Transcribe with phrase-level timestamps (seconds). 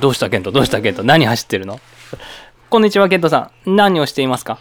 [0.00, 0.52] どうしたケント？
[0.52, 1.02] どうしたケント？
[1.02, 1.80] 何走ってるの？
[2.68, 3.76] こんにちはケントさん。
[3.76, 4.58] 何をしていますか？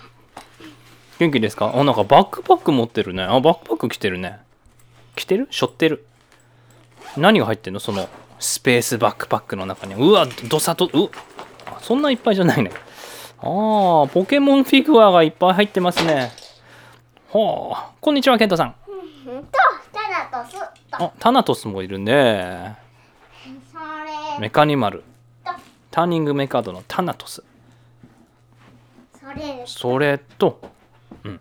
[1.20, 1.74] 元気ですか？
[1.76, 3.24] あなんかバックパック持ってるね。
[3.24, 4.40] あバックパック着てるね。
[5.16, 5.48] 着てる？
[5.52, 6.06] 背負ってる？
[7.18, 7.80] 何が入ってんの？
[7.80, 8.08] その
[8.40, 9.96] スペースバックパックの中に。
[9.96, 11.10] うわどさとう
[11.66, 12.72] あそんないっぱいじゃないね。
[13.40, 16.32] あーポケモンフィギュアがいっぱい入ってますね。
[17.32, 17.92] はあ。
[18.00, 18.76] こんにちはケントさん。
[19.28, 19.44] うん。
[19.44, 19.52] と
[19.92, 20.60] タナトス
[20.92, 21.04] と。
[21.04, 22.78] あタナトスもいるね。
[24.40, 25.04] メカニマル
[25.96, 27.42] ターニングメカードのタナトス。
[29.18, 30.60] それそれと
[31.24, 31.40] うん。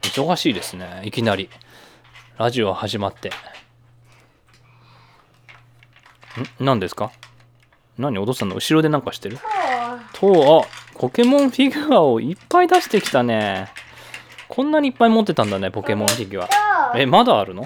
[0.00, 1.50] 忙しいですねいきなり。
[2.38, 3.28] ラジオ始まって。
[3.28, 3.32] ん？
[6.64, 7.12] 何ですか？
[7.98, 8.16] 何？
[8.18, 9.36] お父さんの後ろでなんかしてる？
[10.14, 13.68] とあポケモンフィギュアをいっぱい出してきたね。
[14.48, 16.48] こんなにいっぱい持ってたんだねポケモンフィギュア。
[16.98, 17.64] えまだあるの？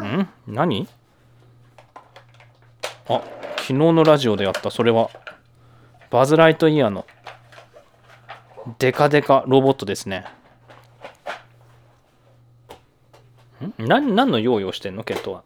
[0.00, 0.28] ん？
[0.46, 0.88] 何？
[3.08, 3.22] あ
[3.56, 5.10] 昨日のラジオでやったそれは。
[6.10, 7.06] バズ・ライトイヤーの。
[8.78, 10.24] デカデカロボットですね。
[13.60, 13.86] ん？
[13.86, 15.04] 何何の用意をしてんの？
[15.04, 15.42] ケントは。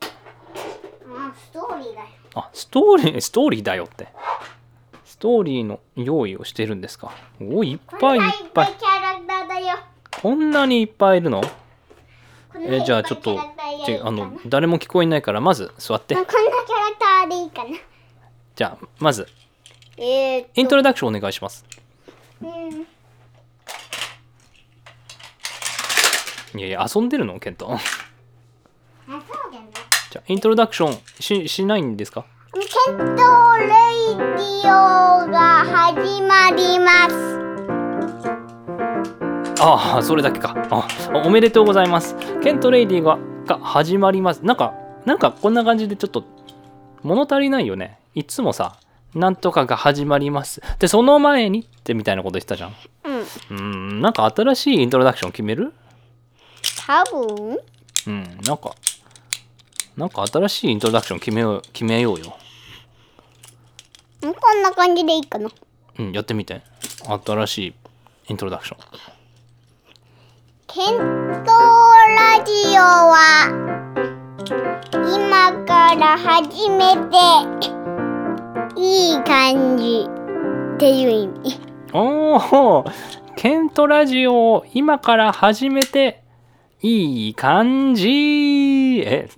[1.05, 2.07] うんストーリーだよ。
[2.35, 4.09] あストーリーストーリーだよって。
[5.05, 7.11] ストーリーの用意をしてるんですか？
[7.41, 8.23] おいっぱいいっ
[8.55, 9.79] ぱいキャラクターだよ。
[10.23, 11.43] こんなにいっぱいいるの？
[12.61, 16.15] えじゃあちょっとあの誰も聞こえないからまず座って。
[16.15, 17.71] こんなキャラクターでいいかな。
[18.57, 19.29] じゃあまず
[19.97, 21.65] えイントロダクションお願いします。
[22.43, 22.49] うん。
[26.59, 27.39] いやいや遊んでるの？
[27.39, 27.79] ケント。
[30.11, 32.25] じゃあイントロダクションししないんですか？
[32.53, 32.61] ケ
[32.93, 37.48] ントレイディオが始まります
[39.61, 40.55] ああそれだけか。
[40.71, 40.87] あ
[41.25, 42.17] おめでとうございます。
[42.43, 44.45] ケントレイディがが始まります。
[44.45, 46.25] なんかなんかこんな感じでちょっと
[47.03, 47.99] 物足りないよね。
[48.15, 48.77] いつもさ
[49.15, 50.63] なんとかが始まります。
[50.79, 52.75] でその前にってみたいなこと言ってたじゃん。
[53.05, 53.19] うん。
[53.21, 55.73] うーんなんか新しいイントロダクション決める？
[56.87, 57.59] 多分。
[58.07, 58.75] うんなんか
[59.97, 62.37] なんか新しいイントロダクション決めよう決めようよ。
[64.23, 65.51] うんこんな感じでいいかな。
[65.99, 66.63] うんやってみて。
[67.27, 67.75] 新しい
[68.29, 68.79] イントロダクション
[70.79, 73.51] ケントラジオは
[75.13, 77.17] 今から始めて
[78.81, 81.61] いい感じっていう意味。
[81.93, 82.85] おお
[83.35, 86.23] ケントラジオを今から始めて
[86.81, 89.01] いい感じ。
[89.01, 89.29] え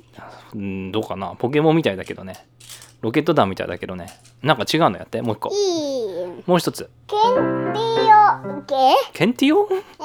[0.92, 1.36] どうかな？
[1.36, 2.49] ポケモンみたいだけどね。
[3.00, 4.08] ロケット弾みたいだけどね。
[4.42, 5.22] なんか違うのやって。
[5.22, 5.50] もう一個。
[6.46, 6.90] もう一つ。
[7.06, 7.22] ケン
[7.72, 8.62] ティオ
[9.12, 9.64] ケンティオ？
[9.64, 9.96] ー、ケンティオじ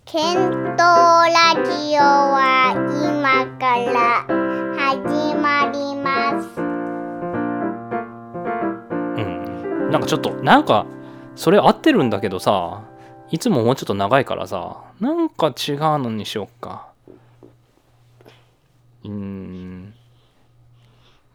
[0.04, 0.34] ケン
[0.76, 2.72] トラジオは
[3.08, 4.26] 今から
[4.78, 6.60] 始まります。
[6.60, 6.62] う
[9.22, 9.90] ん。
[9.90, 10.86] なんかちょっとなんか
[11.34, 12.82] それ合ってるんだけどさ
[13.30, 16.88] いつももうちょっと長いからさなんか違うのにしよっか
[19.04, 19.94] うーん。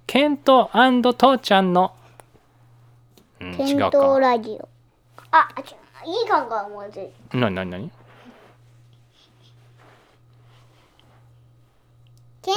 [0.07, 1.93] ケント父ちゃんの、
[3.39, 4.67] うん、ケントかラジオ。
[5.31, 5.65] あ違う。
[6.05, 7.37] いい考え思いついた。
[7.37, 7.91] なになになに？
[12.41, 12.55] ケン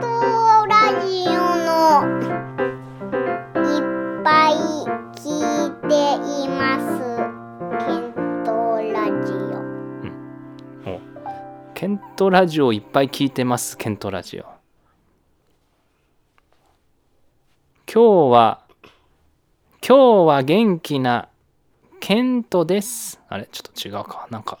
[0.00, 0.06] ト
[0.66, 1.30] ラジオ
[1.66, 1.72] の。
[3.64, 4.52] いっぱい
[5.16, 5.26] 聞
[5.66, 5.94] いて
[6.44, 6.86] います。
[7.84, 8.12] ケン
[8.44, 8.50] ト
[8.92, 9.32] ラジ
[10.86, 10.90] オ。
[10.90, 11.00] お。
[11.74, 14.51] ケントラジオいっぱい聞いてますケントラジオ
[17.94, 18.62] 今日は
[19.86, 21.28] 今日は元気な
[22.00, 23.20] ケントです。
[23.28, 24.26] あれちょっと違うか。
[24.30, 24.58] なんか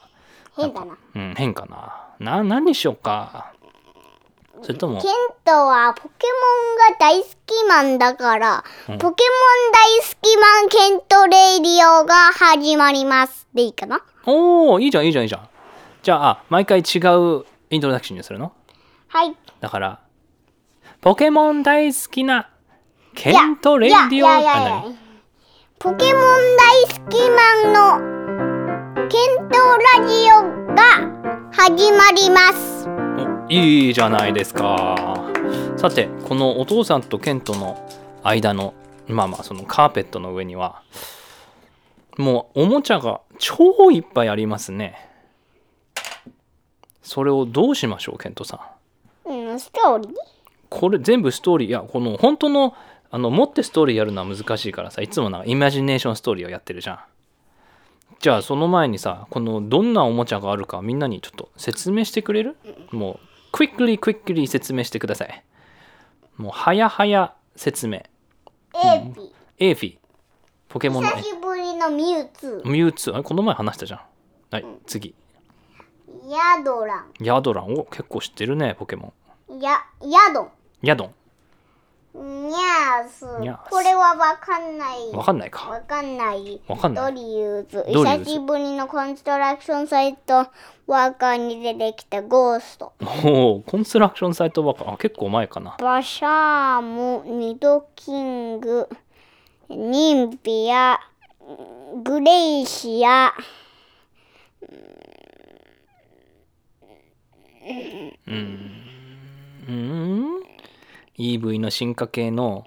[0.54, 0.98] 変だな。
[1.14, 2.10] うん変かな。
[2.18, 3.54] な何にしようか。
[4.60, 5.12] それともケン
[5.46, 8.98] トはポケモンが大好きマンだから、うん。
[8.98, 9.30] ポケモ
[9.70, 13.48] ン大好きマンケントレイディオが始まります。
[13.54, 14.02] でいいかな？
[14.26, 15.48] おおいいじゃんいいじゃんいいじゃん。
[16.02, 18.52] じゃああ毎回違うイントロダクションにするの？
[19.08, 19.34] はい。
[19.60, 20.00] だから
[21.00, 22.50] ポケモン大好きな
[23.14, 24.70] ケントレイディオいやいやいあやいや。
[24.82, 24.96] 何
[25.78, 26.22] ポケモン
[26.56, 27.38] 大好きマ
[27.70, 29.58] ンのケント
[29.98, 30.82] ラジオが
[31.52, 32.88] 始まります。
[32.88, 35.30] おいいじゃないですか。
[35.76, 37.86] さてこのお父さんとケントの
[38.22, 38.74] 間の
[39.08, 40.82] まあまあそのカーペットの上には
[42.16, 45.08] もうおもちゃが超いっぱいありますね。
[47.02, 48.74] それをどうしましょうケントさ
[49.26, 49.30] ん。
[49.30, 50.12] うん、ストーリー？
[50.70, 51.68] これ全部ストーリー？
[51.68, 52.74] いやこの本当の
[53.14, 56.98] あの持ってストーリーやるのは難しいからさいつもなんかイマジネーションストーリーをやってるじゃん。
[58.20, 62.56] じゃあその前にさこのどんなおもちゃがあるかみんなにちょっと説明してくれる？
[62.90, 63.20] も
[63.52, 65.44] う quickly quickly 説明してください。
[66.38, 67.96] もうはやはや説明。
[67.96, 69.98] エーピエーフィ
[70.70, 71.10] ポケモンの。
[71.10, 73.14] 久しぶりのミュウツミュウツー？
[73.14, 74.00] あれこの前話したじゃん。
[74.50, 75.14] はい次。
[76.24, 77.74] ーヤドラヤドラン？
[77.74, 79.12] お結構知ってるねポケモ
[79.50, 79.60] ンン。
[79.60, 80.48] ヤヤドン。
[80.82, 81.14] ヤドン
[82.14, 83.24] ニャース。
[83.40, 83.70] ニャース。
[83.70, 85.10] これはわかんない。
[85.12, 85.70] わかんないか。
[85.70, 86.60] わかんない。
[86.68, 87.14] ドわかんない。
[87.14, 87.76] リューズ。
[87.76, 88.24] ドリューズ。
[88.24, 90.46] 久しぶりの construction site
[90.86, 92.92] worker に出てきたゴースト
[93.24, 95.76] おお construction site ばっかあ結構前かな。
[95.80, 98.88] バシャームニドキング
[99.70, 101.00] ニンフィア
[102.04, 103.32] グレイシア
[108.26, 108.34] うー
[109.70, 110.42] ん
[111.22, 112.66] EV の進化系の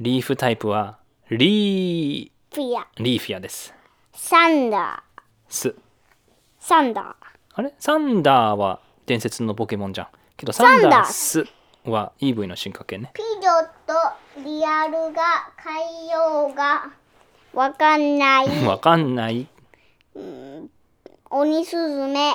[0.00, 0.98] リーフタイプは
[1.30, 3.72] リーピアリーフィアです。
[4.12, 5.20] サンダー。
[5.48, 5.72] ス
[6.58, 7.14] サンダー。
[7.54, 7.72] あれ？
[7.78, 10.06] サンダーは伝説のポケモンじゃん。
[10.36, 11.46] けどサンダース
[11.84, 13.12] は EV の進化系ね。
[13.14, 15.22] ピジョとリアルが
[15.56, 16.90] 海洋が
[17.54, 18.48] わかんない。
[18.66, 19.46] わかんない。
[21.30, 22.32] 鬼スズメ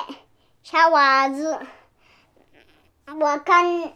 [0.62, 1.77] シャワーズ
[3.16, 3.90] わかんあ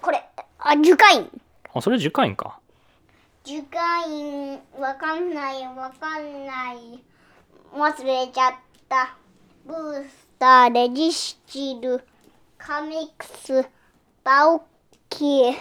[0.00, 0.22] これ
[0.58, 1.28] あ樹海。
[1.74, 2.58] あそれ樹海か。
[3.44, 7.02] 樹海わかんないわかんない。
[7.74, 8.54] 忘れちゃっ
[8.88, 9.16] た。
[9.64, 12.04] ブースターレジスチル。
[12.58, 13.68] カミックス。
[14.22, 14.64] バオ
[15.08, 15.54] キー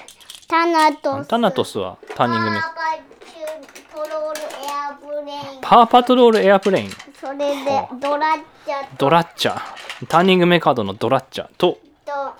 [0.47, 1.27] タナトス。
[1.27, 5.61] タナトスはターニングメパーパトロールエアブレイン。
[5.61, 6.89] パー patrol airplane。
[7.19, 9.59] それでドラッチャドラッチャ
[10.07, 11.79] ターニングメカードのドラッチャとと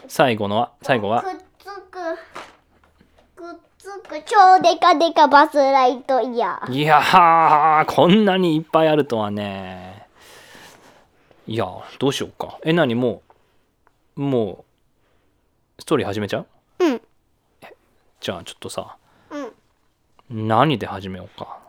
[0.07, 1.21] 最後のは最後は？
[1.23, 1.71] くっつく
[3.35, 6.73] くっつく超デカデカバズライトイヤー。
[6.73, 10.07] いやーこんなにいっぱいあるとはね。
[11.47, 11.65] いや
[11.99, 12.59] どうしようか。
[12.63, 13.21] え何も
[14.15, 14.65] うも
[15.77, 16.47] うストーリー始めちゃう？
[16.79, 17.01] うん。
[18.19, 18.97] じゃあちょっとさ
[20.29, 20.47] うん。
[20.47, 21.59] 何で始めようか。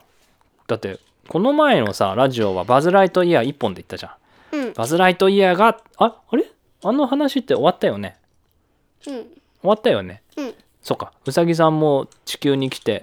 [0.67, 0.99] だって
[1.29, 4.17] この前のさラジオはバズ・ライトイヤー1本で言ったじゃ
[4.53, 4.57] ん。
[4.57, 4.73] うん。
[4.75, 6.45] バズ・ライトイヤーがああれ？
[6.85, 8.17] あの話って終わったよね？
[9.07, 9.25] うん終
[9.63, 10.23] わったよね？
[10.37, 10.55] うん。
[10.83, 11.13] そっか。
[11.25, 13.03] うさぎさんも地球に来て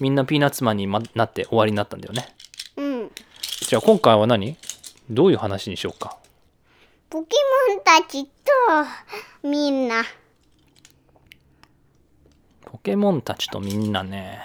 [0.00, 2.28] みんなピーナッツマンにまなって終わりになったんだよね。
[2.76, 3.10] うん。
[3.60, 4.56] じゃあ今回は何？
[5.08, 6.18] どういう話にしようか？
[7.08, 7.36] ポケ
[7.68, 8.30] モンたちと
[9.42, 10.04] みんな。
[12.66, 14.38] ポケモンたちとみんなね。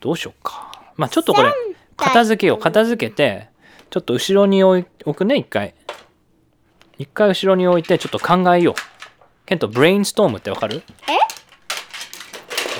[0.00, 0.72] どうしようか。
[0.96, 1.52] まあちょっとこれ
[1.96, 2.58] 片付けよう。
[2.58, 3.48] 片付けて
[3.90, 5.74] ちょっと後ろに置くね一回
[7.02, 8.74] 一回後ろに置いてちょっと考えよう。
[9.44, 10.84] ケントブレインストームってわかる？
[11.08, 11.18] え？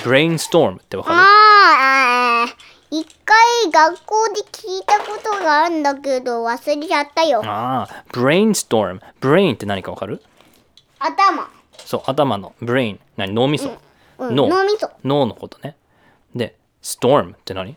[0.05, 1.17] ブレインストームってわかる？
[1.19, 2.55] ああ
[2.89, 3.35] 一回
[3.69, 7.41] 学校で聞いたことがあるんだけど忘れちゃったよ。
[7.43, 10.21] ああ brainstorm。brain って何かわかる？
[10.99, 11.49] 頭。
[11.79, 12.55] そう頭の。
[12.61, 12.99] brain。
[13.17, 13.33] 何？
[13.33, 13.77] 脳みそ、
[14.19, 14.35] うん。
[14.37, 14.47] 脳。
[14.47, 14.89] 脳みそ。
[15.03, 15.75] 脳のことね。
[16.33, 17.75] で storm って何？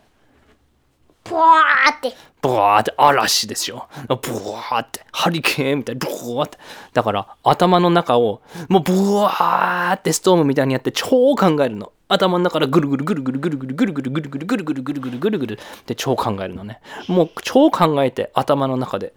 [1.28, 3.88] ポワーってブワーって嵐ですよ。
[4.08, 6.58] ブワーってハリケーンみたいなブワーって。
[6.93, 11.93] だから頭の中をもうブワーって storm みたいにやって超考えるの。
[12.08, 16.81] 頭の中からぐるぐるぐるぐるぐるぐるぐるぐるぐるぐるぐるぐるぐるぐるぐるぐるって超考えるのね。
[17.08, 19.12] もう超考えて頭の中で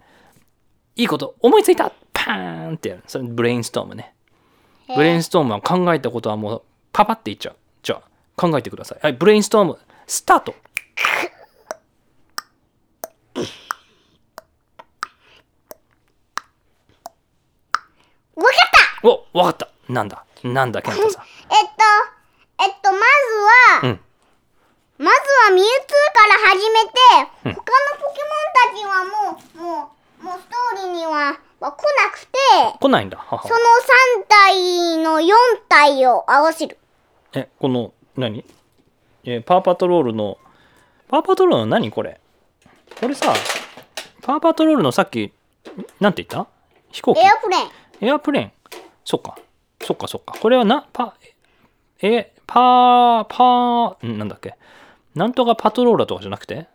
[0.96, 3.04] いいこと思いついたパーンってやる。
[3.06, 4.12] それブレインストームね。
[4.88, 6.62] ブレインストームは考えたことはもう
[6.92, 7.56] パパっていっちゃう。
[7.84, 8.02] じゃあ
[8.36, 8.98] 考えてください。
[9.00, 10.56] はい、ブレインストームスタート
[18.36, 18.54] わかっ
[19.02, 19.08] た。
[19.08, 19.68] おわかった。
[19.92, 20.24] なんだ？
[20.42, 21.24] なんだケントさん。
[21.24, 21.82] えっと
[22.62, 23.04] えっとまず
[23.82, 24.00] は、うん。
[24.98, 26.92] まずはミュウツーから始めて、
[27.44, 27.62] 他のポ
[28.14, 32.38] ケモンたちはもうもうもうストーリーにはは来なくて
[32.78, 33.16] 来ないんだ。
[33.16, 33.42] はは。
[33.42, 33.54] その
[34.20, 35.34] 3体の4
[35.68, 36.78] 体を合わせる。
[37.32, 38.44] え、この、何？
[39.24, 40.36] えーパーパトロールの、
[41.08, 42.19] パーパトロールの何これ？
[42.98, 43.34] これさ、
[44.22, 45.32] パーパトロールのさっき、
[46.00, 46.50] なんて言った？
[46.90, 47.20] 飛行機？
[47.20, 48.52] エアプレーンエアプレーン。
[49.04, 49.38] そっか。
[49.82, 50.34] そっかそっか。
[50.40, 51.14] これはな、パ、
[52.02, 54.56] え、パー、パー、んなんだっけ？
[55.14, 56.66] なんとかパトローラーとかじゃなくて？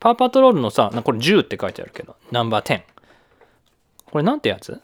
[0.00, 2.82] パーパトロールのさ、なこれ10って書いてあるけど、ナンバー10。
[4.10, 4.80] これなんてやつ？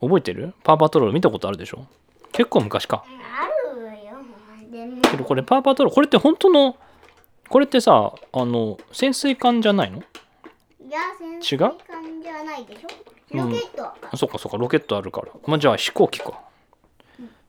[0.00, 0.54] 覚えてる？
[0.62, 1.86] パーパトロール見たことあるでしょ？
[2.32, 3.04] 結構昔か。
[3.06, 4.12] あるよ
[4.70, 6.76] でもけどこれパーパトロール、これって本当の、
[7.48, 9.98] これってさ、あの、潜水艦じゃないの？
[9.98, 10.02] い
[10.90, 11.72] や潜水違う？
[11.86, 12.88] 艦じゃないでしょ？
[13.36, 15.28] ロケット、こあそっかそっか、ロケットあるから。
[15.46, 16.40] まあ、じゃあ飛行機か。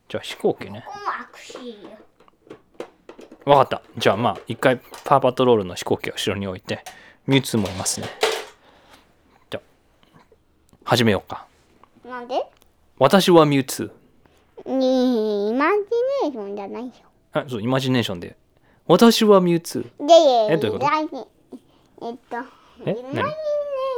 [0.10, 0.84] じゃあ飛行機ね。
[0.88, 1.90] こもアクシーよ
[3.46, 3.82] わかった。
[3.98, 6.84] じゃあまあ、一回パーパトロールの飛行機を後ろに置いて、
[7.28, 8.08] ミュウツーもいますね。
[9.50, 9.64] じゃあ、
[10.84, 11.46] 始めようか。
[12.04, 12.44] なんで？
[12.98, 13.92] 私はミュウツ
[14.66, 15.76] にイマジ
[16.24, 16.92] ネーションじゃないよ。
[17.34, 17.46] ー。
[17.46, 18.36] あ、そう、イマジネーションで。
[18.88, 20.06] 私はミュウツー。
[20.06, 21.28] いやいやいやえどういうこと？
[22.06, 22.38] えっと、
[22.86, 22.92] え？
[22.92, 23.24] イマジネー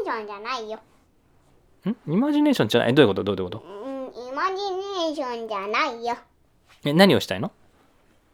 [0.06, 0.80] ションじゃないよ。
[1.86, 2.14] ん？
[2.14, 2.92] イマジネーションじゃない？
[2.92, 3.24] えどういうこと？
[3.24, 3.60] どういうこと？
[3.60, 6.16] うん、イマジネーションじゃないよ。
[6.86, 7.52] え、何をしたいの？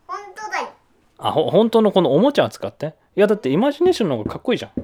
[0.05, 0.69] 本当だよ。
[1.17, 2.93] あ、ほ、本当のこのおもちゃを使って？
[3.15, 4.79] いや、だってイマジネーションの方がかっこいいじゃん。
[4.79, 4.83] い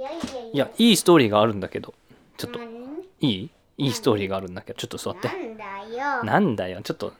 [0.00, 1.94] やいやいいや、いいストーリーがあるんだけど。
[2.36, 2.60] ちょっと、
[3.20, 3.50] いい？
[3.78, 5.28] いいストーリーがあるんだけど、ちょっと座って。
[5.28, 5.64] なんだ
[5.96, 6.24] よ。
[6.24, 7.12] なんだよ、ちょっと。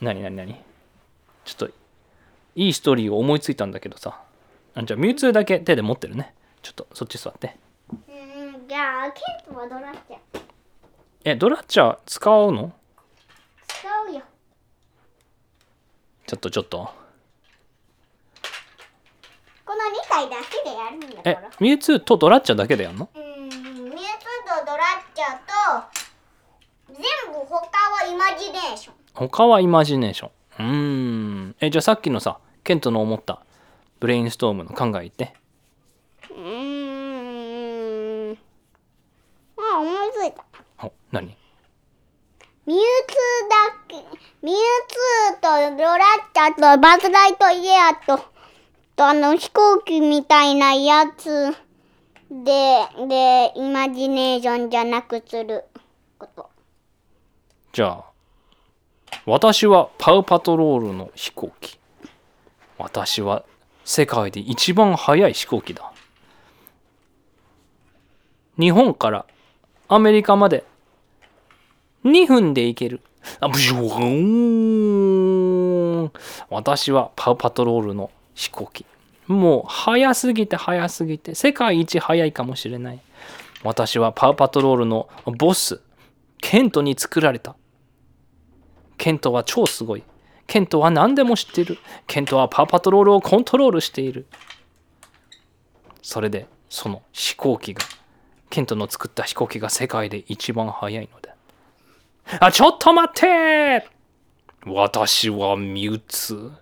[0.00, 0.56] なになになに
[1.44, 1.70] ちょっと、
[2.54, 4.20] いいストーリーを思いついたんだけどさ。
[4.74, 6.34] あじゃあ、ミュウツーだけ手で持ってるね。
[6.62, 7.56] ちょっと、そっち座って。
[7.90, 10.18] うん、じゃあ、ケントはドラッチャー。
[11.24, 12.72] え、ドラッチャー使うの？
[13.68, 14.22] 使うよ。
[16.26, 16.90] ちょっとちょっと。
[19.64, 23.08] この2体だけでやるんだえミュウツーとドラッチャーだけでやんの？
[23.14, 23.96] うん、ミュウツー
[24.58, 28.94] とドラッチャーと、全部他はイマジネーション。
[29.14, 30.30] 他はイマジネーション。
[30.58, 31.11] うーん。
[31.62, 33.38] え、じゃあさっきのさ、ケントの思った
[34.00, 35.32] brainstorm の考え言って。
[36.28, 38.38] うーん。
[39.56, 40.44] あ、思いついた。
[40.84, 41.28] お、何？
[42.66, 43.94] ミュウツーだけ、
[44.42, 48.24] ミュウツーとドラッチャーとバズライトイヤーと、
[48.96, 51.52] とあの飛行機みたいなやつ
[52.28, 55.64] で、で、イマジネーションじゃなくする
[56.18, 56.50] こと。
[57.72, 58.11] じゃあ、
[59.24, 61.78] 私はパウパトロールの飛行機。
[62.76, 63.44] 私は
[63.84, 65.92] 世界で一番速い飛行機だ。
[68.58, 69.24] 日本から
[69.86, 70.64] アメリカまで
[72.04, 73.00] 2分で行ける。
[73.38, 74.04] あブシュー
[76.06, 76.12] ン
[76.50, 78.84] 私はパウパトロールの飛行機。
[79.28, 83.00] もう速すぎて速すぎて世界一速いかもしれない。
[83.62, 85.80] 私はパウパトロールのボス、
[86.40, 87.54] ケントに作られた。
[89.02, 90.04] ケントは超すごい。
[90.46, 91.76] ケントは何でも知っている。
[92.06, 94.26] ケントはパウパトロールをコントロールしている。
[96.02, 97.82] それで、その飛行機が、
[98.48, 101.34] ケントの作った飛行機が世界で一番速いのだ。
[102.38, 103.88] あ、ちょっと待って
[104.66, 106.52] 私はミュウツー。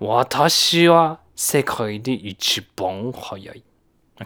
[0.00, 3.62] 私は世界で一番速い。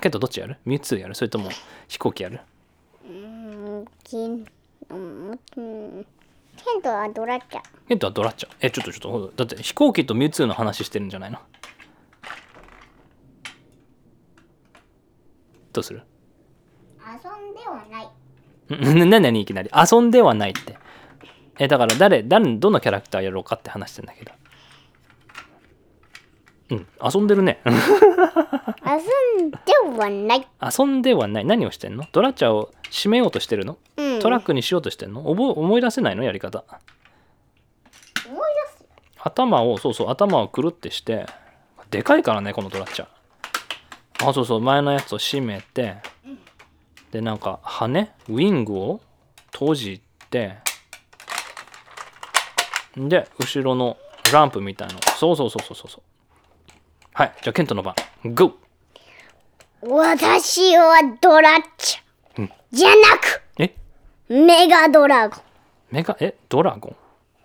[0.00, 0.56] ケントどっちやる？
[0.64, 1.14] ミュウツーやる？
[1.14, 1.50] それとも
[1.88, 2.40] 飛行機やる、
[3.06, 3.84] うん。
[6.64, 7.62] ケントはドラッチャー。
[7.88, 8.52] ケントはドラッチャー。
[8.60, 11.38] え、ちょっとちょっと、だって飛行機とミュウツーの話してるんじゃないの？
[15.72, 16.02] どうする？
[17.00, 19.04] 遊んではない。
[19.06, 19.70] ん な何いきなり？
[19.74, 20.76] 遊んではないって。
[21.58, 24.32] え、だから誰、誰、どのキャラクターやろうかって話してんだけど。
[26.70, 27.60] うん、遊んでるね。
[27.66, 29.58] 遊んで
[29.98, 30.46] はない。
[30.78, 31.44] 遊んではない。
[31.44, 32.04] 何をしてんの？
[32.12, 33.76] ドラッチャーを締めようとしてるの？
[33.96, 34.20] うん。
[34.20, 35.22] トラックにしようとしてんの？
[35.24, 36.22] 覚え思い出せないの？
[36.22, 36.64] やり方。
[38.26, 38.38] 思い
[38.72, 38.80] 出す？
[38.82, 38.88] よ。
[39.18, 41.26] 頭をそうそう頭をくるってして。
[41.90, 43.06] でかいからねこのドラッチャ。
[43.06, 45.96] ーあそうそう前のやつを閉めて。
[47.10, 49.00] でなんか羽ウィングを？
[49.52, 50.58] 閉じて。
[52.96, 53.96] で後ろの
[54.32, 55.00] ランプみたいの。
[55.16, 56.02] そうそうそうそうそうそう
[57.12, 58.52] はいじゃあケントの番 GO!
[59.82, 61.98] 私はドラッチ。
[62.38, 63.74] うんじゃなく、え？
[64.28, 65.40] メガドラゴン。
[65.90, 66.34] メガえ？
[66.48, 66.96] ドラゴン？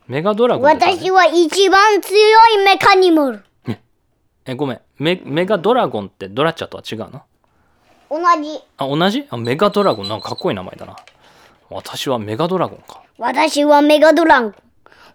[0.07, 2.15] メガドラゴン私は一番強
[2.60, 3.43] いメカニモル。
[4.48, 7.24] えごめんメメガドラゴンってドラッチャーとは違うの？
[8.12, 8.60] 同じ。
[8.77, 9.25] あ同じ？
[9.31, 10.95] あメガドラゴンなんかかっこいい名前だな
[11.72, 14.55] 私はメガドラゴンか私はメガドラゴン。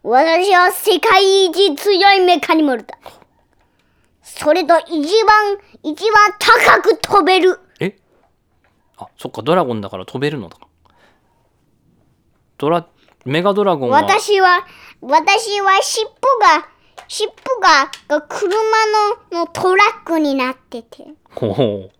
[0.02, 2.98] 私は世界一強いメカニモルだ。
[4.22, 7.60] それと一番、一番高く飛べる。
[7.80, 7.96] え？
[8.96, 10.58] あそっかドラゴンだから飛べるのだ
[12.58, 12.86] ドラ
[13.24, 14.02] メガドラゴンは？
[14.02, 14.66] 私は、
[15.00, 16.10] 私は尻尾
[16.40, 16.68] が、
[17.08, 18.48] 尻尾が、が車
[19.32, 21.06] ののトラックになってて。
[21.34, 21.90] ほほ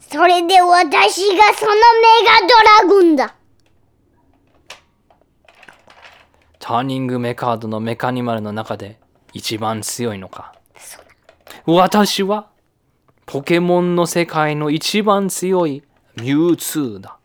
[0.00, 1.78] それで私がそのメ
[2.26, 3.34] ガドラゴンだ。
[6.58, 8.99] ターニングメカードのメカニマルの中で
[9.32, 10.54] 一番強いのか。
[11.66, 12.48] 私は
[13.26, 15.82] ポケモンの世界の一番強い
[16.16, 17.16] ミュウツーだ。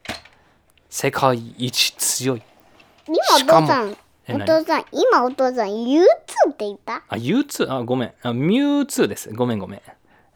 [0.90, 2.42] 世界一強い。
[3.08, 3.16] 今
[3.58, 3.98] お父さん、
[4.30, 6.04] お父さん、今お父さん、U2
[6.50, 7.04] って言った？
[7.10, 8.14] あ U2 あごめん。
[8.24, 9.32] あミュウツーです。
[9.34, 9.82] ごめんごめん。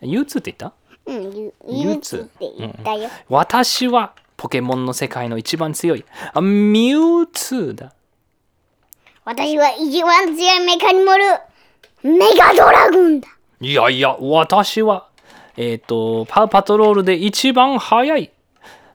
[0.01, 0.73] U2 って言った？
[1.05, 3.09] うん、U- U2 U2 って言ったよ。
[3.29, 6.05] 私はポケモンの世界の一番強い。
[6.33, 7.93] あミュウツーだ。
[9.25, 11.23] 私は一番強いメカニモル、
[12.03, 13.27] メガドラゴンだ。
[13.61, 15.07] いやいや私は
[15.57, 18.31] えっ、とパウパトロールで一番速い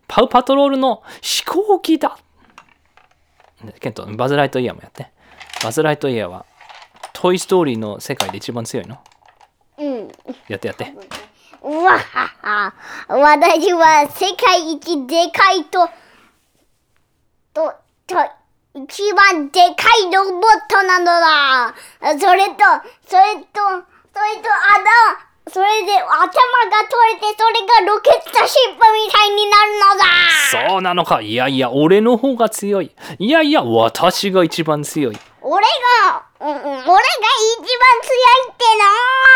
[0.09, 2.17] パウパトロールの飛行機だ
[3.65, 5.11] ねケント、バズ・ライトイヤーもやって。
[5.63, 6.45] バズ・ライトイヤーは、
[7.13, 8.99] トイ・ストーリーの世界で一番強いの
[9.79, 10.09] うん。
[10.49, 10.93] やってやって。
[11.63, 12.75] うわはは。
[13.09, 15.89] 私は世界一でかいと、
[17.55, 17.73] と、
[18.07, 18.17] と、
[18.77, 21.75] 一番でかいロボットなのだ。
[22.19, 22.55] それと、
[23.07, 23.61] それと、
[24.13, 30.69] それと、あだ、それで頭が取れて、それがロケットシップみたいになるのだ。
[30.71, 31.21] そうなのか。
[31.21, 32.91] いやいや、俺の方が強い。
[33.21, 35.19] いやいや、私が一番強い。
[35.41, 38.65] 俺が、俺が一番強いって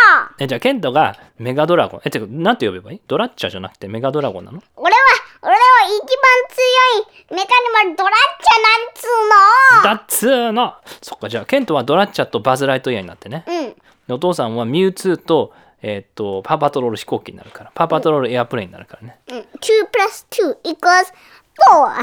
[0.08, 0.34] な。
[0.40, 2.00] え、じゃあ、ケントがメガドラゴン。
[2.04, 3.00] え、てか、なんて呼べばいい？
[3.06, 4.60] ドラッチャじゃなくてメガドラゴンなの？
[4.74, 4.98] 俺は、
[5.40, 6.06] 俺は一番
[6.50, 9.84] 強いメカニマルドラッチャなんつうの。
[9.84, 13.44] だっつーのそっか、じゃあ、ケントはドラッチャとバズ・ライトイヤーになってね。
[13.46, 13.74] うん。
[14.08, 17.72] でお父さんはミュウツーと、えーっと、パーパトロール飛行機になるから。
[17.74, 19.20] パーパトロールエアプレインになるからね。
[19.28, 19.38] うん。
[19.38, 20.26] 2 plus
[20.64, 21.12] 2 equals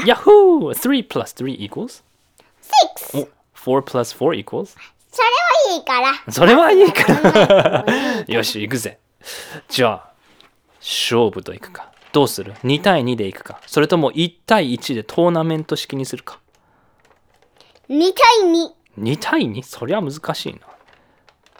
[0.02, 0.06] 4.
[0.06, 2.02] ヤッホー !3 plus 3 equals?
[3.12, 3.28] 6.
[3.66, 4.76] お、4 plus 4 equals?
[5.10, 5.28] それ
[5.74, 6.32] はいいから。
[6.32, 7.84] それはいいから。
[8.28, 8.98] よし、行くぜ。
[9.68, 10.10] じゃあ、
[10.80, 11.90] 勝負といくか。
[12.16, 13.60] どうする ?2 対2でいくか。
[13.66, 16.40] それとも1対1でトーナメント式にするか。
[17.90, 18.70] 2対2。
[18.98, 19.62] 2対 2?
[19.62, 20.60] そりゃ難しいな。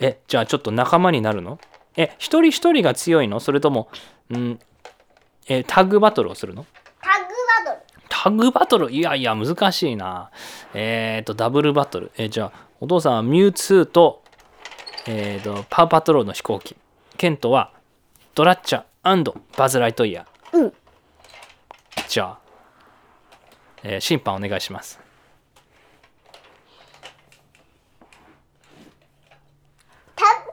[0.00, 1.58] え、じゃあちょっと仲間になるの？
[1.98, 3.38] え、一人一人が強いの？
[3.38, 3.90] それとも、
[4.32, 4.58] ん
[5.46, 6.64] え、タッグバトルをするの？
[7.02, 7.26] タグ
[7.66, 7.82] バトル。
[8.08, 8.90] タッグバトル？
[8.90, 10.30] いやいや、難しいな。
[10.72, 12.12] えっ、と、ダブルバトル。
[12.16, 14.22] え、じゃあ、お父さんはミュウツーと、
[15.06, 16.76] えっ、と、パウパトロールの飛行機。
[17.18, 17.74] ケントは、
[18.34, 18.84] ドラッチャ
[19.58, 20.35] バズ・ライトイヤー。
[20.52, 20.72] うん。
[22.08, 22.38] じゃあ、
[23.82, 24.98] えー審判お願いします。
[30.14, 30.52] タッグバ、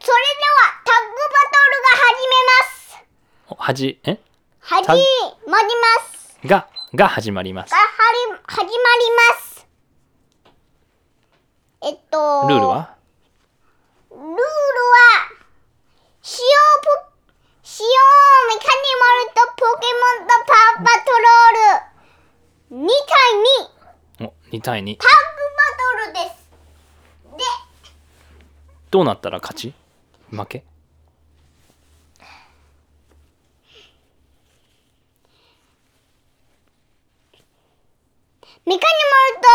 [0.00, 3.04] それではタッグバトルが始めます。
[3.48, 4.20] おはじ、え？
[4.60, 5.04] 始まり
[5.46, 6.38] ます。
[6.46, 7.76] が、が始まりますが。
[7.76, 8.74] はり始まり
[9.34, 9.66] ます。
[11.82, 12.94] えっと、ルールは？
[14.10, 14.38] ルールは、
[16.22, 16.46] 使用
[16.82, 17.11] ポ、使用
[17.82, 17.88] メ
[18.58, 22.88] カニマルとポケモンとパワーパトロール、2
[24.18, 24.96] 対2、お2対2。
[24.98, 26.46] タッグバトルです。
[27.36, 27.42] で、
[28.90, 29.74] どうなったら勝ち？
[30.30, 30.64] 負け？
[38.64, 39.48] メカニマルと、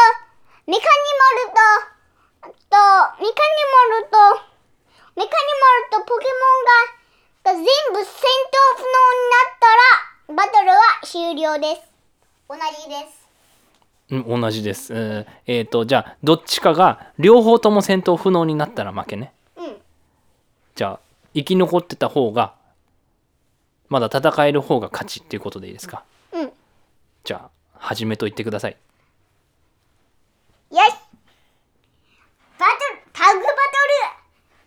[0.67, 0.85] メカニ
[1.17, 1.61] マルと、
[2.41, 4.17] あと、メカニマルと、
[5.15, 5.31] メカニ
[5.95, 6.35] マルとポケモ
[7.51, 10.77] ンが、が全部戦闘不能になったら、バトルは
[11.17, 11.81] 終了です。
[12.47, 13.27] 同じです。
[14.11, 14.93] うん、同じです。
[14.93, 19.33] えーえーと、じゃあ、どっちかが両方とも戦闘不能になったら負けね。
[19.57, 19.77] うん。
[20.75, 20.99] じゃあ、
[21.33, 22.53] 生き残ってた方が、
[23.89, 26.03] まだ戦える方が勝ちっていうことでいいですか？
[26.33, 26.51] うん。
[27.23, 28.77] じゃあ、始めと言ってください。
[30.69, 30.79] よし
[32.59, 33.55] バトル、タグバトル、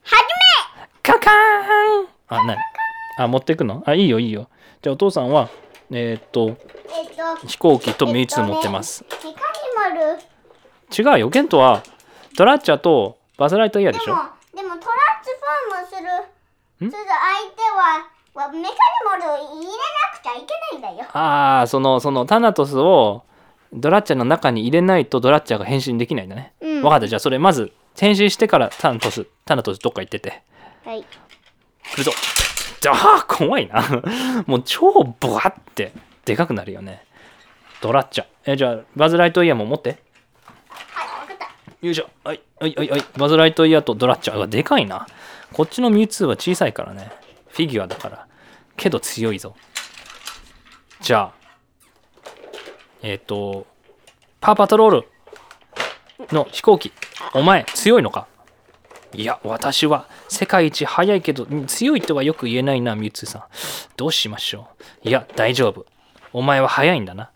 [0.02, 1.32] 始めカカー
[2.02, 2.60] ンあ、なに
[3.18, 3.84] あ、持ってくの？
[3.86, 4.48] あ、いいよいいよ。
[4.82, 5.48] じゃあ、お父さんは、
[5.92, 6.56] えーっと、
[6.88, 9.04] えっと、飛行機とミュウツー持ってます。
[9.04, 9.34] メカニ
[9.96, 10.18] マル、
[10.96, 11.82] 違うよ、ケントは、
[12.36, 14.18] ドラッチャとバズ・ライトイヤーでしょでも、
[14.54, 16.08] でもトランスフォームする、
[16.78, 18.74] する相手は、はメカニ
[19.04, 19.72] マルを入れな
[20.14, 21.08] くちゃいけないんだよ。
[21.12, 23.24] ああ、その、その、タナトスを
[23.72, 26.52] ドラッチャの中に入れないとドラッチャが変身できないんだね。
[26.60, 30.42] うんわかった、じゃあそれまず変身してからタナトス、タナトスどっか行ってて。
[30.84, 31.04] はい。
[31.04, 32.12] 来るぞ。
[32.88, 33.82] ああ、怖いな。
[34.46, 35.92] もう超ボワって
[36.24, 37.04] でかくなるよね。
[37.80, 38.26] ドラッチャ。
[38.44, 39.98] え、じゃあ、バズ・ライトイヤーも持って。
[40.68, 41.86] はい、わかった。
[41.86, 42.08] よいしょ。
[42.24, 43.04] はい、はい、はい、はい。
[43.16, 45.06] バズ・ライトイヤーとドラッチャーがでかいな。
[45.52, 47.10] こっちのミュウツーは小さいからね。
[47.48, 48.26] フィギュアだから。
[48.76, 49.54] けど強いぞ。
[51.00, 51.40] じゃあ、
[53.02, 53.66] えっ、と、
[54.40, 55.08] パーパトロール
[56.32, 56.92] の飛行機。
[57.34, 58.26] お前、強いのか？
[59.14, 63.42] いや、私は世界一速いけど、強いとはよく言えないな、ミュウツーさん。
[63.96, 64.68] どうしましょ
[65.04, 65.86] ういや、大丈夫。
[66.32, 67.30] お前は速いんだな。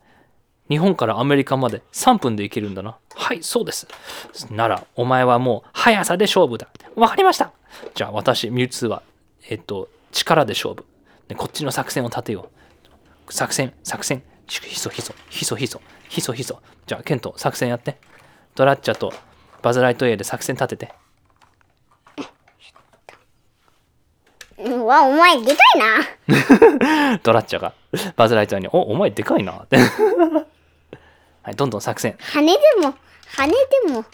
[0.69, 2.97] 日本からアメリカまで3分で行けるんだな。
[3.15, 3.87] はい、そうです。
[4.51, 6.69] なら、お前はもう速さで勝負だ。
[6.95, 7.53] わかりました。
[7.95, 9.03] じゃあ、私、ミュウツーは、
[9.49, 10.85] えっと、力で勝負。
[11.29, 12.51] でこっちの作戦を立てよ
[13.29, 13.33] う。
[13.33, 14.23] 作戦、作戦。
[14.47, 16.61] ひそひそ、ひそひそ、ひそひそ。
[16.87, 17.99] じゃあ、ケント、作戦やって。
[18.55, 19.13] ドラッチャと
[19.63, 20.95] バズ・ライトイヤーで作戦立てて。
[24.59, 27.19] うわ、お前でかいな。
[27.23, 27.73] ドラッチャが
[28.17, 29.77] バズ・ライトに、お、お前でかいなって
[31.43, 32.17] はい、どんどん作戦。
[32.21, 32.95] 羽でも、
[33.37, 33.57] 羽で
[33.93, 34.05] も、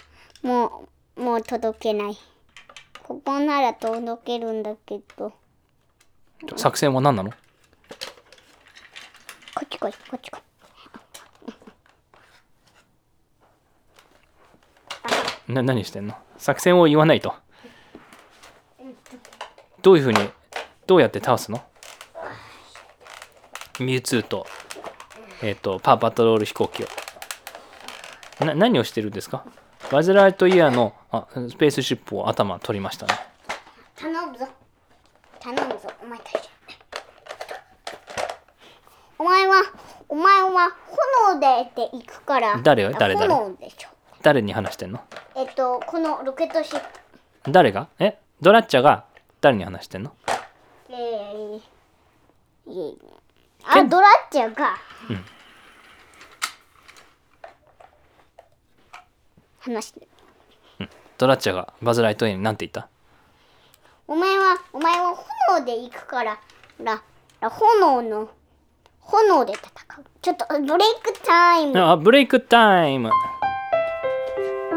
[0.43, 2.19] もう、もう届けない。
[3.03, 5.33] ここなら届けるんだけど。
[6.57, 7.31] 作戦は何なの？
[7.31, 7.37] こ
[9.65, 10.39] っち来い、こっち来
[15.49, 15.53] い。
[15.53, 16.15] な、何してんの？
[16.39, 17.35] 作戦を言わないと。
[19.83, 20.19] どういうふうに
[20.87, 21.63] どうやって倒すの？
[23.79, 24.47] ミュウツーと
[25.43, 26.87] えっ、とパーパトロール飛行機を。
[28.45, 29.45] な何をしてるんですか？
[29.91, 33.15] バズ・ライトイヤーのあスペースシップを頭取りましたね。
[33.97, 34.47] 頼むぞ。
[35.41, 35.89] 頼むぞ。
[36.03, 36.51] お前たち。
[39.19, 39.63] お前は
[40.09, 40.71] お前は
[41.29, 42.93] 炎でって行くから誰よ？
[42.93, 43.27] 誰誰？
[43.29, 43.89] 炎でしょ。
[44.23, 45.01] 誰に話してんの？
[45.37, 46.81] えっとこのロケットシッ
[47.45, 47.51] プ。
[47.51, 47.89] 誰が？
[47.99, 48.19] え？
[48.43, 49.05] ドラッチャが
[49.41, 50.15] 誰に話してんの？
[50.91, 51.63] えー、い
[52.69, 52.95] え
[53.65, 54.77] あドラッチャが、
[59.61, 60.01] 話して。
[60.01, 62.89] るドラッチャがバズ・ライトイヤーに何て言った？
[64.09, 65.15] お前はお前は
[65.49, 66.39] 炎で行くから。
[66.83, 67.03] ら
[67.41, 68.31] ら炎の
[69.01, 70.05] 炎で戦う。
[70.23, 71.79] ちょっとブレイクタイム。
[71.81, 73.11] あブレイクタイム。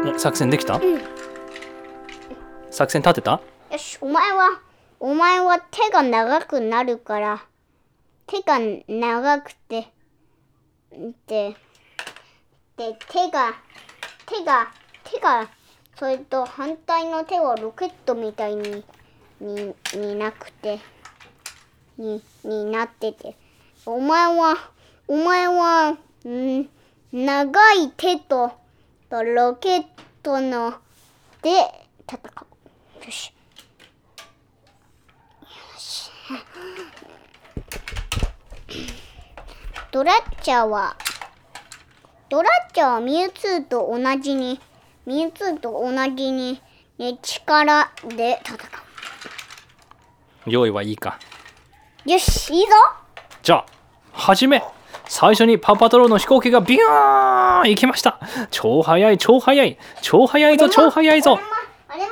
[0.06, 0.80] え作戦できた、
[2.70, 3.40] 作戦立てた？
[3.74, 4.60] よしお前は
[5.00, 7.44] お前は手が長くなるから
[8.28, 9.88] 手が長くて
[11.26, 11.56] で
[12.76, 13.52] で手が
[14.26, 14.68] 手が
[15.02, 15.50] 手が
[15.98, 18.84] それと反対の手はロケットみたいに
[19.40, 20.78] にになくて
[21.98, 23.36] にになってて。
[23.86, 24.56] お前は
[25.08, 26.68] お前はん
[27.12, 28.52] 長い手と
[29.10, 29.84] とロケッ
[30.22, 30.74] トの
[31.42, 31.50] で
[32.08, 32.20] 戦
[33.02, 33.04] う。
[33.04, 33.33] よし。
[39.90, 40.96] ドラッチャーは
[42.28, 44.60] ドラッチャーはミュウツーと同じに
[45.06, 46.60] ミュウツーと同じに、
[46.98, 48.58] ね、力で戦
[50.46, 51.18] 用意はいいか。
[52.06, 52.72] うよしいいぞ。
[53.42, 53.66] じゃあ
[54.12, 54.62] 始め
[55.06, 58.20] 最初にパパトロの飛行機がビューン行きました。
[58.50, 61.38] 超速い超速い超速いぞ超速いぞ。
[61.88, 62.08] 俺も行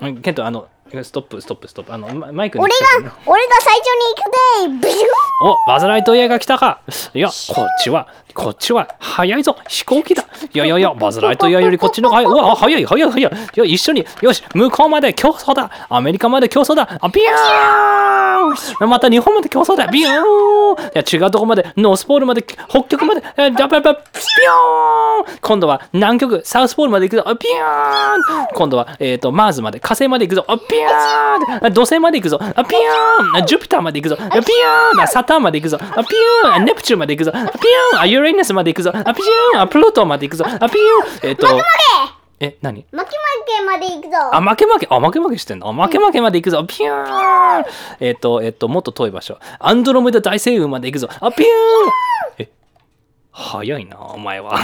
[0.00, 0.08] ぜ。
[0.08, 0.68] うんケントあの
[1.02, 1.92] ストップストップストップ。
[1.92, 2.64] あのママイクに。
[2.64, 5.08] 俺が俺が最初に行くぜビシュ
[5.42, 6.80] おバズ・ライトイヤーが来たか。
[7.14, 9.56] いやこっちはこっちは速いぞ。
[9.68, 10.24] 飛行機だ。
[10.52, 13.32] いやいやいやバズ・ライトイヤーよりこっちの方が速いうわ速い速い速い。
[13.32, 15.70] いや一緒によし向こうまで競争だ。
[15.88, 16.98] アメリカまで競争だ。
[17.00, 18.84] あビュー。
[18.84, 19.86] ンまた日本まで競争だ。
[19.86, 20.10] ビュー。
[20.10, 23.22] ンいや違うとこまで North Pole まで北極まで。
[23.36, 25.32] えジャパパビュー。
[25.32, 27.28] ン今度は南極 South Pole まで行くぞ。
[27.28, 28.50] あビュー。
[28.50, 30.44] ン今度はえっ、と Mars まで火星まで行くぞ。
[30.48, 30.83] あビュー。
[30.83, 30.83] ン
[31.72, 32.38] 土星まで行くぞ。
[32.40, 33.46] あビューン。
[33.46, 34.16] Jupiter まで行くぞ。
[34.20, 35.08] あビューン。
[35.08, 35.78] Saturn まで行くぞ。
[35.80, 36.64] あビューン。
[36.64, 37.32] Neptune まで行くぞ。
[37.34, 38.00] あビューン。
[38.00, 38.92] あ Uranus まで行くぞ。
[38.94, 39.60] あビューン。
[39.60, 40.44] あ Pluto まで行くぞ。
[40.46, 41.30] あビューン。
[41.30, 41.46] えっ、と
[42.40, 42.84] え何？
[42.90, 43.04] マケマ
[43.46, 44.34] ケまで行くぞ。
[44.34, 45.68] あ、マケマケ、あ、マケマケしてんの？
[45.68, 46.64] あマケマケまで行くぞ。
[46.66, 47.64] ピューン。
[48.00, 49.38] えっ、と、えっ、と、もっと遠い場所。
[49.58, 51.08] アンドロメダ大星雲まで行くぞ。
[51.20, 51.50] あ、ピューン。
[52.38, 52.50] え、
[53.30, 54.58] 早いな、お前は。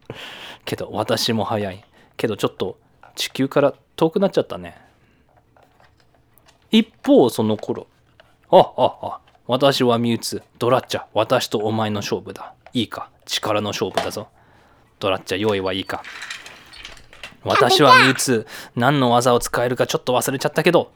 [0.64, 1.84] けど、私も早い。
[2.16, 2.78] けど、ちょっと、
[3.14, 4.83] 地球から遠くなっちゃったね。
[6.76, 7.86] 一方、その頃。
[8.50, 12.52] あ、あ、あ、私はミュウツー、ドラッチャ、私とお前の勝負だ。
[12.72, 14.26] いいか、力の勝負だぞ。
[14.98, 16.02] ドラッチャ、用意はいいか？
[17.44, 20.90] 私はミュウツー何の技を使えるかちょっと忘れちゃったけど。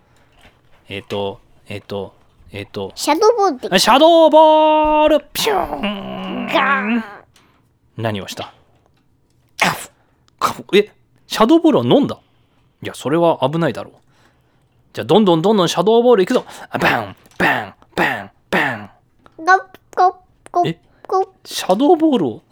[0.89, 2.15] えっ、とえっ、と
[2.51, 2.91] えっ、と。
[2.97, 5.21] シャドーボールシャドーボール！
[5.33, 6.47] ピューン！
[6.47, 7.05] ガーン
[7.99, 8.53] 何をした？
[9.61, 9.91] カフ。
[10.41, 10.65] カフ。
[10.75, 10.91] え？
[11.29, 12.19] シャドーボールを飲んだ？
[12.83, 13.95] いやそれは危ないだろう
[14.93, 16.45] じゃあどんどんどんどんシャドーボールいくぞ。
[16.71, 18.91] あバンバンバンバン。
[20.67, 20.79] え？
[21.45, 22.43] シャドーボールを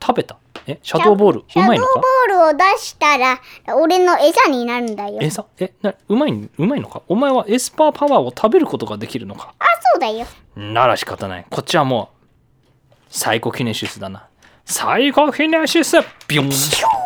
[0.00, 0.36] 食べた？
[0.66, 0.78] え？
[0.82, 1.94] シャドーボールうシャドーまいのか？
[1.94, 3.40] ボールを出したら
[3.76, 5.18] 俺の餌になるんだよ。
[5.20, 5.46] 餌？
[5.58, 5.72] え？
[5.82, 7.02] なうまいうまいのか？
[7.08, 9.54] お前はエスパーパワーを食べることができるのか？
[9.58, 10.26] あそうだよ。
[10.56, 11.46] なら仕方ない。
[11.48, 14.28] こっちはもう、サイコキネシスだな。
[14.64, 15.96] サイコキネシス！
[16.28, 16.46] ビョン。
[16.46, 17.03] わ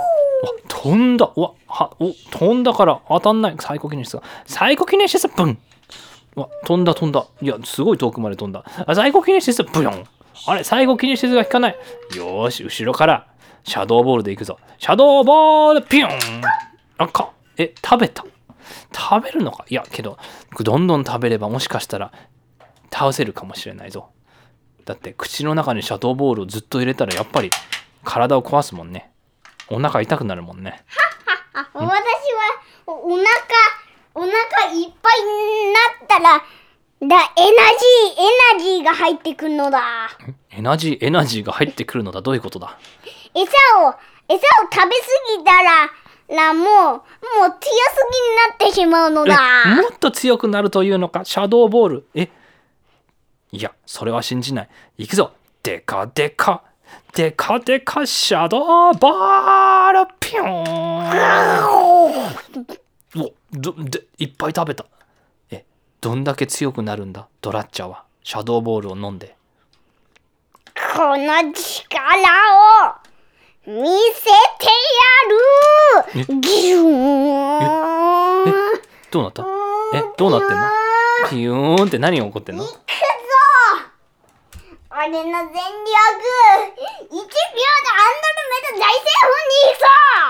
[0.80, 1.32] 飛んだ。
[1.34, 3.56] うわはお飛んだから当たんない。
[3.58, 4.16] サイコキネシス。
[4.16, 5.58] がサイコキネシスブン。
[6.36, 7.26] うわ飛んだ飛んだ。
[7.42, 8.64] いやすごい遠くまで飛んだ。
[8.86, 10.04] あサイコキネシスブヨン。
[10.46, 11.76] あれサイコキネシスが効かない。
[12.16, 13.26] よし後ろから。
[13.64, 14.58] シャドーボールでいくぞ。
[14.78, 16.10] シャドーボールピヨン。
[16.98, 17.32] あか。
[17.56, 18.24] え食べた。
[18.94, 19.64] 食べるのか？
[19.68, 20.16] いやけど
[20.60, 22.12] どんどん食べればもしかしたら
[22.90, 24.10] 倒せるかもしれないぞ。
[24.84, 27.50] だって口の中にシャドーボールをずっと入れたらやっぱり
[28.04, 29.10] 体を壊すもんね。
[29.70, 30.84] お腹痛くなるもんね。
[31.54, 31.88] あ 私は
[32.86, 33.26] おお腹
[34.14, 34.32] お腹
[34.72, 36.42] いっぱいになったらだ
[37.00, 39.82] エナジーエナジーが入ってくるのだ。
[40.50, 42.20] エナジーエナジーが入ってくるのだ。
[42.22, 42.76] どういうことだ？
[43.34, 43.50] 餌
[43.80, 43.94] を
[44.28, 44.88] 餌を食べ過
[45.38, 45.90] ぎたら
[46.46, 47.06] らもうもう強す
[48.12, 49.36] ぎになってしまうのえだ
[49.82, 51.24] もっと強くなるというのか？
[51.24, 52.08] シャドーボール？
[52.14, 52.28] え？
[53.52, 54.68] いやそれは信じない。
[54.98, 55.32] 行くぞ。
[55.62, 56.62] でかでか
[57.14, 60.46] デカデカシャドーバールピョー
[62.60, 63.24] ン。
[63.24, 64.84] おどでいっぱい食べた。
[65.50, 65.64] え
[66.00, 67.26] どんだけ強くなるんだ？
[67.40, 68.04] ドラッチャは。
[68.22, 69.36] シャドーボールを飲んで。
[70.94, 72.00] この力
[72.84, 72.94] を
[73.66, 73.74] 見
[74.14, 74.24] せ
[74.58, 74.66] て
[76.14, 76.40] やる。
[76.40, 76.86] ギュー
[78.46, 78.48] ン。
[78.48, 78.52] え？
[79.10, 79.44] どうなった？
[79.94, 80.04] え？
[80.16, 80.56] どうなってんの？
[81.30, 82.64] ピューンって何が起こってんの？
[85.08, 85.58] 行くぞ俺の全力
[86.68, 89.84] 1秒でアンドロメダ大西方に行くぞ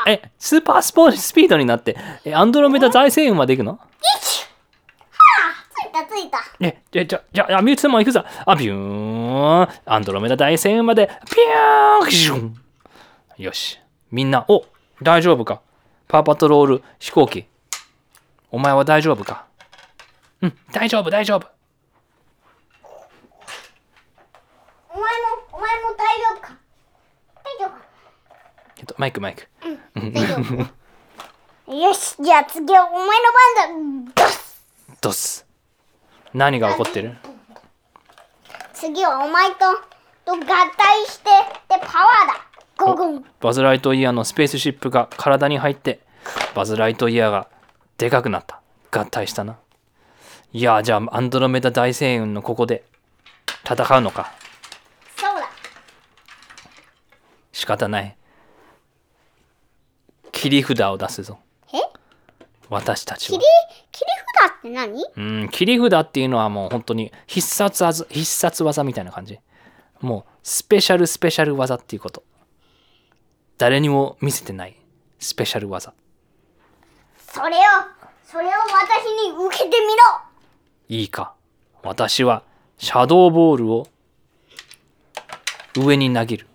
[0.07, 3.81] えスーパースポースピードになってえアンドロメダ財星雲まで行くの？
[4.23, 4.45] 一
[5.13, 5.19] は
[5.51, 8.25] あついたついたえ、じゃ、じゃ、じゃ、あ、ミュウツ様行くぞ。
[8.47, 9.69] あ、ビューン。
[9.85, 12.55] アンドロメダ大星雲まで、ピューンシュン
[13.37, 13.81] よし。
[14.11, 14.65] みんな、お、
[15.03, 15.61] 大丈夫か？
[16.09, 17.47] パーパトロール飛行機。
[18.51, 19.47] お前は大丈夫か？
[20.43, 21.47] うん、大丈夫、大丈夫。
[24.91, 25.07] お前も
[25.59, 26.57] お前も大丈夫か？
[27.43, 27.79] 大丈夫か？
[28.79, 29.49] えっと、マイク、マイク。
[29.97, 30.37] 大丈
[31.67, 33.07] 夫よしじゃあ次はお前の
[33.75, 34.65] 番だドス
[35.01, 35.45] ドス。
[36.33, 37.17] 何が起こってる？
[38.73, 39.57] 次はお前と
[40.25, 41.25] と合体して
[41.69, 45.99] でパワーだゴゴンバズ・ライトイヤーのスペースシップが体に入って、
[46.55, 47.49] バズ・ライトイヤーが
[47.97, 48.61] でかくなった。
[48.93, 49.59] 合体したな。
[50.53, 52.85] いや、じゃあ、アンドロメダ大星雲のここで
[53.69, 54.33] 戦うのか。
[55.17, 55.49] そうだ
[57.59, 58.17] 仕方ない。
[60.31, 61.41] 切り札を出すぞ。
[61.75, 61.79] え？
[62.69, 63.39] 私たちは。
[63.41, 63.45] 切り
[63.91, 64.07] 切り
[64.45, 65.05] 札って何？
[65.17, 69.41] うん切り札っていうのはもう本当に必殺技必殺技みたいな感じ。
[70.01, 72.23] もうスペシャルスペシャル技っていうこと。
[73.57, 74.77] 誰にも見せてない。
[75.19, 75.93] スペシャル技。
[77.19, 77.61] それを
[78.25, 79.81] それを私に受けてみろ。
[80.91, 81.35] いいか。
[81.83, 82.45] 私は
[82.79, 83.89] シャドーボールを
[85.77, 86.47] 上に投げる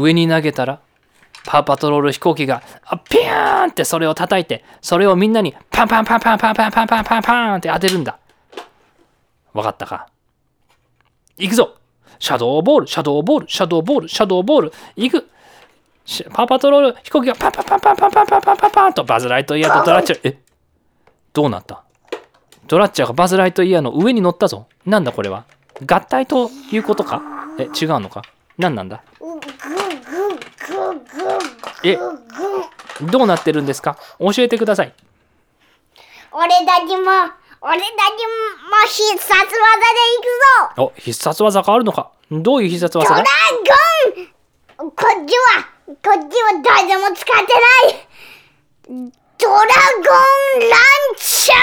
[0.00, 0.80] 上に投げたら
[1.46, 8.18] パーパトロール飛行機があピューンってそれを叩いてそれをみんなにパンパンパンパンパンパンパンパンパンパンって当てるんだ。
[9.52, 10.08] わかったか？
[11.36, 11.76] 行くぞ。
[12.18, 15.28] シャドーボールシャドーボールシャドーボールシャドーボール行く。
[16.32, 20.38] パーパトロール飛行機がパンパンパンパンパンパンパンパンパンパンとバズ・ライトイヤーとドラッチャーえ
[21.32, 21.82] どうなった
[22.66, 24.66] ドラッチャーがバズ・ライトイヤーの上に乗ったぞ。
[24.86, 25.44] なんだこれは
[25.86, 27.22] 合体ということか
[27.58, 28.22] え、違うのか
[28.58, 29.02] 何なんだ
[31.82, 31.98] え
[33.10, 33.96] どうなってるんですか？
[34.18, 34.92] 教えてください。
[36.32, 37.10] 俺たちも
[37.60, 37.86] 俺たちも
[38.86, 39.56] 必殺技で
[40.76, 40.82] 行くぞ。
[40.84, 42.10] お、必殺技があるのか？
[42.30, 43.26] どういう必殺技ドラだ
[44.78, 44.90] ゴン！
[44.90, 47.52] こっちはこっちは誰も使って
[48.92, 49.12] ない。
[49.38, 50.80] ドラゴンラン
[51.16, 51.54] チャ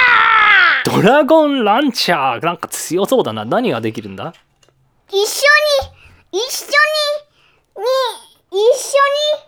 [0.90, 1.02] ー！
[1.02, 2.46] ドラゴンランチャー？
[2.46, 3.46] なんか強そうだな。
[3.46, 4.34] 何ができるんだ？
[5.10, 5.28] 一緒に
[6.32, 6.74] 一緒に
[7.78, 7.84] に
[8.52, 9.48] 一緒に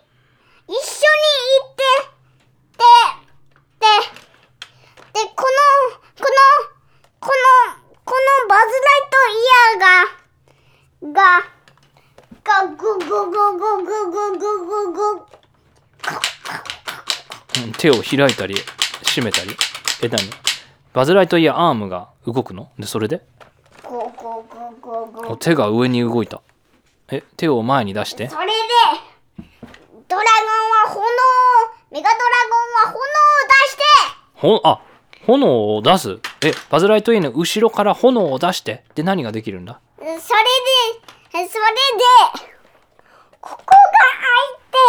[0.68, 1.82] 一緒に行って
[2.78, 2.84] で
[3.80, 3.86] で
[5.12, 5.52] でこの
[6.18, 6.36] この
[7.20, 7.36] この
[8.04, 11.44] このバズ・ライトイヤーがが
[12.42, 15.00] がグググググググググ
[17.62, 18.56] うん手を開いたり、
[19.06, 19.56] 閉めたり。
[20.02, 20.28] え、何？
[20.92, 22.70] バズ・ライトイヤーアームが動くの？
[22.78, 23.22] で、それで？
[25.38, 26.42] 手が上に動いた。
[27.10, 28.28] え、手を前に出して。
[28.28, 28.52] それで
[30.08, 31.02] ドラゴンは炎
[31.90, 33.00] メガドラゴンは炎を
[33.48, 33.82] 出して
[34.34, 34.80] ほ、あ、
[35.26, 36.20] 炎を出す？
[36.42, 38.84] え、バズ・ライトイヤーの後ろから炎を出して。
[38.94, 39.80] で、何ができるんだ？
[39.98, 40.20] それで、
[41.30, 41.50] それで、
[43.40, 43.78] ここが開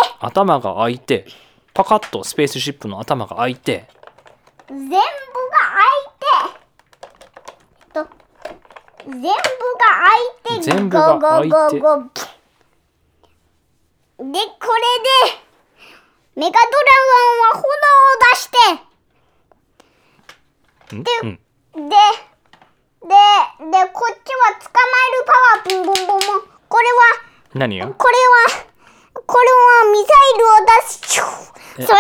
[0.10, 1.26] いて、頭が開いて、
[1.74, 3.88] パカッとスペースシップの頭が開いて、
[4.68, 5.00] 全部が開い
[6.54, 6.60] て、と、
[9.06, 9.30] 全部が
[10.46, 12.10] 開いて、全部が開いてゴゴゴゴ
[14.18, 14.40] で、これで、
[16.36, 16.62] メガドラゴ
[17.32, 18.50] ンは炎を出し
[20.90, 21.40] て、んでうん。
[21.90, 21.96] で、
[23.02, 23.12] で、
[23.72, 26.42] で、こっちは捕まえるパワーピンボンボンボン。
[26.68, 26.98] これは、
[27.54, 28.66] 何よこれは、
[29.14, 31.00] これはミサイルを出す。
[31.76, 31.94] それで、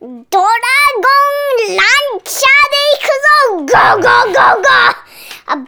[0.00, 2.82] ドラゴンランチャーで
[3.56, 4.66] 行くぞ go go go go
[5.46, 5.64] あ、ブ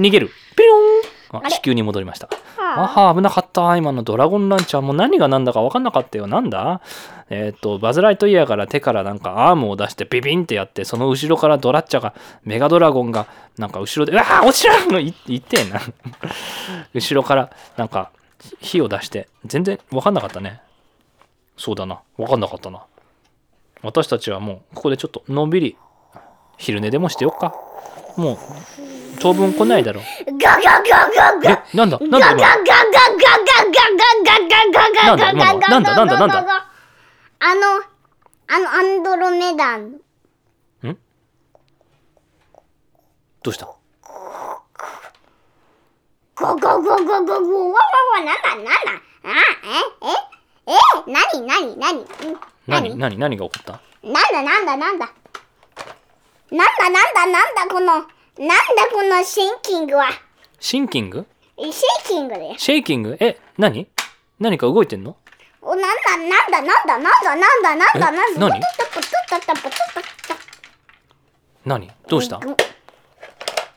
[0.00, 0.30] ー逃げる。
[0.56, 2.28] ピローン地球に戻りました。
[2.56, 3.76] はあは危なかった。
[3.76, 6.26] 今のドラゴンランチャーもう何が何だか分かんなかったよ。
[6.26, 6.80] なんだ？
[7.30, 15.80] えーっと、バズ・ライトイヤーから手からなんかアームを出してビビンってやって、その後ろからドラッチャーが、メガドラゴンがなんか後ろで、うわー落ちるのい言ってえな。
[16.94, 18.10] 後ろからなんか
[18.58, 20.60] 火を出して、全然分かんなかったね。
[21.60, 22.00] そうだな。
[22.16, 22.86] 分かんなかったな。
[23.82, 25.76] 私たちはもうここでちょっとのんびり
[26.56, 27.54] 昼寝でもしてよっか。
[28.16, 28.38] もう
[29.20, 30.00] 当分来ないだろ
[30.40, 33.68] ガガガガガえなんだなんだ今ガガガガガガガガ
[34.20, 36.72] ガガガガガガガガガなんだなんだなんだなんだ
[37.40, 37.60] あの
[38.48, 40.00] あのアンドロメダン
[43.42, 43.66] どうした
[46.36, 48.70] ゴゴゴゴゴゴわわわなんだなんだ
[49.24, 49.28] あ
[49.64, 50.29] ええ
[50.70, 52.04] えなになになに
[52.66, 52.96] 何？
[52.96, 53.80] 何何が起こった？
[54.02, 55.06] なんだなんだなんだ？
[56.50, 58.06] なんだなんだなんだこのなんだ
[58.92, 60.10] このシンキングは？
[60.60, 61.26] シンキング？
[61.58, 61.72] シェイ
[62.06, 62.54] キングだよ。
[62.56, 63.16] シェイキング？
[63.20, 63.86] え何？
[64.38, 65.16] 何か動いてんの？
[65.60, 68.56] おなんだなんだなんだなんだなんだなんだなんだ。
[68.56, 68.60] え
[71.66, 71.90] 何何？
[72.08, 72.36] どうした？
[72.36, 72.56] うなんだ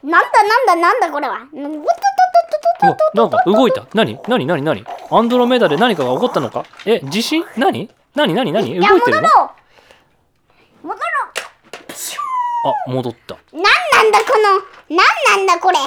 [0.07, 1.39] なんだなんだこれは。
[3.13, 3.85] なんか動いた。
[3.93, 4.19] 何？
[4.27, 4.45] 何？
[4.45, 4.61] 何？
[4.61, 4.85] 何？
[5.09, 6.65] アンドロメダで何かが起こったのか？
[6.85, 7.43] え地震？
[7.57, 7.89] 何？
[8.15, 8.33] 何？
[8.33, 8.51] 何？
[8.51, 8.79] 何？
[8.79, 9.29] 動いてるの？
[10.83, 10.99] 戻ろう。
[12.65, 13.35] あ戻った。
[13.35, 13.37] う。
[13.55, 14.25] なんだこ
[14.89, 14.95] の？
[14.97, 15.05] なん
[15.37, 15.77] なんだこれ？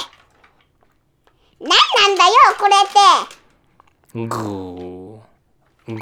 [1.60, 4.26] なんなんだよこれって。
[4.26, 5.20] グー。
[5.88, 5.94] グ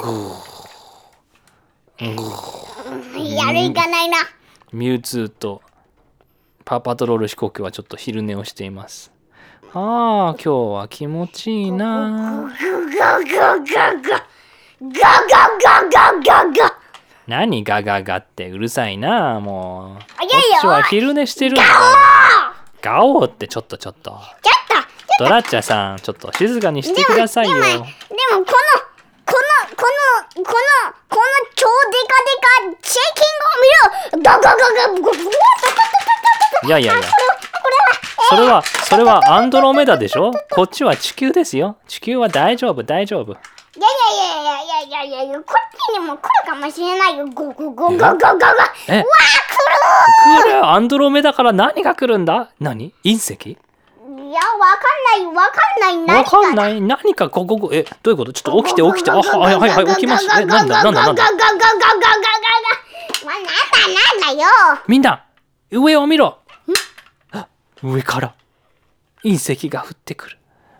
[1.99, 2.15] ー。
[2.15, 3.35] グー。
[3.35, 4.17] やるいかないな。
[4.73, 5.61] ミュウツーと
[6.65, 9.11] パーパトロール飛行機はちょっと昼寝をしています
[9.77, 12.49] ああ今日は気持ちいいな
[12.97, 14.25] ガガガガガ。
[14.79, 16.79] ガガガガガ。
[17.27, 21.63] 何ガガガってうるさいなもうこっちは昼寝してるんだ
[22.81, 24.17] ガオーってちょっとちょっとちょっ
[25.19, 25.25] と。
[25.25, 31.21] ドラッチャさんちょっと静かにしてくださいよでも、でもこの、この、この、この、この
[31.53, 33.27] 超デカデカシェキン
[34.15, 36.24] グを見ろガガガガゴゴゴゴゴゴ
[36.65, 37.03] いやいやいや。
[38.29, 40.31] それは、それはアンドロメダでしょ？
[40.51, 41.77] こっちは地球ですよ。
[41.87, 43.31] 地球は大丈夫、大丈夫。
[43.31, 47.25] いやいやいやいやいやいやいやこっちにも来るかもしれないよ。
[47.27, 47.97] ゴゴゴゴゴゴゴ。
[47.97, 49.05] うわー来る
[50.43, 53.57] 来るアンドロメダから何が来るんだ何隕石い
[54.07, 54.79] や、わか
[55.19, 55.59] んない、わか
[55.91, 60.41] んない、わかんない、何か、ここ、え、どういうこと、ちょっと起きて、起きて、あ、はいはいはい、起きました。
[60.41, 61.23] え、なんだ、なんだ、なんだ。
[61.23, 61.99] なんだ、なん
[64.35, 64.49] だよ。
[64.87, 65.24] みんな、
[65.75, 66.39] 上を見ろ。
[67.31, 67.47] あ
[67.83, 68.35] 上から
[69.23, 70.37] 隕石が降ってくる。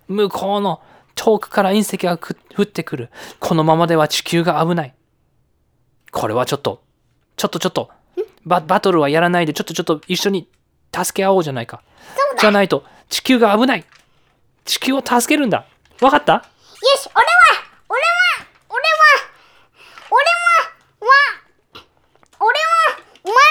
[0.08, 0.82] 向こうの
[1.16, 3.10] 遠くから隕石がく降ってくる。
[3.40, 4.96] このままでは地球が危ない。
[6.12, 6.82] これはちょっと
[7.38, 7.90] ちょっとちょっと
[8.46, 10.48] ババトルはやらないでちょっとちょっと一緒に
[10.96, 11.82] 助け合おうじゃないか。
[12.40, 13.86] じゃないと地球が危ない。
[14.64, 15.66] 地球を助けるんだ。
[16.02, 16.34] わかった？
[16.34, 16.42] よ
[16.98, 17.32] し、俺は、
[17.90, 18.06] 俺は、
[18.70, 18.86] 俺は、
[20.12, 21.14] 俺は、わ、
[22.40, 23.42] 俺は、お前は、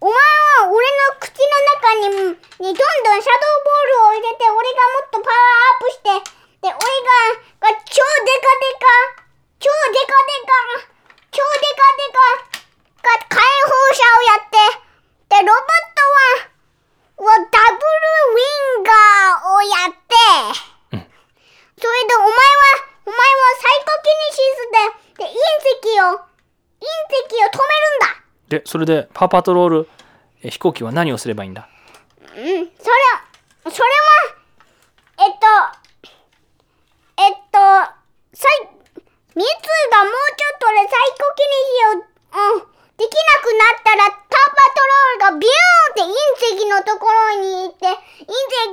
[0.00, 1.44] お前は俺の口の
[1.78, 6.10] 中に、にどんどんシャドーボールを入れて、俺がもっとパワーアップして、
[6.62, 6.78] で、俺が、
[7.60, 8.90] が超デカデカ、
[9.58, 10.90] 超デカデカ、
[11.30, 12.50] 超デカデカ、
[13.00, 14.66] が火炎放射をやって、
[15.30, 16.50] で、ロボットは、
[17.20, 20.14] をダブルウィンガーをやって、
[21.80, 22.36] それでお前は、
[23.06, 24.70] お前はサイコキネシス
[25.16, 25.38] で、で、隕
[25.80, 26.20] 石を、
[26.80, 26.88] 隕
[27.28, 27.80] 石を止め
[28.50, 29.88] でそれでパーパトロール
[30.42, 31.68] え飛行機は何をすればいいんだ
[32.34, 32.42] るんだ。
[32.42, 34.34] うん、それは、それは、
[35.20, 35.46] えっと、
[37.22, 37.58] えっと、
[38.34, 38.66] サイ、
[39.36, 39.54] ミツ
[39.92, 45.54] がもうちょっとでサイコキネシを、うん、できなくなったら、パーパトロールがビュー
[45.90, 46.10] ンって
[46.42, 47.94] 隕石のところに行って、隕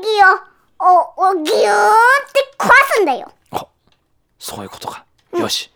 [0.01, 0.47] 石を、
[0.80, 3.32] を、をギューって壊すんだよ。
[3.51, 3.67] あ
[4.39, 5.71] そういうことかよし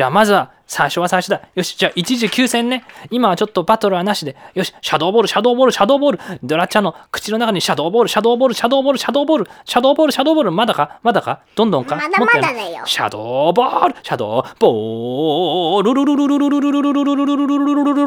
[0.00, 1.42] じゃあまずは最初は最初だ。
[1.54, 2.84] よしじゃあ一時休戦ね。
[3.10, 4.34] 今はちょっとバトルはなしで。
[4.54, 6.20] よしシャドーボールシャドーボールシャドーボール。
[6.42, 9.50] ドラちゃんの口の中にシャドーボールシャドーボールシャドーボールシャドーボール。
[9.66, 10.52] シャドーボールシャドーボール。
[10.52, 11.00] まだか？
[11.02, 11.42] まだか？
[11.54, 11.96] どんどんか？
[11.96, 12.82] まだまだだよ。
[12.86, 18.06] シャドーボールシャドーボールルルルルルルルルルルルルルルルル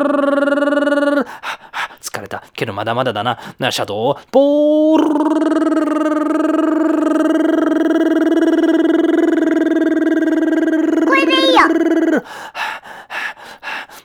[0.00, 0.05] ル
[2.06, 2.44] 疲れた。
[2.54, 3.38] けどまだまだだな。
[3.58, 5.02] なシャドーボー
[11.06, 11.60] これでいいよ。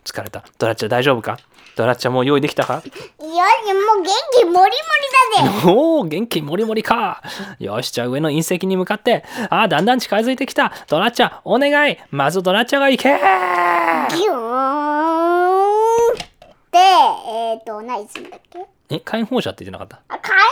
[0.03, 0.43] 疲れた。
[0.57, 1.37] ドラッチャ大丈夫か？
[1.77, 2.75] ドラッチャもう用意できたか？
[2.75, 3.31] よし、もう
[4.01, 4.71] 元気もりもり
[5.45, 5.71] だぜ。
[5.71, 7.23] おお元気もりもりか。
[7.59, 9.23] よしじゃあ上の隕石に向かって。
[9.49, 10.73] あーだんだん近づいてきた。
[10.87, 11.97] ドラッチャお願い。
[12.09, 15.10] まずドラッチャが行けギュー
[16.77, 18.65] えっ、ー、と、何するんだっけ？
[18.89, 20.01] え火炎放射って言ってなかった？
[20.13, 20.45] あ、火炎放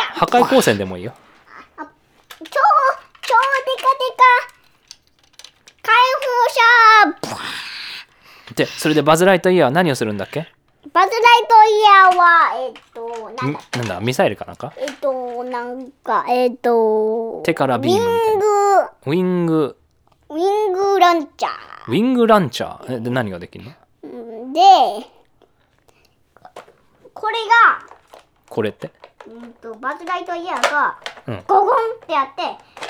[0.00, 1.12] 射破壊光線でもいいよ。
[1.78, 1.84] 超、
[2.44, 2.50] 超デ
[3.82, 4.24] カデカ。
[5.82, 5.92] 火
[7.04, 7.26] 炎放
[8.50, 10.48] 射でそれでバズ・ライトイヤーは何をするんだっけ？
[10.92, 14.00] バズ・ライトイヤーは、えっ、と、なんんだなんだ？
[14.00, 14.72] ミサイルかなんか？
[14.76, 18.46] えっ、と、なんか、えっ、と、手からビームウィング。
[19.06, 19.76] ウィング、
[20.30, 21.48] ウィングランチャ
[21.88, 22.96] ウィングランチャー？
[22.96, 23.70] えで何ができるの？
[24.50, 24.52] ー。
[25.00, 25.06] で、
[27.16, 27.86] これが、
[28.48, 28.90] これって？
[29.26, 30.96] うんとバズ・ライトイヤーが
[31.26, 31.44] うん。
[31.48, 32.42] ゴゴンってやって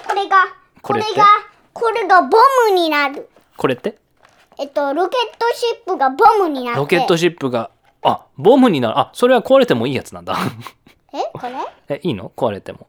[0.07, 0.37] これが
[0.83, 1.07] これが
[1.73, 2.37] これがボ
[2.69, 3.29] ムになる。
[3.57, 3.97] これって？
[4.59, 6.81] えっとロケットシップがボムになって。
[6.81, 7.71] ロケットシップが
[8.03, 8.99] あボムになる。
[8.99, 10.37] あそれは壊れてもいいやつなんだ。
[11.15, 11.53] えこれ？
[11.97, 12.31] えいいの？
[12.37, 12.89] 壊れても。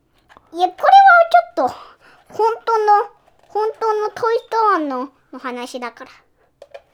[0.51, 0.89] いやこれは
[1.55, 1.75] ちょっと
[2.33, 3.09] 本当の
[3.47, 6.11] 本当のトイ・ストーンのの話だから。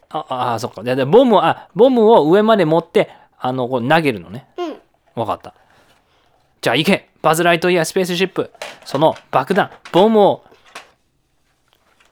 [0.10, 0.84] あああそっか。
[0.84, 3.10] ででボムをあボムを上まで持って
[3.46, 4.48] あのこう投げるのね。
[4.58, 5.22] うん。
[5.22, 5.54] わかった。
[6.62, 7.10] じゃあ行け。
[7.22, 8.50] バズ・ライトイヤースペースシップ。
[8.86, 10.46] その爆弾ボムを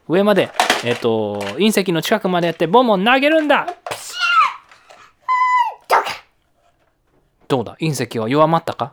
[0.08, 0.50] 上まで
[0.84, 3.64] えっ、と隕石の近くまでやってボムを投げるんだ。
[3.66, 3.72] ど
[5.98, 6.04] うか
[7.48, 7.76] どうだ？
[7.80, 8.92] 隕石は弱まったか？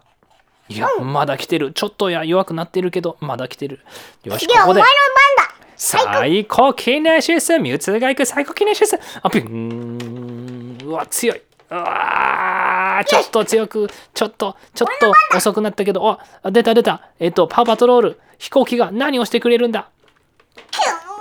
[0.70, 1.74] いや、まだ来てる。
[1.74, 3.82] ちょっとや弱くなってるけどまだ来てる。
[4.24, 4.56] よしここで。
[4.56, 5.56] 次はお前の番だ。
[5.76, 7.60] サイコキネシス。
[7.60, 8.26] ミュウツーが行く。
[8.26, 8.98] サイコキネシス。
[9.22, 10.78] あピン。
[10.86, 11.42] うわ強い
[11.72, 14.88] うわーちょっと強くちょっとちょっ
[15.32, 16.20] と遅くなったけどあ
[16.52, 17.10] 出た出た。
[17.20, 18.20] えっ、とパパトロール。
[18.40, 19.90] 飛行機が何をしてくれるんだ？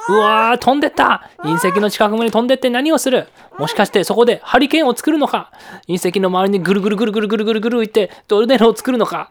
[0.09, 1.31] うわー飛んでった。
[1.39, 2.71] 隕石の近くまで飛んでって。
[2.71, 3.29] 何をする？
[3.59, 5.51] もしかしてそこでハリケーンを作るのか？
[5.89, 9.31] 隕石の周りにぐるぐるぐるぐるぐるぐるぐるいってトルネードを作るのか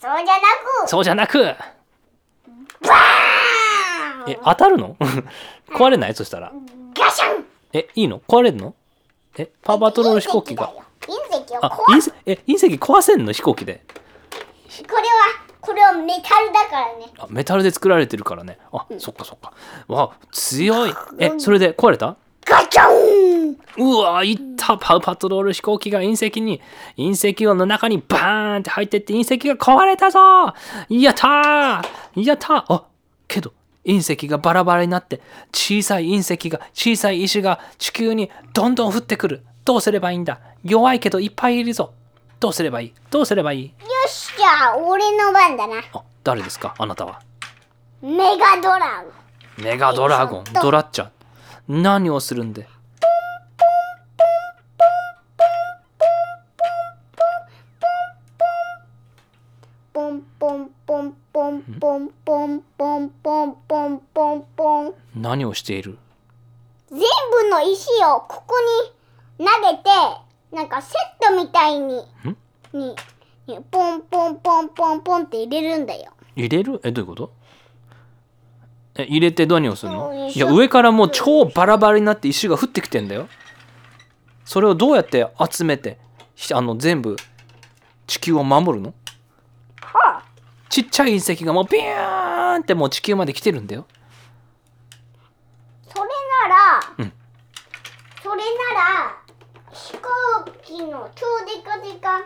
[0.00, 0.40] そうじゃな
[0.84, 4.96] くそうじゃなくバーンえ当たるの
[5.70, 6.52] 壊れないそしたら
[6.94, 8.74] ガシャンえいいの壊れるの
[9.36, 10.72] えパワーパトロール飛行機が。
[11.00, 13.82] 隕石をあ壊す隕石え隕石壊せんの飛行機で。
[13.88, 13.94] こ
[14.88, 15.02] れは
[15.60, 17.12] これはメタルだからね。
[17.18, 18.58] あメタルで作られてるからね。
[18.72, 19.52] あ、そっかそっか。
[19.88, 20.94] わ強い。
[21.18, 22.16] えそれで壊れた？
[22.44, 23.56] ガチャン！
[23.76, 24.78] うわいった。
[24.78, 26.60] パウパトロール飛行機が隕石に
[26.96, 30.18] 隕石の中にバーンって入ってって隕石が壊れたぞ！
[30.88, 32.22] やったー！
[32.22, 32.64] やったー！
[32.68, 32.84] あ
[33.26, 33.52] けど
[33.88, 35.20] 隕石がバラバラになって
[35.52, 39.44] 小さい隕石が小さい石が地球にどんどん降ってくる。
[39.64, 40.40] どうすればいいんだ？
[40.62, 41.92] 弱いけどいっぱいいるぞ。
[42.38, 42.94] どうすればいい？
[43.10, 43.64] どうすればいい？
[43.64, 43.70] よ
[44.08, 45.82] しじゃあ俺の番だな。
[45.92, 46.74] あ誰ですか？
[46.78, 47.20] あなたは。
[48.02, 49.64] メガドラゴン。
[49.64, 50.44] メガドラゴン？
[50.62, 51.08] ドラッチャ
[51.66, 52.68] 何をするんで？
[61.80, 64.94] ポンポンポンポンポンポンポン。
[65.14, 65.98] 何をしている？
[66.88, 68.54] 全部の石をここ
[69.38, 69.90] に投げて
[70.50, 72.02] なんかセットみたいに。
[72.72, 72.96] に
[73.70, 76.12] ポンポンポンポンポンって入れるんだよ。
[76.36, 76.80] 入れる？
[76.82, 77.32] えどういうこと？
[78.94, 80.28] え入れて何をするの？
[80.30, 83.28] いや上からもう超バラバラになって石が降ってきてんだよ。
[84.46, 85.98] それをどうやって集めて
[86.54, 87.16] あの全部
[88.06, 88.94] 地球を守るの？
[90.68, 93.86] ちっちゃい隕石がもうビューンってもう地球まで来てるんだよ。
[95.88, 96.08] それ
[96.48, 97.12] なら、うん。
[98.22, 98.42] それな
[98.74, 99.16] ら
[99.72, 100.00] 飛行
[100.62, 102.20] 機の超デカデカ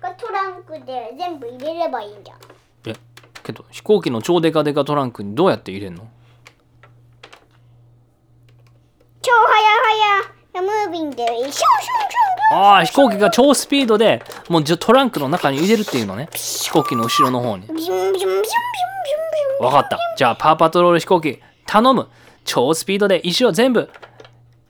[0.00, 2.38] がトランクで全部入れればいいんじゃん。
[2.86, 2.94] え
[3.42, 6.08] けど飛行機の超デカデカトランクにどうやって入れるの？
[9.20, 9.38] 超は
[12.50, 16.28] ああ飛行機が超スピードでもうトランクの中に入れるっていうのね。
[16.32, 17.66] 飛行機の後ろの方に。
[19.60, 19.98] わかった。
[20.16, 22.08] じゃあパーパトロール飛行機頼む。
[22.44, 23.90] 超スピードで石を全部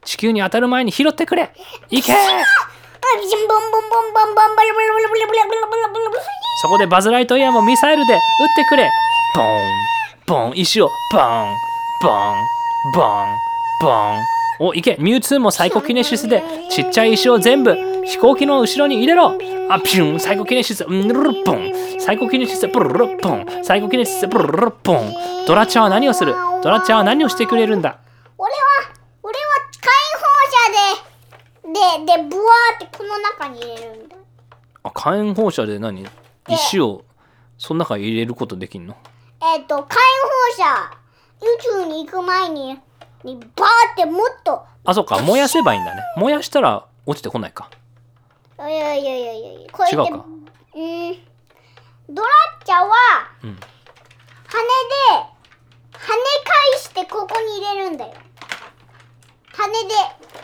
[0.04, 1.52] 地球に当たる前に拾ってくれ。
[1.90, 2.12] 行け。
[6.60, 8.20] そこでバズ・ライトイヤーもミサイルで撃っ
[8.56, 8.90] てくれ。
[9.36, 9.46] ボン。
[10.26, 10.52] ボン。
[10.56, 11.54] 石をボン
[12.02, 12.36] ボン。
[12.92, 13.26] ボン。
[13.80, 13.98] ボン。
[14.12, 14.37] ボン。
[14.58, 14.96] お、行け。
[14.98, 19.38] ミュウツーもサイコキネシスで、ちっちゃい石を全部、飛行機の後ろに入れろ。
[19.70, 21.72] あ、ピュン、サイコキネシス、うんるるポン。
[22.00, 23.46] サイコキネシス、プルルルポン。
[23.62, 25.14] サイコキネシス、プルルルポン。
[25.46, 26.34] ドラちゃんは何をする？
[26.62, 27.98] ドラちゃんは何をしてくれるんだ？
[28.36, 28.58] 俺は
[29.22, 29.40] 俺は
[29.80, 34.16] 火炎放射でででブワーってこの中に入れるんだ
[34.82, 36.06] あ火炎放射で何？
[36.48, 37.04] 石を
[37.56, 38.94] その中に入れることできんの？
[39.40, 39.86] えっ、と火炎放
[40.56, 40.90] 射
[41.40, 42.78] 宇宙に行く前に
[43.24, 45.18] にバーってもっとあそっか。
[45.18, 46.02] 燃やせばいいんだね。
[46.16, 47.70] 燃やしたら落ちてこないか。
[48.58, 50.12] いやいやいやいやいやこれで違うか。
[50.12, 51.18] うん。
[52.14, 52.28] ドラ
[52.60, 52.88] ッチャは
[53.44, 53.50] うん。
[53.50, 53.58] 羽で
[55.92, 56.14] 跳ね
[56.44, 58.14] 返してここに入れるんだよ。
[59.52, 59.78] 羽で。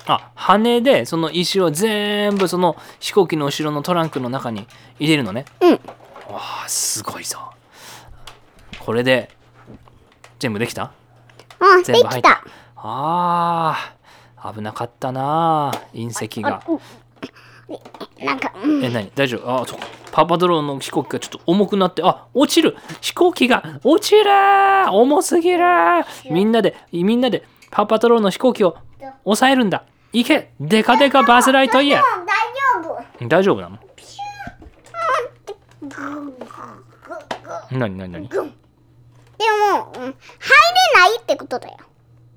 [0.07, 4.67] あ羽でその石を全部その飛行機の後ろのトランクの中に
[4.99, 5.47] 入れるのね。
[5.61, 5.73] うん。
[5.73, 7.39] わあすごいぞ。
[8.81, 9.31] これで
[10.39, 10.93] 全部できた？
[11.61, 12.43] うんで全部入った。
[12.43, 12.45] きた
[12.87, 16.63] あー危なかったな隕石が。
[18.23, 19.11] なんか、うん、え何？
[19.15, 19.63] 大丈夫？
[19.63, 19.75] あそ
[20.13, 22.77] パパドローンの飛行機がちょっと重くなってあ落ちる。
[23.01, 24.31] 飛行機が落ちる
[24.93, 25.65] 重すぎる
[26.31, 28.77] みんなでみんなでパパドローンの飛行機を
[29.25, 29.85] 抑えるんだ。
[30.13, 30.53] 行け。
[30.61, 32.45] デカデカバズライトイヤでも大
[32.85, 33.25] 丈夫。
[33.25, 33.79] ー大丈夫なの？
[33.97, 36.45] ピューンって
[37.73, 38.29] 何何何？
[38.29, 40.15] でも、うん、入れ
[41.01, 41.79] ないってことだよ。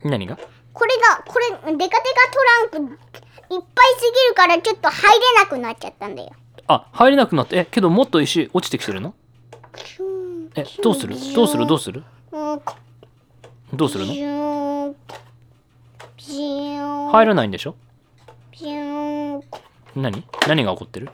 [0.04, 0.38] 何が？
[0.74, 2.93] これが、これ、デカデカトランク
[3.56, 6.32] いっぱいすぎるからちょっと入れなくなっちゃったんだよ。
[6.68, 7.58] あ入れなくなって。
[7.58, 9.14] えけどもっと石落ちてきてるの？
[10.56, 11.16] えどうする？
[11.34, 11.66] どうする？
[11.66, 12.04] どうする？
[12.32, 12.62] うん、
[13.74, 14.95] どうするの？
[17.12, 17.76] 入らないんでしょ？
[19.95, 20.24] 何？
[20.48, 21.10] 何が起こってる？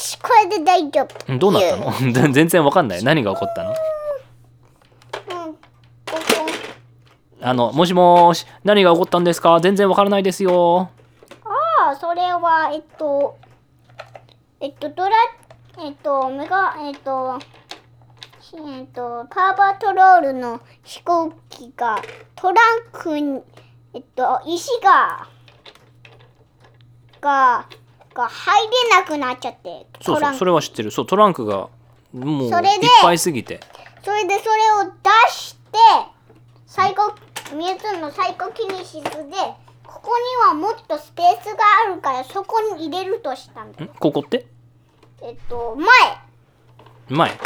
[0.00, 1.32] し、これで大丈夫。
[1.32, 1.92] んどうなったの？
[2.32, 3.04] 全然わかんない。
[3.04, 5.58] 何が起こったのうん、こ
[6.06, 6.18] こ。
[7.42, 9.58] あのもしもーし何が起こったんですか？
[9.60, 10.90] 全然わからないですよ。
[11.44, 13.38] ああ、それは、えっと、
[14.60, 15.16] えっと、ドラ、
[15.78, 17.38] えっと、メガ、えっと、
[18.40, 22.02] しえっと、パーバトロールの飛行機が
[22.36, 23.40] トランクに、
[23.94, 25.26] えっと、石が、
[27.22, 27.66] が、
[28.12, 30.90] が入れなくなっちゃって、そうそうそれは知ってる。
[30.90, 31.68] そうトランクが
[32.12, 32.52] もういっ
[33.00, 33.60] ぱいすぎて。
[34.04, 35.60] それでそれを出して、
[36.66, 37.14] 最後、
[37.54, 39.02] ミュウツーのサイコキネシスで、
[39.84, 40.12] ここ
[40.44, 43.90] にはもっとスペースがあるから、そこに入れるとしたんだよ。
[43.90, 43.94] ん？
[43.98, 44.46] ここって？
[45.22, 45.86] えっと、前。
[47.08, 47.38] 前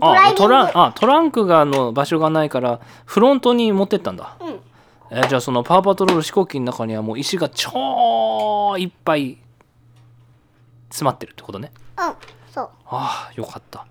[0.00, 4.60] あトランあトランクがの場所がないからフロントに持ってったんだうん。
[5.12, 9.38] えーじゃあそのパワーパトロール飛行機の中にはもう石が超いっぱい
[10.88, 12.14] 詰まってるってことねうん。
[12.52, 12.70] そう。
[12.86, 13.86] ああよかった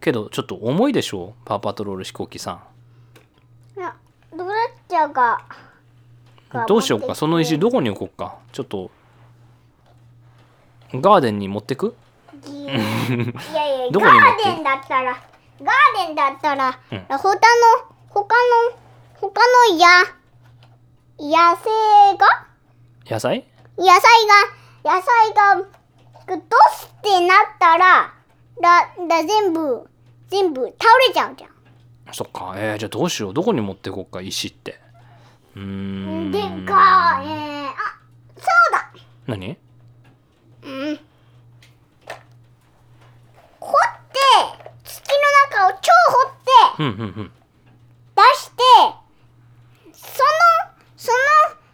[0.00, 2.69] けどちょっと重いでしょうパワーパトロール飛行機さい
[4.50, 5.40] や、ドラッチャーが。
[6.50, 7.14] がんどうしようか。
[7.14, 8.36] その石どこに置こうか。
[8.52, 8.90] ちょっと。
[10.92, 11.94] ガーデンに持ってく？
[12.46, 17.04] いやいや、 どガーデンだったら、ガーデンだったら、うん。
[17.08, 17.40] 他の、
[18.08, 18.78] 他の、
[19.20, 19.40] 他
[19.70, 19.86] のや、
[21.18, 22.46] 野生が？
[23.06, 23.46] 野菜？
[23.76, 24.00] 野菜
[24.82, 25.64] が、野菜が、
[26.26, 26.40] ド
[26.72, 28.12] スってなったら、
[28.60, 29.88] だ、だ、全部、
[30.28, 31.49] 全部倒れちゃうじゃん。
[32.12, 32.54] そっか。
[32.56, 33.34] えー、じゃあどうしよう。
[33.34, 34.80] どこに持ってこうか石って。
[35.56, 36.30] うーん。
[36.32, 37.74] でか、えー、あ、
[38.36, 38.92] そうだ。
[39.26, 39.56] 何？
[40.62, 41.00] うん。
[43.60, 43.76] 掘っ
[44.12, 44.18] て、
[44.84, 45.16] 土の
[45.50, 46.32] 中を超掘っ
[46.76, 47.32] て、うんうんうん。
[48.16, 48.62] 出して、
[49.92, 50.26] その、
[50.96, 51.18] その、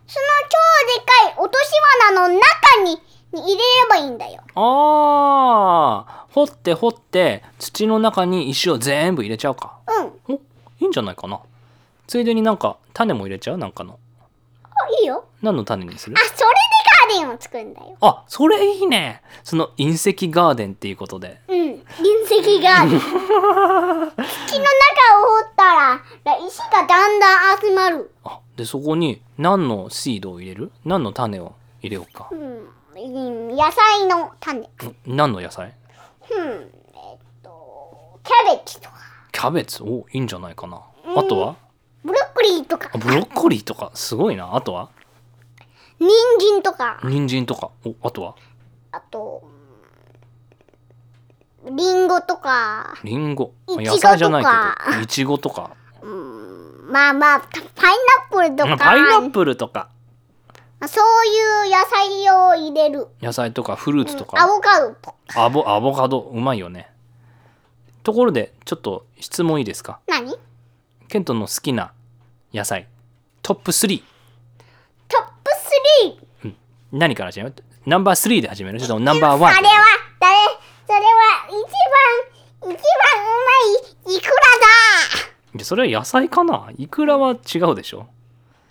[0.06, 0.56] その超
[0.94, 1.72] でかい落とし
[2.10, 3.00] 穴の中に
[3.36, 4.42] に入れればいいんだよ。
[4.54, 9.78] ああ掘って掘って土の中に石を全部入れちゃうか
[10.28, 10.34] うん。
[10.34, 10.40] おい
[10.80, 11.40] いんじゃないかな
[12.06, 13.58] ついでになんか種も入れちゃう？
[13.58, 13.98] なんかの
[14.64, 14.66] あ、
[15.00, 15.24] いいよ。
[15.42, 16.16] 何の種にする？
[16.18, 16.44] あ、それで
[17.14, 17.96] ガーデンを作るんだよ。
[18.00, 21.58] あそれいいねその隕石ガーデンっていうことでうん。
[21.58, 23.00] 隕石ガーデン。
[23.00, 24.18] 土の中を掘
[25.44, 28.10] ったら、ら石がだんだん集まる。
[28.24, 30.72] あでそこに何のシードを入れる？
[30.84, 32.68] 何の種を入れようかうん。
[33.04, 34.60] うん野菜の種。
[34.60, 34.66] ん
[35.06, 35.74] 何の野菜？
[36.30, 36.72] うん。
[36.94, 38.96] えっと、キャベツとか、
[39.32, 39.82] キャベツ？
[39.82, 40.80] おいいんじゃないかな。
[41.16, 41.56] あとは？
[42.04, 42.90] ブロッコリーとか。
[42.92, 43.90] あ、ブロッコリーとか。
[43.94, 44.54] すごいな。
[44.54, 44.90] あとは？
[45.98, 47.70] 人参とか、人参とか。
[47.84, 48.34] おあとは？
[48.92, 49.56] あと、うん
[51.76, 53.52] リンゴとか、リンゴ。
[53.66, 55.02] いちご野菜じゃないけど。
[55.02, 55.70] いちごとか。
[56.00, 57.92] うんまあまあ、パイ
[58.30, 59.88] ナップルとか、パイナップルとか
[60.86, 63.08] そういう野菜を入れる。
[63.22, 65.16] 野菜とかフルーツとか、アボカドとか。
[65.34, 66.20] アボアボカド。
[66.20, 66.90] うまいよね。
[68.02, 70.00] ところでちょっと質問いいですか？
[70.06, 70.30] 何？
[70.30, 70.38] トッ
[71.08, 71.92] ケントの好きな
[72.52, 72.86] 野菜。
[73.42, 74.02] トップ3
[76.42, 76.54] プ3。
[76.92, 77.54] 何から始める
[77.84, 78.78] ナンバー3で始める？
[78.80, 79.84] それともナンバー1それは、
[80.20, 80.36] 誰？
[80.86, 81.02] それは
[81.48, 81.60] 一番、
[82.60, 82.76] 一番う
[84.04, 84.32] まいイクラ
[85.54, 86.70] いやそれは野菜かな？
[86.76, 88.06] イクラは違うでしょ。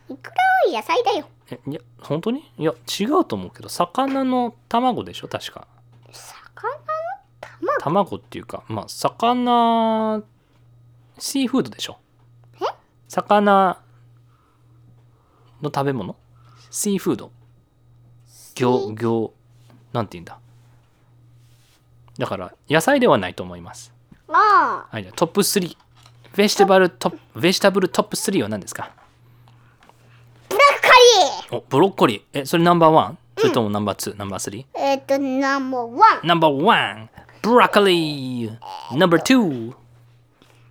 [0.09, 1.27] だイクラは野菜だよ。
[1.51, 2.51] えいや本当に？
[2.57, 5.27] いや違うと思うけど魚の卵でしょ？
[5.27, 5.67] 確か。
[6.11, 6.77] 魚の
[7.79, 7.81] 卵？
[7.81, 10.23] 卵っていうかまあ魚
[11.19, 11.97] シーフードでしょ？
[12.61, 12.65] え？
[13.07, 13.79] 魚
[15.61, 16.15] の食べ物？
[16.71, 17.31] シーフード。
[18.55, 19.33] 魚魚
[19.93, 20.39] なんて言うんだ？
[22.17, 23.93] だから野菜ではないと思います。
[24.27, 25.77] ああ、はいじゃあトップ3
[26.35, 28.91] ベジタブルトップベジタブルトップ3は何ですか？
[31.55, 32.21] おブロッコリー。
[32.41, 36.27] えそれナンバーワンそれともナンバー2ナンバー3えっ、と、ナンバーワン。
[36.27, 37.09] ナンバーワン
[37.41, 39.73] ブロッコリーナンバー2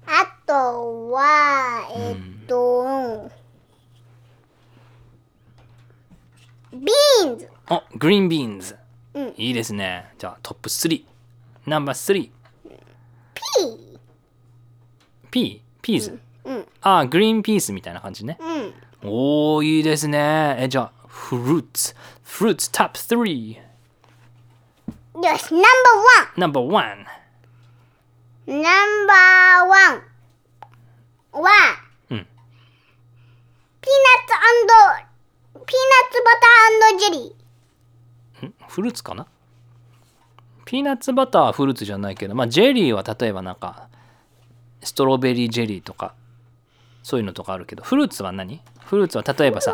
[0.07, 2.16] あとは、えっ、
[2.47, 3.30] と、
[6.72, 7.49] beans。
[7.70, 8.76] お green beans
[9.14, 9.35] うん。
[9.39, 10.12] いいですね。
[10.18, 11.03] じゃあトップ3
[11.66, 12.14] ナンバー。
[12.14, 12.30] 3
[13.34, 13.99] pea。
[15.30, 16.66] pea peas、うん。
[16.82, 18.37] あーグリーンピースみたいな感じね。
[18.39, 18.74] うん。
[19.05, 23.57] おーいいですねえじゃあフルーツフルーツトップ3
[25.14, 25.62] 野よし、ナン
[26.36, 26.74] ナンバーワン。
[26.74, 27.07] バーワン。
[28.46, 31.50] ナンバーワンは、
[32.11, 32.18] うん。
[32.18, 34.32] ピーナッツ
[35.55, 38.46] ピーナッツバタージェリー。
[38.46, 39.26] んフルーツかな？
[40.64, 43.88] ピーナッツバターはフルーツじゃないけど、まあ、ジェリーは例えばなんか
[44.82, 46.14] strawberry jelly とか
[47.05, 48.61] そういうのとかあるけどフルーツは何？
[48.80, 49.72] フルーツは例えばさ。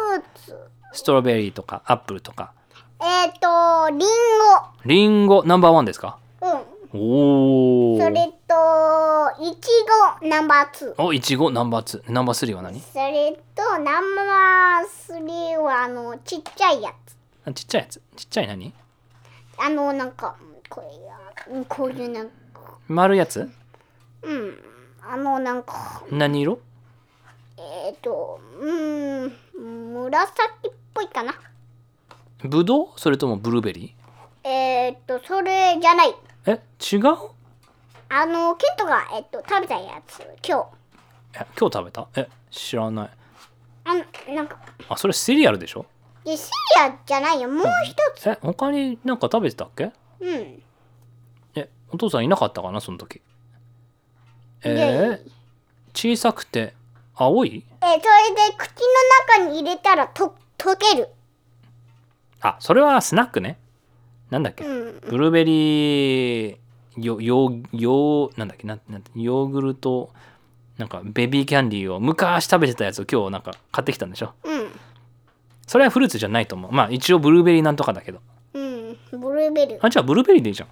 [0.92, 2.52] strawberry とか apple とか
[3.00, 4.08] えっ、と、リン
[4.84, 6.18] リンゴナンバーワンですか？
[6.40, 6.48] ゴ。
[6.48, 6.60] うん。
[6.92, 9.68] おおそれと、いち
[10.20, 11.02] ご number two。
[11.02, 12.80] おいちご number two number three は何？
[12.80, 17.16] それと、 number three は、あの、ちっちゃいやつ。
[17.46, 18.74] あちっちゃいやつちっちゃい何？
[19.56, 20.36] あの、なんか、
[20.68, 20.82] こ
[21.48, 22.32] れこういうなんか、
[22.88, 23.48] 丸いやつ？
[24.22, 24.58] うん。
[25.08, 26.58] あの、なんか、何色？
[27.86, 29.32] えっ、と、うん、
[29.94, 31.34] 紫っぽいかな。
[32.42, 32.88] ブドウ？
[32.96, 33.94] それともブルーベリ
[34.44, 36.14] えっ、と、それじゃない。
[36.46, 37.16] ーえ違う？
[38.08, 40.66] あの、ケントが、えっ、と、食べたやつ、今日。
[41.34, 42.08] え今日食べた？
[42.16, 43.10] え知らない
[43.84, 44.58] あの、なんか、
[44.88, 45.84] あそれシリアルでしょ？
[46.24, 47.48] でシリアじゃないよ。
[47.48, 48.26] もう一つ。
[48.30, 49.92] え他になんか食べてたっけ？
[50.20, 50.62] うん。
[51.54, 53.20] えお父さんいなかったかなその時？
[54.64, 55.20] えいやいやー、
[55.94, 56.74] 小さくて
[57.14, 57.64] 青い？
[57.82, 58.70] えーそれで口
[59.38, 61.08] の中に入れたらと溶ける。
[62.40, 63.58] あそれはスナックね
[64.30, 65.00] なんだっけ、うん。
[65.08, 66.56] ブルーベリー
[66.96, 68.66] よよよなんだっけ？
[68.66, 70.10] なんなんヨーグルト
[70.78, 74.32] なんかベビーキャンディーを昔食べてたやつを今日なんか買ってきたんでしょ？
[74.44, 74.70] うん。
[75.66, 78.20] それはフルーツじゃないと思うまあ一応ブルーベリーなんとかだけど
[78.54, 78.96] うん。
[79.12, 79.78] ブルーベリー。
[79.80, 80.68] あじゃあブルーベリーでいいじゃん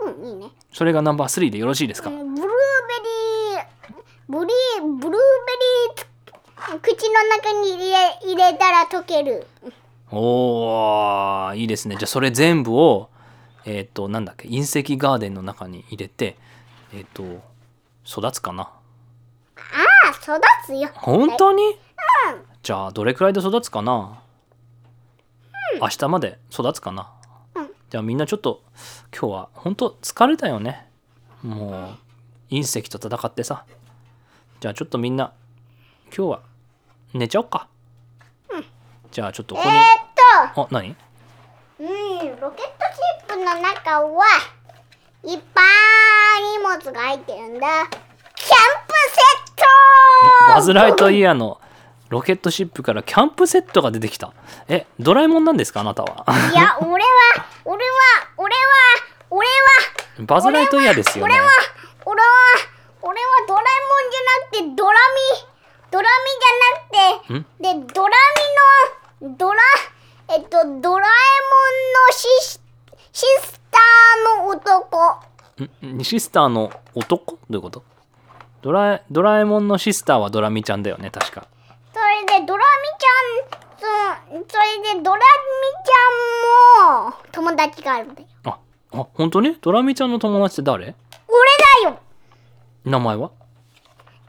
[0.00, 0.46] うん、いいね。
[0.72, 5.18] それがナンバー3でよろしいですか、うんブルーベリー、ブリー、ブルーベリー、
[6.82, 9.46] 口の中に入れ入れたら溶ける。
[10.10, 11.96] おーいいですね。
[11.96, 13.10] じゃあそれ全部を
[13.64, 16.36] えっ、となんだっけ隕石ガーデンの中に入れて
[16.94, 17.22] えっ、と
[18.06, 18.62] 育つかな？
[18.62, 18.70] あ
[20.06, 20.88] あ、育つよ。
[20.94, 21.78] 本当に、
[22.62, 24.22] じゃあどれくらいで育つかな、
[25.80, 27.12] 明日まで育つかな、
[27.54, 27.70] うん。
[27.90, 28.62] じゃあみんなちょっと
[29.12, 30.86] 今日は本当疲れたよね。
[31.42, 31.98] も
[32.50, 33.64] う隕石と戦ってさ。
[34.60, 35.32] じゃあちょっとみんな
[36.16, 36.42] 今日は
[37.14, 37.68] 寝ちゃおっか、
[39.10, 39.84] じゃあちょっとこえこに、ー、っ
[40.54, 40.94] と、あ何？
[41.80, 41.86] うん、
[42.40, 44.24] ロケットシップの中は、
[45.24, 47.66] いっぱい荷物が入ってるんだ。
[48.34, 48.50] キャン
[48.86, 49.54] プセッ
[50.48, 51.60] トバズ・ライトイヤーの
[52.08, 54.32] ロケットシップからキャンプセットが出てきた。
[54.68, 55.80] えドラえもんなんですか？
[55.80, 56.24] あなたは。
[56.52, 57.90] いや、俺は、俺は、
[58.36, 58.60] 俺は、
[59.30, 59.52] 俺は、
[60.26, 61.32] バズ・ライトイヤーですよね。
[61.32, 61.48] 俺は、
[62.04, 62.28] 俺は、
[63.02, 65.47] 俺はドラえもんじゃなくて、ドラミ、
[65.90, 66.30] ドラミ
[67.30, 68.10] じゃなくて、で、ドラ
[69.20, 69.60] ミの、ドラ、
[70.30, 71.08] えっと、ドラえもんの
[72.12, 72.60] シス
[73.12, 75.20] シスターの男。
[75.86, 76.04] ん？
[76.04, 77.32] シスターの男？
[77.32, 77.82] どういうこと？
[78.62, 81.46] ドラえドラえもんのシスターはドラミちゃんだよね確か。
[81.94, 85.22] それで、ドラミちゃん、そそれで、ドラミ
[85.84, 88.28] ちゃんも、友達があるんだよ。
[88.44, 88.58] あ
[88.92, 89.56] あ本当に？
[89.60, 90.84] ドラミちゃんの友達って誰？
[90.84, 90.94] 俺
[91.84, 91.98] だよ。
[92.84, 93.30] 名前は？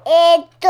[0.06, 0.70] えー、っと、と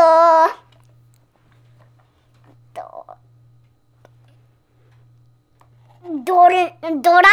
[6.25, 7.29] ドレドラ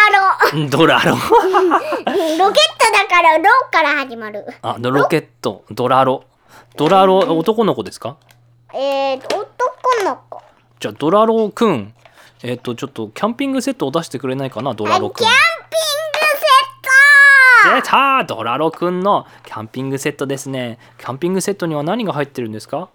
[0.53, 0.69] ロ。
[0.69, 1.13] ドラロ？
[1.17, 2.43] ロケット
[2.93, 4.45] だからロから始まる。
[4.61, 5.65] あドロケット。
[5.71, 6.25] ドラロ。
[6.77, 8.17] ドラロ男の子ですか？
[8.75, 10.43] えー、と男の子。
[10.79, 11.95] じゃあドラロくん。
[12.43, 14.75] えっ、とちょっとキャンピングセットを出してくれないかな？
[14.75, 15.27] ドあキャンピングセ
[17.73, 18.25] ッ出た！
[18.25, 20.79] ドラロくんのキャンピングセットですね。
[20.99, 22.91] キャンピングセットには何が入ってるんですか？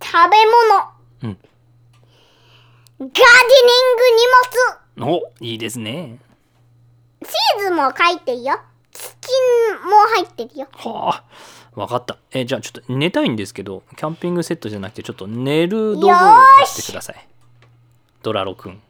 [0.00, 0.84] ト食べ物。
[1.22, 1.38] うん
[3.04, 3.96] ガーデニン
[4.96, 5.18] グ荷物。
[5.20, 6.18] おいいですね
[7.22, 8.58] チーズも書いてるよ。
[8.92, 9.28] 土
[9.84, 10.68] も入ってるよ。
[10.72, 11.22] は
[11.74, 16.10] あわかったえじゃあちょっと寝たいんですけどキャンピングセットじゃなくてちょっと寝る道具を
[16.66, 17.28] し出してください
[18.22, 18.80] ドラロくんよ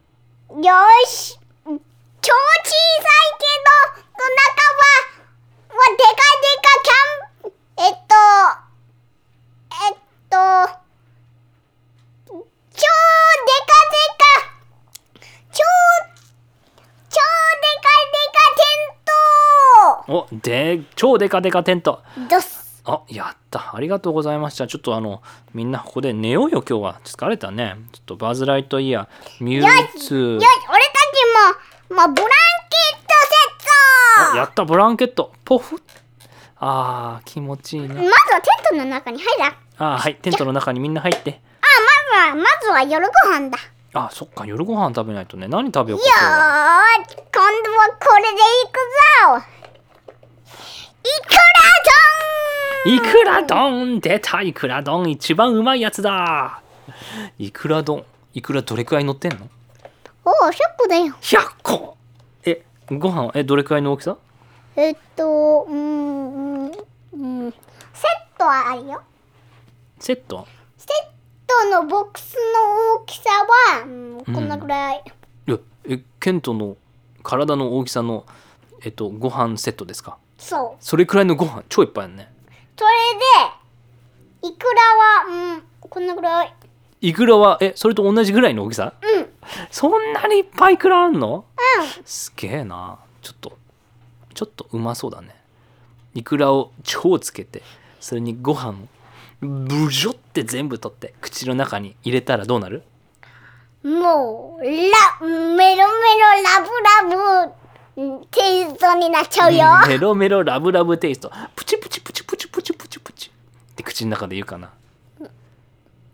[0.51, 1.39] ーし。
[1.65, 3.99] 超小さいけど、
[4.35, 4.83] 中は、
[5.69, 8.13] はでかでかキャン、えっと、
[9.75, 9.95] えっ
[10.29, 10.35] と、
[20.07, 22.01] おで超デカデカテント。
[22.29, 22.83] どす。
[22.85, 23.75] あやった。
[23.75, 24.67] ありがとうございました。
[24.67, 26.99] ちょっとあのみんなここで寝ようよ今日は。
[27.03, 27.75] 疲れたね。
[27.91, 29.43] ちょっとバズ・ライトイヤー。
[29.43, 29.63] ミュウ
[29.97, 30.33] ツー。
[30.35, 30.99] よし俺た
[31.89, 32.27] ちも、もう、ブランケ
[32.93, 33.07] ット
[34.21, 34.37] セット。
[34.37, 35.33] やったブランケット。
[35.43, 35.81] ポフ
[36.57, 37.95] あー気持ちいいな。
[37.95, 40.15] まずはテントの中に入らあはい。
[40.15, 41.41] テントの中にみんな入って。
[41.61, 41.65] あ
[42.29, 43.57] まずはまずは夜ご飯だ。
[43.93, 45.47] あそっか夜ご飯食べないとね。
[45.47, 48.37] 何食べようかよー今度はこれでい
[48.69, 48.77] く
[49.41, 49.64] ぞ。
[52.87, 56.61] イクラ丼出たイクラ丼一番うまいやつだ。
[57.39, 58.03] イクラ丼
[58.33, 59.49] いくらどれくらい乗ってんの？
[60.23, 61.15] おお100個だよ。
[61.21, 61.97] 100個。
[62.43, 64.17] えご飯えどれくらいの大きさ？
[64.75, 66.73] えっとうんうん
[67.51, 67.57] セ
[68.35, 69.01] ットはあるよ。
[69.99, 70.47] セット
[70.77, 70.89] セッ
[71.47, 73.29] トのボックスの大きさ
[73.73, 75.03] は、うん、こんなぐらい、
[75.47, 76.77] うん、いやえケントの
[77.23, 78.25] 体の大きさの
[78.83, 80.17] えっとご飯セットですか？
[80.37, 80.83] そう。
[80.83, 82.31] それくらいのご飯超いっぱいあるね。
[82.77, 82.91] それ
[84.49, 86.53] でいくらはうんこんなぐらい。
[87.01, 88.93] いくらはえそれと同じぐらいの大きさ？
[89.01, 89.27] うん。
[89.71, 91.45] そんなにいっぱいいくらあんの？
[91.97, 92.03] うん。
[92.05, 92.99] すげえな。
[93.21, 93.57] ちょっと
[94.33, 95.35] ちょっとうまそうだね。
[96.13, 97.61] いくらを超つけて
[97.99, 98.73] それにご飯を
[99.41, 102.83] ブジョって全部取って口の中に入れたらどうなる？
[103.83, 104.89] もう、ラ、メロ
[105.57, 107.53] メロラブラブ。
[107.95, 111.31] テイストになっちゃうよ、メロメロラブラブテイスト。
[111.55, 113.31] プチプチプチプチプチプチプチ。
[113.71, 114.71] って口の中で言うかな。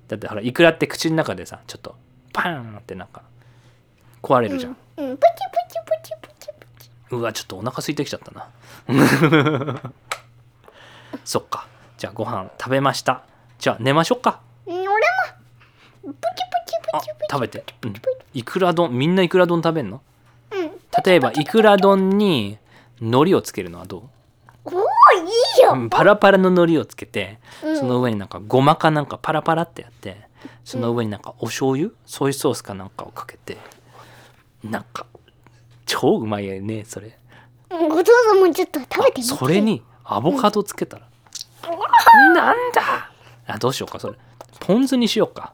[0.07, 1.95] だってほらイクラって口の中でさちょっと
[2.33, 3.23] パーンってなんか
[4.21, 4.73] 壊れるじゃん、う
[5.13, 6.89] ん、プチプチプチプチプチ。
[7.11, 8.49] うわちょっとお腹空いてきちゃったな。
[11.25, 11.67] そっか。
[11.97, 13.23] じゃあご飯食べました。
[13.57, 14.91] じゃあ寝ましょうか俺も。
[16.03, 17.27] プチプチプチプチ。
[17.31, 17.63] 食べて、
[18.33, 20.01] いくら丼みんないくら丼食べんの？
[21.05, 22.57] 例えばいくら丼に
[22.99, 24.03] 海苔をつけるのはどう？
[24.65, 24.75] おい
[25.59, 30.17] いよ、ゃんパラパラの海苔をつけてその上になんかごまかなんかパラパラってやって
[30.63, 31.91] その上になんかお醤油？
[32.05, 33.57] ソイソースかなんかをかけて
[34.63, 35.05] なんか
[35.85, 37.17] 超うまいよねそれ。
[37.69, 39.35] お父さんもちょっと食べてみて。
[39.35, 41.07] それにアボカドつけたら。
[42.33, 43.11] なんだ！
[43.47, 44.17] あどうしようかそれ。
[44.59, 45.53] ポン酢にしようか。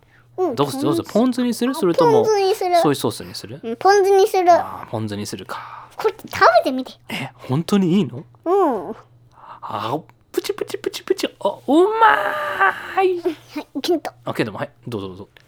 [0.55, 1.73] どうすどうすポン酢にする？
[1.73, 2.75] それともポン酢にする。
[2.77, 4.51] ソイソースにする、ポン酢にする。
[4.51, 5.89] あーポン酢にするか。
[5.95, 6.93] これ食べてみて。
[7.09, 8.23] え本当にいいの？
[8.45, 8.95] うん。
[9.33, 9.99] あ
[10.31, 11.27] プチプチプチプチ。
[11.39, 11.81] あうま
[13.03, 13.19] い。
[13.19, 13.31] は
[13.81, 14.69] いキントあけどもはい。
[14.87, 15.27] どうぞどうぞ。
[15.33, 15.41] プ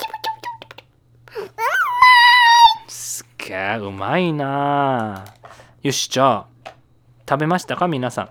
[0.00, 0.84] チプチプチプチ
[1.38, 1.48] うまい
[2.88, 5.24] すっげえうまいな
[5.82, 6.70] よしじゃあ
[7.28, 8.30] 食べましたか皆さん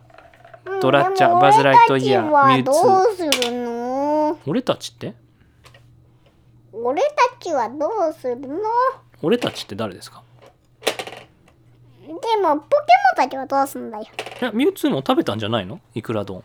[0.81, 2.83] ドラッチャ、バズ・ライトイヤー、ミュウツー。
[2.83, 4.39] どうするの？
[4.45, 5.15] 俺たちって？
[6.73, 7.09] 俺た
[7.39, 8.57] ちはどうするの？
[9.21, 10.23] 俺たちって誰ですか？
[12.05, 12.59] でも、ポケモン
[13.15, 14.03] たちはどうすんだよ。
[14.03, 14.07] い
[14.43, 15.79] や、ミュウツーも食べたんじゃないの？
[15.93, 16.43] いくら丼。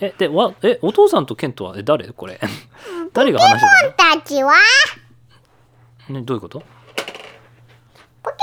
[0.00, 2.08] え、で、わ、え、お父さんとケントは、え、誰？
[2.12, 2.40] これ。
[3.12, 3.94] 誰が話してるの？
[3.94, 4.54] ポケモンたちは？
[6.08, 6.60] ね、どういうこと？
[8.22, 8.36] ポケ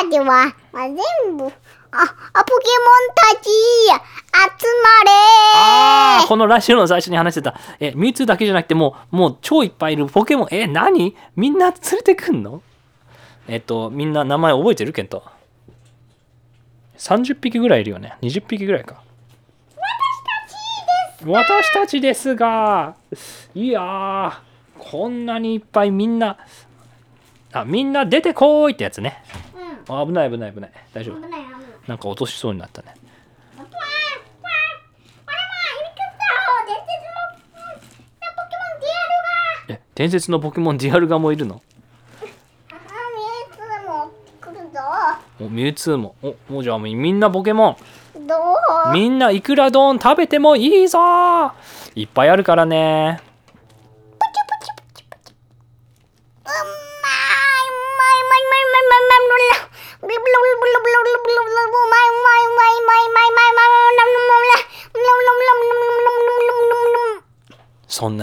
[0.00, 0.24] モンたちは、
[0.72, 1.52] まあ、全部
[1.92, 5.10] あ、ポケモンたち、集まれ
[5.54, 7.54] ああ、このラッシュの最初に話してた。
[7.78, 10.48] え、ミュウツーだけじゃなくてもう、もう超いっぱいいるポケモン。
[10.50, 11.14] え、何？
[11.36, 12.62] みんな連れてくんの？
[13.46, 14.92] えっと、みんな名前覚えてる？
[14.92, 15.22] ケント。
[16.96, 18.16] 30匹ぐらいいるよね。
[18.22, 19.02] 20匹ぐらいか。
[21.24, 22.96] 私たちです私たちですが
[23.54, 24.42] いや
[24.78, 26.38] こんなにいっぱいみんな
[27.52, 29.22] あみんな出てこいってやつね、
[29.88, 31.20] うん、危ない危ない危ない大丈夫
[31.86, 32.94] なんか落としそうになったね。
[39.94, 41.60] 伝説のポケモンディアルガもいるの？
[45.38, 46.14] おミュウツーも。
[46.22, 47.76] おもうじゃあみんなポケモン。
[48.92, 50.98] みんないくら丼食べてもいいぞ。
[51.94, 53.20] いっぱいあるからね。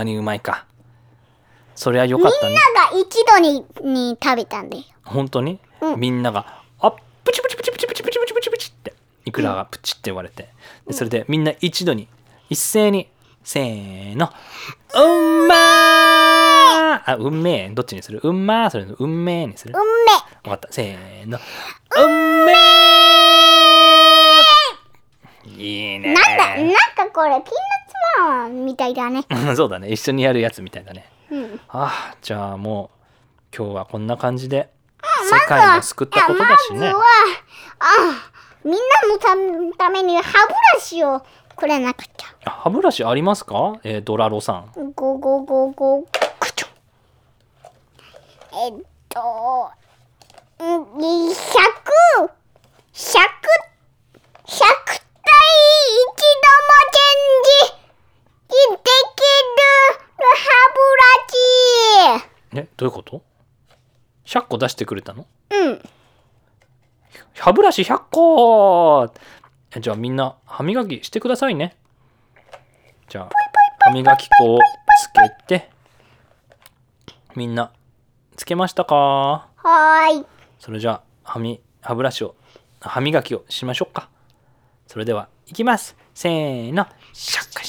[0.03, 0.65] にうまいか。
[1.75, 2.53] それはよかったね。
[2.53, 3.65] みんなが一度に
[4.09, 4.83] に食べたんだよ。
[5.05, 5.99] 本当に、うん。
[5.99, 8.93] みんなが「あプチプチプチプチプチプチプチプチプチ」って
[9.25, 10.49] いくらがプチって言われて。
[10.87, 12.07] でそれでみんな一度に
[12.49, 13.09] 一斉に
[13.43, 14.29] せーの
[14.95, 14.99] 「う
[15.45, 15.59] んまー」
[17.05, 18.19] あうんめえどっちにする？
[18.23, 18.69] うんまー。
[18.69, 19.73] それのうんめえにする。
[19.75, 19.81] うん
[20.43, 20.67] 分かった。
[20.71, 21.39] せーの。
[21.97, 22.57] うんめー。
[25.45, 26.09] いいね。
[26.09, 26.13] め。
[26.13, 27.78] なんだ、なんかこれピーナ
[28.13, 29.25] ッツマンみたいだね。
[29.29, 31.59] う んそうだね一緒にやるやつみたいだねうん。
[31.69, 32.91] あじゃあも
[33.51, 34.69] う今日はこんな感じで
[35.31, 37.01] 世界を救ったことだしねまずは、
[37.79, 37.85] あ、
[38.63, 38.79] みんな
[39.57, 41.21] のたために歯ブラシを
[41.55, 42.27] くれなくちゃ。
[42.45, 46.03] あ歯ブラシありますか、えードラロさんゴゴゴゴ
[46.39, 46.67] クチョ。
[48.51, 48.73] えっ
[49.09, 49.71] と、
[50.59, 51.33] うん、100、100、
[54.45, 55.35] 100対
[55.85, 57.78] 1度もチェンジ
[58.59, 58.83] できる。
[60.21, 60.25] 歯
[60.73, 60.79] ブ
[62.15, 63.23] ラシえどういうこと
[64.25, 65.25] ？100個出してくれたの？
[65.51, 65.81] うん。
[67.35, 69.11] 歯ブラシ100個
[69.79, 71.75] じゃあみんな歯磨きしてくださいね。
[73.07, 73.29] じゃあ
[73.79, 74.59] 歯磨き粉を
[75.01, 75.69] つけて。
[77.35, 77.71] みんな
[78.35, 79.47] つけましたか？
[79.55, 80.25] はい。
[80.59, 82.35] それじゃあ歯み歯ブラシを
[82.81, 84.09] 歯磨きをしましょうか。
[84.87, 85.95] それではいきます。
[86.13, 86.87] せーの。
[87.13, 87.68] シャカシャカ。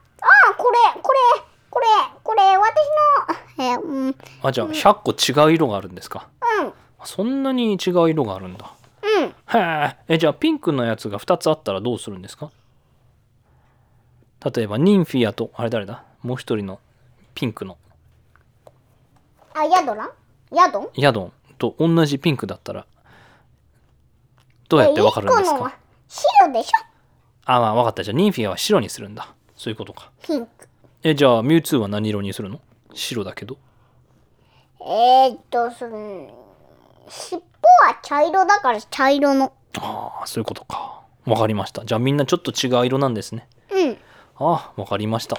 [0.21, 1.85] あ、これ、これ、これ、
[2.23, 2.63] これ、私
[3.57, 6.27] の、えーうん、うん、あじゃあ100個違う色があるんですか？
[7.03, 8.71] そんなに違う色があるんだ。
[9.01, 9.23] うん。
[9.23, 12.51] へええじゃあピンクのやつが2つあったらどうするんですか？
[14.53, 16.03] 例えばニンフィアとあれ誰だ？
[16.21, 16.79] もう一人の
[17.33, 17.77] ピンクの。
[19.55, 20.05] あ、ヤドラ？
[20.05, 20.09] ン
[20.55, 20.89] ヤドン？
[20.95, 22.85] ヤドンと同じピンクだったら
[24.69, 25.73] どうやってわかるんですか？
[26.07, 26.71] 白でしょ？
[27.45, 28.03] あまあ分かった。
[28.03, 30.09] じゃあニンフィアは白にするんだそういうことか。
[30.23, 30.67] ピンク。
[31.03, 32.59] えじゃあミュウツーは何色にするの？
[32.95, 33.59] 白だけど。
[34.79, 36.31] えー、っと、その、
[37.07, 37.43] 尻尾
[37.85, 39.53] は茶色だから茶色の。
[39.77, 41.03] ああそういうことか。
[41.27, 41.85] わかりました。
[41.85, 43.47] じゃあみんなちょっと違う色なんですね。
[43.71, 43.97] うん。
[44.37, 45.37] ああわかりました。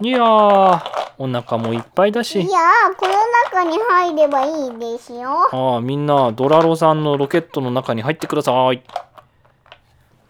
[0.00, 0.82] いやー
[1.16, 2.40] お腹もいっぱいだし。
[2.40, 5.48] いやー、この中に入ればいいですよ。
[5.52, 8.82] ああみんなドラロさんのロケットの中に入ってください。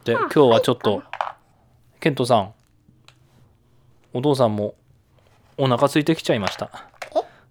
[0.05, 1.03] で今日はちょっと
[2.01, 2.53] ケントさん
[4.15, 4.75] お父さんも
[5.59, 6.71] お腹空いてきちゃいました。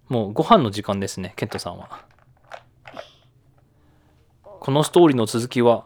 [0.08, 2.02] もうご飯の時間ですねケントさんは。
[4.42, 5.84] このストーリーの続きは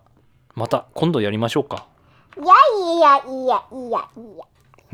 [0.54, 1.86] また今度やりましょうか。
[2.36, 4.44] いやいやいやいやいや。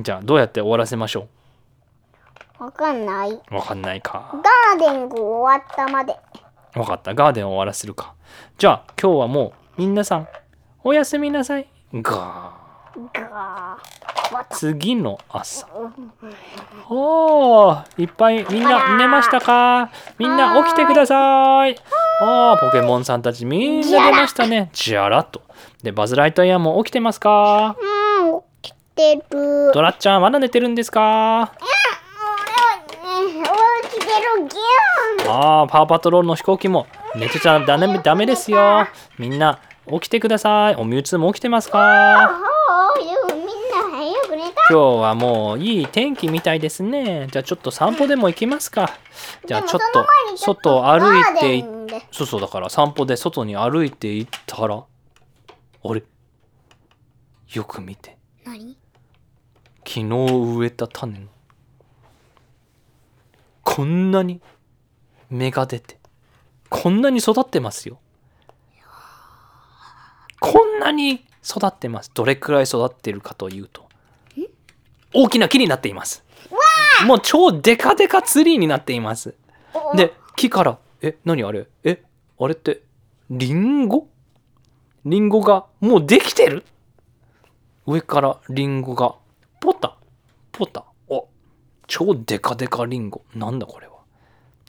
[0.01, 1.28] じゃあどうやって終わらせましょ
[2.59, 3.32] わかんない。
[3.32, 4.35] うわかんないか。
[4.78, 6.16] ガーデング終わったまで。
[6.74, 7.12] わかった。
[7.14, 8.14] ガーデンを終わらせるか。
[8.57, 10.28] じゃあ今日はもう皆さん
[10.82, 11.68] おやすみなさい。
[11.93, 12.64] ガー
[14.51, 15.67] 次の朝。
[16.89, 19.91] おーいっぱいみんな寝ましたか？
[20.19, 21.77] みんな起きてください。
[22.21, 24.71] あーポケモンさんたちみんな出ましたね。
[24.73, 25.43] じゃらっと。
[25.83, 27.77] でバズ・ライトイヤーも起きてますか？
[28.23, 29.73] うん、起きてる。
[29.75, 31.53] ドラッちゃんまだ寝てるんですか？
[35.27, 36.87] あーパワーパトロールの飛行機も。
[37.17, 38.87] 寝てちゃダメダメですよ。
[39.19, 40.77] みんな起きてください。
[40.77, 42.31] おミュウツーも起きてますか
[42.97, 43.53] おうみんな
[43.91, 44.44] 早く寝た。
[44.71, 47.29] 今日はもういい天気みたいですね。
[47.31, 48.91] じゃあちょっと散歩でも行きますか。
[49.47, 51.65] じゃあちょっと外歩いてい
[52.11, 56.03] そうそうだから散歩で外に歩いていったらあれ？
[57.53, 58.17] よく見て。
[58.45, 58.77] 何？
[59.87, 60.05] 昨日
[60.57, 61.27] 植えた種の。
[63.63, 64.41] こんなに
[65.31, 65.99] 芽が出て
[66.71, 67.99] こんなに育ってますよ。
[70.41, 72.11] こんなに育ってます。
[72.15, 73.84] どれくらい育ってるかというと
[75.15, 76.25] 大きな木になっています。
[77.07, 79.35] もう超デカデカツリーになっています。
[79.73, 81.67] おで木からえ何あれ？
[81.85, 82.03] え
[82.39, 82.83] あれって
[83.31, 84.09] リンゴ？
[85.05, 86.65] リンゴがもうできてる？
[87.87, 89.15] 上からリンゴが
[89.61, 89.97] ポタ
[90.53, 91.29] ポタお
[91.87, 93.23] 超デカデカリンゴ。
[93.35, 93.95] なんだこれは。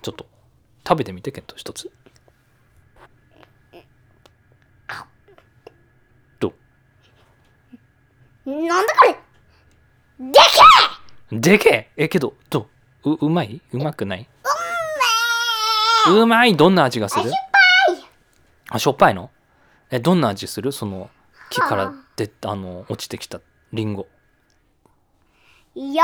[0.02, 0.28] ちょっと
[0.88, 1.90] 食べてみてケント一つ。
[6.40, 6.54] ど
[8.46, 8.52] う？
[8.52, 9.18] なんだこれ？
[10.20, 10.32] で
[11.32, 12.06] けでけえ！
[12.06, 12.68] えけどど
[13.04, 13.12] う？
[13.12, 13.62] ううまい？
[13.72, 14.28] うまくない？
[16.08, 16.56] うまい？
[16.56, 17.32] どんな味がする？
[18.70, 19.14] あしょっぱい。
[19.14, 19.30] の？
[19.92, 20.72] えどんな味する？
[20.72, 21.10] その
[21.50, 22.56] 木から出たあ。
[22.56, 23.42] の落ちてきた
[23.74, 24.08] リンゴ。
[25.76, 26.04] いや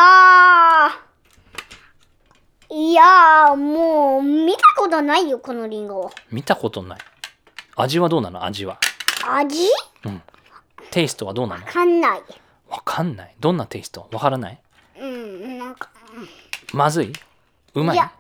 [2.69, 2.73] ー。
[2.73, 6.11] いやーもう見たことないよこのリンゴ。
[6.31, 6.99] 見たことない。
[7.75, 8.43] 味はどうなの？
[8.43, 8.79] 味は。
[9.29, 9.69] 味？
[10.89, 11.65] テイストはどうなの？
[11.65, 12.21] わかんない
[12.71, 13.35] わかんない。
[13.39, 14.07] どんなテイスト？
[14.11, 14.59] わからない？
[14.99, 15.89] うんなんか。
[16.73, 17.11] まずい？
[17.75, 17.95] うまい？
[17.97, 18.11] いや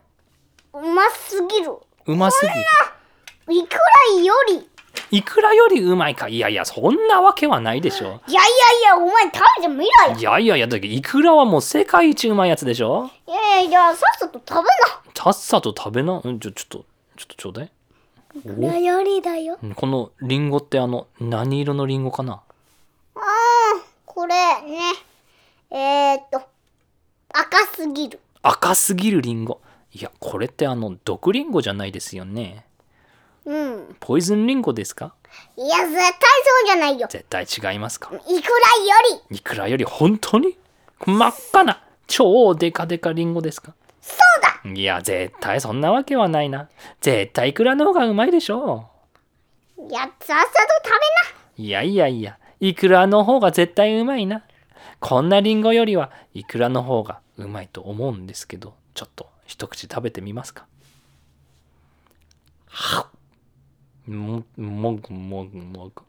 [0.73, 1.71] うますぎる。
[2.05, 3.61] うますぎる。
[3.61, 4.67] いくらより。
[5.11, 6.27] いくらよりうまいか？
[6.27, 8.21] いやいやそんなわけはないでしょ。
[8.27, 8.43] いやいやい
[8.83, 10.17] やお前食べてみろよ。
[10.17, 13.09] いやいやいやだけどいくらはもう世界一うまいやつでしょ？
[13.27, 14.69] いやいやいやさっさと食べな。
[15.15, 16.21] さっさと食べな？
[16.23, 16.85] うんじゃちょっと
[17.17, 17.71] ちょっとちょうだい。
[18.35, 19.57] いくらよりだよ。
[19.75, 22.41] このリンゴってあの何色のリンゴかな？
[23.15, 23.21] ああ
[24.13, 24.77] これね、
[25.71, 26.41] えー、っと、
[27.29, 28.19] 赤すぎる。
[28.43, 29.61] 赤すぎるリンゴ。
[29.93, 32.65] いや、これってあの、毒リンゴじゃないですよね。
[33.45, 33.95] うん。
[34.01, 35.13] ポイズンリンゴですか？
[35.55, 37.07] いや、絶対そうじゃないよ。
[37.09, 38.11] 絶対違いますか？
[38.13, 38.41] いくらよ
[39.29, 39.37] り。
[39.37, 39.85] いくらより？
[39.85, 40.57] 本当に？
[41.05, 43.73] 真っ赤な、超デカデカリンゴですか？
[44.01, 46.67] そうだいや、絶対そんなわけはないな。
[46.99, 48.89] 絶対いくらの方がうまいでしょ
[49.77, 49.89] う。
[49.89, 50.39] いや、さっさと
[50.83, 50.91] 食
[51.57, 51.65] べな。
[51.65, 54.43] いやいやいや、イクラの方が絶対うまいな。
[54.99, 60.67] こんなリンゴよりはイクラの方がうまいと思うんですけど、ちょっと一口食べてみますか。
[62.67, 63.07] は
[64.05, 66.03] も、もぐもぐもぐ。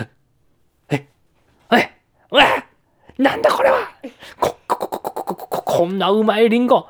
[0.00, 0.10] え、
[0.90, 1.08] え、
[1.70, 1.90] え
[2.30, 2.42] わ
[3.18, 3.88] なんだこれは
[4.40, 6.88] こ、こ、こ、こ、こ、こ、こ、こんなうまいリンゴ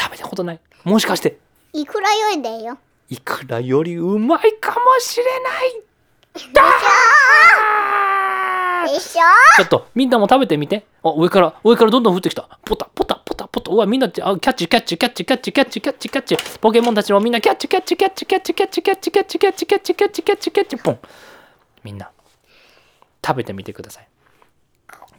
[0.00, 0.60] 食べたことない。
[0.84, 1.38] もしかして。
[1.74, 2.78] いくらよりだよ。
[3.10, 5.94] いくらよりうまいかもしれない。
[6.52, 6.62] だ
[8.86, 9.22] でしょ？
[9.56, 10.84] ちょっとみんなも食べてみて。
[11.02, 12.48] あ上から上からどんどん降ってきた。
[12.64, 13.72] ポタポタポタポタ。
[13.72, 16.36] うわみんなあキャッチキャッチキャッチキャッチキャッチキャッチキャッチ。
[16.60, 20.98] ポケモンたちもみんなキャッチキャッチキャッチキャッチキャッチキャッチキャッチキャッチキャッチキャッチキャッチキャッチポン。
[21.82, 22.10] みんな
[23.26, 24.08] 食べてみてください。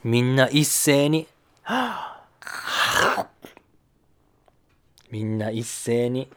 [0.04, 1.28] みんな一斉に。
[5.10, 6.30] みんな一斉に。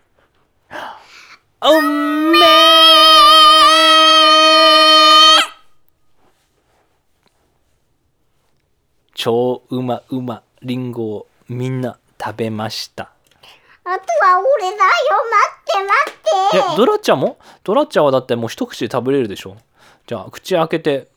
[1.60, 2.87] おめえ
[9.18, 13.10] 超うまうまりんごをみんな食べました。
[13.82, 14.78] あとは俺だよ。
[15.32, 16.74] 待って待って。
[16.74, 17.36] えドラちゃんも？
[17.64, 19.56] ドラちゃんはだってもう一口で食べれるでしょ。
[20.06, 21.08] じゃあ口開けて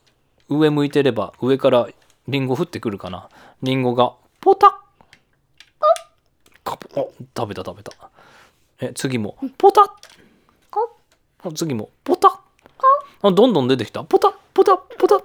[0.48, 1.86] 上向いてれば上から
[2.26, 3.28] りんご降ってくるかな。
[3.62, 4.80] りんごがポタ
[6.64, 6.76] ッ。
[6.96, 7.92] お食べた食べた。
[8.80, 9.82] え次もポタ
[11.44, 11.52] ッ。
[11.54, 12.40] 次もポタ
[13.22, 13.30] ッ。
[13.32, 14.02] どんどん出てきた。
[14.02, 15.24] ポタッポタッポタッ。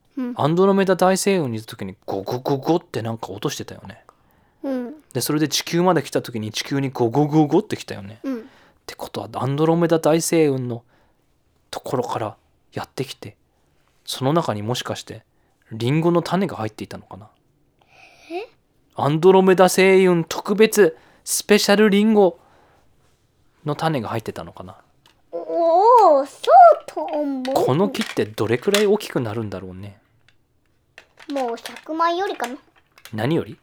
[0.29, 4.03] うん、アンドロメダ大星雲にいた時にゴゴゴゴってなんか落としてたよね。
[4.63, 8.19] うん、でそれで地球まで来た時に地球にゴゴゴゴって来たよね。
[8.23, 8.39] うん。
[8.39, 8.43] っ
[8.85, 10.83] てことはアンドロメダ大星雲の
[11.69, 12.35] ところから
[12.73, 13.37] やってきて
[14.05, 15.23] その中にもしかして
[15.71, 17.29] リンゴの種が入っていたのかな？
[18.95, 22.37] アンドロメダ星雲特別スペシャルリンゴ
[23.63, 24.75] の種が入ってたのかな？
[25.31, 27.43] おお、そうと思う。
[27.53, 29.97] この木ってどれくらい大きくなるんだろうね
[31.31, 32.55] もう100万よりかな。
[33.13, 33.57] 何より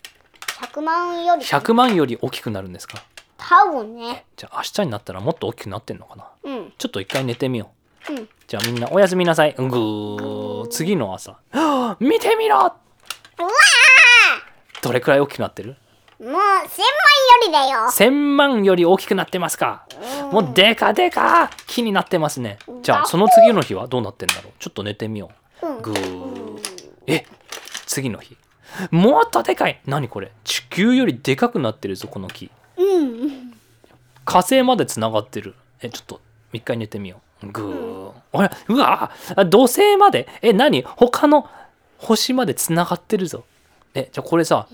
[0.61, 1.63] ？100万よりかな。
[1.65, 3.03] 100万より大きくなるんですか？
[3.37, 4.25] 多分ね。
[4.37, 6.29] じゃあ明日になったらもっと大きくなってんのかな？
[6.45, 7.71] うん、ちょっと一回寝てみよ
[8.11, 8.29] ううん。
[8.47, 9.55] じゃあみんなおやすみなさい。
[9.57, 10.69] ぐー。
[10.69, 11.37] 次の朝。
[12.01, 12.77] 見てみろうわ
[14.83, 15.77] どれくらい大きくなってる？
[16.21, 16.69] ーもう1000万よ
[17.47, 17.79] りだよ。
[17.91, 19.87] ?1000 万より大きくなってますか？
[20.33, 22.59] もうでかでか木になってますね。
[22.83, 24.53] じゃあその次の日はどうなってんだろう？
[24.59, 25.31] ちょっと寝てみよ
[25.63, 25.83] うんう。
[25.83, 26.28] ぐー。
[27.09, 27.27] え
[27.87, 28.37] 次の日。
[28.91, 32.51] もっとでかい何これ地球よりでかくなってるぞこの木。
[32.77, 33.53] うん。
[34.25, 35.55] 火星までつながってる。
[35.81, 36.21] え、ちょっと
[36.53, 37.47] 一回寝てみよう。
[37.51, 38.13] ぐー。
[38.33, 40.83] あれうわあ土星までえ、何？
[40.83, 41.49] 他の
[41.97, 43.45] 星までつながってるぞ。
[43.95, 44.69] え、じゃあこれさ、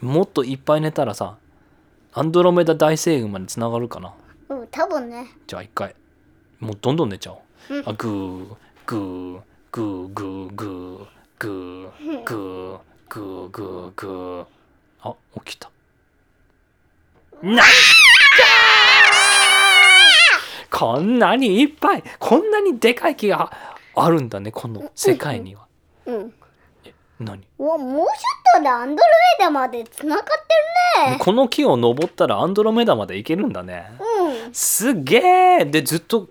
[0.00, 1.36] もっといっぱい寝たらさ、
[2.14, 4.14] アンドロメダ大星雲までつながるかな？
[4.48, 5.26] うん、多分ね。
[5.46, 5.94] じゃあ一回。
[6.58, 7.74] もうどんどん寝ちゃおう。
[7.74, 8.56] うんあ、ぐー、
[8.86, 9.40] ぐー、
[9.70, 11.06] ぐー、ぐー、ぐー、
[11.40, 12.78] ぐー、ぐー、
[13.08, 14.46] ぐー、ぐー、ぐー。
[15.00, 15.70] あ、起きた。
[17.42, 17.66] なん
[20.70, 23.50] こんなにいっぱいこんなにでかい木が
[23.94, 25.66] あるんだねこの世界には。
[26.04, 26.34] うん。
[27.18, 27.46] 何？
[27.58, 28.12] うわ、もうちょ
[28.56, 30.30] っとでアンドロメダまで繋がって
[31.06, 31.18] るね。
[31.18, 33.90] この木を登ったらアンドロメダまで行けるんだね。
[34.44, 34.54] うん。
[34.54, 36.28] すげえでずっと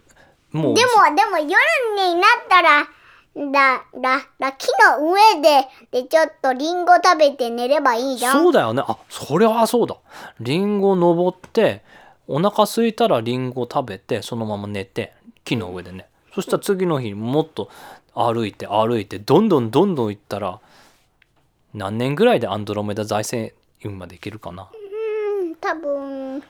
[0.52, 2.88] もうでも、でも夜になったら、
[3.36, 8.34] だ、だ、だ、木の上で、で、ちょっとリンゴ食べて寝ればいいじゃん。
[8.34, 8.84] そうだよね。
[8.86, 9.96] あそれはそうだ。
[10.40, 11.84] リンゴ登って
[12.28, 15.14] お腹空いたらリンゴ食べてそのまま寝て
[15.46, 16.08] 木の上でね。
[16.34, 17.70] そしたら次の日もっと
[18.14, 20.60] 歩いて歩いてどんどんどんどん行ったら
[21.74, 24.70] 何年ぐらいでアンドロメダ財星雲まで行けるかな？
[25.42, 26.44] うん多分。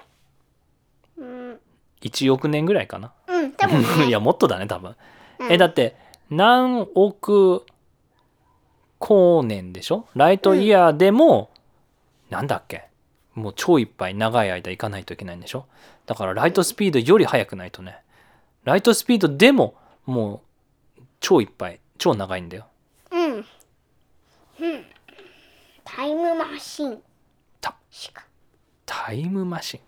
[1.17, 1.59] うん。
[2.01, 3.11] 1億年ぐらいかな？
[3.27, 4.95] うん多分 いやもっとだね多分、
[5.39, 5.51] うん。
[5.51, 5.95] えだって
[6.29, 7.65] 何億
[8.99, 10.07] 光年でしょ？
[10.15, 11.49] ライトイヤーでも、
[12.29, 12.87] なんだっけ？
[13.33, 15.65] もう超いっぱい長い間行かないといけないんでしょ？
[16.05, 17.99] だからライトスピードより速くないとね。
[18.65, 19.75] ライトスピードでも
[20.05, 20.41] も
[20.97, 22.65] う超いっぱい超長いんだよ。
[23.11, 23.33] うん。
[23.33, 23.45] うん。
[25.83, 27.01] タイムマシン。
[27.61, 27.75] た。
[28.85, 29.79] タイムマシン。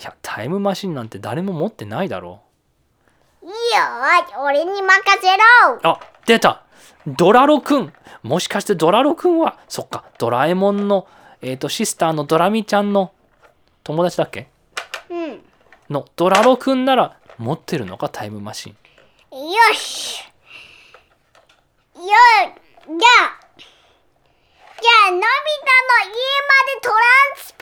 [0.00, 2.28] いやタイムマシンなんて誰も持ってないだろ。
[2.28, 2.42] いいよ
[4.40, 5.28] 俺に任せ
[5.66, 5.74] ろ。
[5.74, 6.62] うあ出た。
[7.06, 7.92] ドラロくん。
[8.22, 11.08] もしかしてドラロくんはそっかドラえもんの
[11.40, 13.12] えっ、とシスターのドラミちゃんの
[13.82, 14.48] 友達だっけ？
[15.10, 15.42] うん。
[15.90, 18.08] のドラロくんなら持ってるのか？
[18.08, 18.76] タイムマシン。
[19.34, 20.22] よし。
[21.94, 22.08] よじゃあ
[22.88, 26.12] じゃあのび太の家ま
[26.74, 26.98] でトラン
[27.36, 27.58] スポ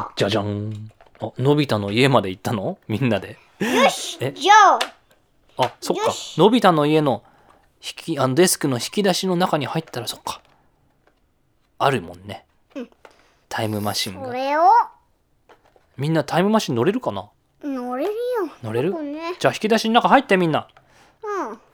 [0.00, 0.90] ーじゃじゃん
[1.20, 2.78] あのび太の家まで行ったの？
[2.88, 3.38] みんなで。
[3.58, 4.32] トよしえ？
[4.32, 4.78] じゃあ。
[5.56, 6.12] あそっか。
[6.36, 7.22] のび太の家の
[7.80, 10.40] 引きあのデスクの引き出しの中に入ったらそっか。
[11.78, 12.44] あるもんね、
[12.74, 12.90] うん。
[13.48, 14.26] タイムマシンが。
[14.26, 14.62] これを？
[15.96, 17.30] みんなタイムマシン乗れるかな？
[17.62, 18.16] 乗れるよ。
[18.62, 18.92] 乗れる？
[19.02, 19.36] ね。
[19.38, 20.66] じゃあ引き出しの中入ってみんな。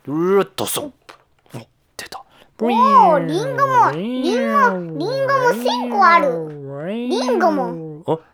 [0.06, 0.36] うん。
[0.36, 0.92] うーっとそう。
[1.54, 1.58] お
[1.96, 2.22] 出た。
[2.60, 4.68] おーリンゴもリンゴ
[4.98, 6.98] リンゴも1000個ある。
[7.08, 7.64] リンゴも。
[7.66, 7.89] あ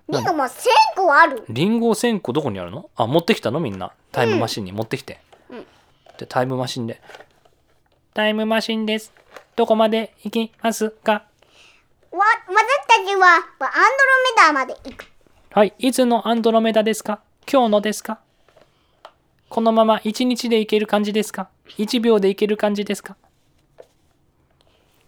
[0.09, 0.50] リンゴも1000
[0.94, 1.44] 個ある。
[1.48, 2.90] リンゴ1000個どこにあるの？
[2.94, 3.59] あ持ってきたの？
[3.61, 3.92] みんな。
[4.12, 4.72] タイムマシンに。
[4.72, 5.66] 持ってきて、うん。
[6.18, 7.00] でタイムマシンで。
[8.14, 9.12] タイムマシンです。
[9.57, 11.12] どこまで行きますか？
[11.12, 11.24] わ
[12.12, 12.57] 私
[12.88, 13.70] たちはアンドロ
[14.36, 15.07] メダまで行く。
[15.50, 15.74] はい。
[15.78, 17.20] いつのアンドロメダですか？
[17.50, 18.20] 今日のですか？
[19.48, 21.48] このまま1日で行ける感じですか
[21.78, 23.16] ？1秒で行ける感じですか？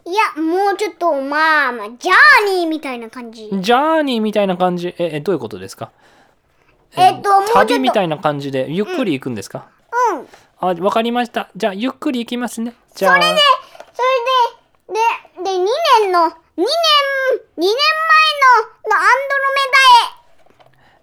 [0.09, 3.51] いやもうちょっとまあまあジャーニーみたいな感じ。
[3.53, 4.95] ジャーニーみたいな感じ？
[4.99, 5.91] ええどういうことですか？
[6.97, 9.69] えっともうちょっと旅みたいな感じでゆっくり行くんですか、
[10.13, 10.27] うん。
[10.61, 11.51] あわかりました。
[11.55, 12.73] じゃあゆっくり行きますね。
[12.95, 13.15] じゃあ。
[13.17, 13.41] それで
[13.93, 14.03] そ
[14.89, 14.95] れ
[15.45, 15.67] でで2
[16.05, 16.63] 年の2年2
[17.59, 17.71] 年前の
[18.89, 19.29] のアン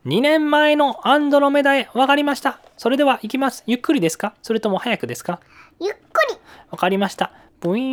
[0.05, 1.89] 2年前のアンドロメダへ。
[1.93, 2.59] 分かりました。
[2.77, 3.63] それでは行きます。
[3.65, 4.35] ゆっくりですか？
[4.43, 5.39] それとも早くですか？
[5.79, 6.37] ドロメダへゆっくり。
[6.71, 7.31] 分かりました
[7.65, 7.85] ブイー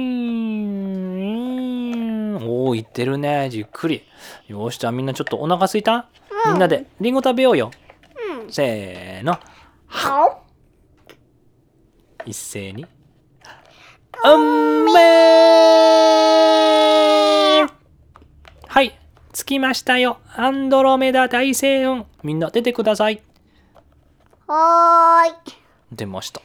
[2.38, 2.46] ン。
[2.46, 3.48] おお行ってるね。
[3.50, 4.04] じっくり。
[4.46, 6.10] よしじゃあみんなちょっとお腹すいた、
[6.46, 7.70] みんなでリンゴ食べようよ。
[8.44, 8.52] うん。
[8.52, 9.38] せーの。
[9.86, 10.38] は
[12.26, 12.84] 一斉に。
[14.24, 17.72] うんめー。
[18.66, 18.98] はい。
[19.32, 20.18] 着きましたよ。
[20.36, 23.22] アンドロメダ大星雲みんな出てください。
[24.46, 25.32] はーい。
[25.92, 26.42] 出ました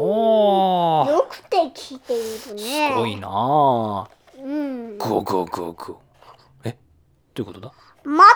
[0.00, 1.10] おー。
[1.10, 2.90] よくできているね。
[2.90, 3.28] すごいな。
[3.30, 4.08] あ
[4.38, 4.96] うん。
[4.98, 5.96] go go go go
[6.64, 6.78] え
[7.34, 7.72] どういうことだ？
[8.04, 8.30] また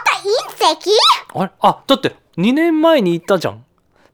[0.65, 0.91] 隕石？
[1.35, 1.53] あれ？
[1.61, 3.55] あだって2年前に行ったじゃん。
[3.55, 3.59] っ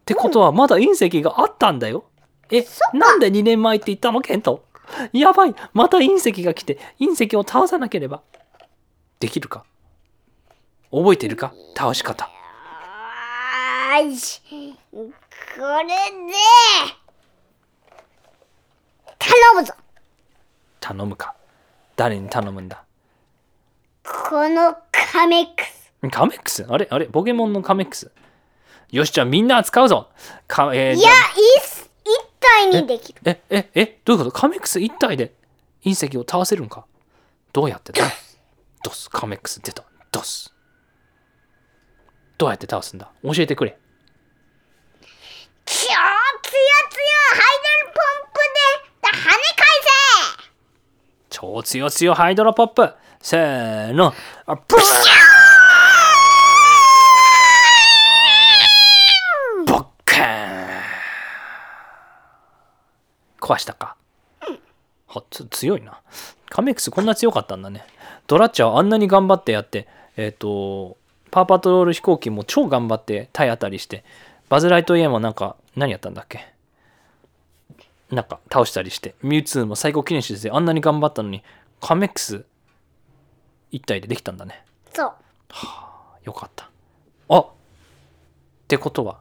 [0.05, 2.05] てことはまだ隕石があったんだよ。
[2.51, 2.65] え
[2.95, 4.21] なんで2年前って言ったの？
[4.21, 4.65] ケント。
[5.13, 5.55] やばい。
[5.73, 8.23] また隕石が来て隕石を倒さなければ。
[9.21, 9.65] できるか？
[10.91, 11.53] 覚えてるか？
[11.77, 12.31] 倒し方
[15.59, 15.93] これで
[19.19, 19.75] 頼むぞ。
[20.79, 21.35] 頼むか。
[21.97, 22.85] 誰に頼むんだ？
[24.05, 25.93] このカメックス。
[26.13, 26.65] カメックス？
[26.69, 26.87] あれ？
[26.89, 27.07] あれ？
[27.07, 28.13] ポケモンのカメックス？
[28.93, 30.11] よしじゃあみんな使うぞ。
[30.47, 32.07] か、えーいや一
[32.39, 33.21] 体にできる。
[33.25, 34.39] え、え、え、どういうこと？
[34.39, 35.35] カメックス一体で
[35.85, 36.87] 隕石を倒せるんか？
[37.53, 38.05] どうやってだ？
[38.85, 39.83] ドス、カメックス出た。
[40.13, 40.55] ドス。
[42.39, 43.11] どうやって倒すんだ？
[43.25, 43.77] 教えてくれ。
[45.69, 46.01] 超つよ
[46.91, 50.49] つよハイドルポンプで跳ね返せ
[51.29, 52.91] 超強強ハイドロポップ。
[53.21, 54.15] せーの。
[54.47, 60.69] あプシューボッカーン
[63.41, 63.97] 壊したか。
[65.07, 66.01] はつ強いな。
[66.49, 67.85] カメックスこんな強かったんだね。
[68.27, 69.87] ドラッチャーあんなに頑張ってやって、
[70.17, 70.97] えっ、と、
[71.31, 74.05] パーパトロール飛行機も超頑張って体当たりして、
[74.49, 76.41] バズ・ライトイヤーもなんか、何やったんだっけ？
[78.11, 81.43] なんか倒したりして、ミュウツーも最高記念誌であんなに頑張ったのに、
[81.81, 82.47] カメックス
[83.71, 84.65] 一体でできたんだね。
[84.95, 85.15] そう。
[86.25, 86.71] よかった。
[87.29, 87.47] あっ！
[88.67, 89.21] てことは、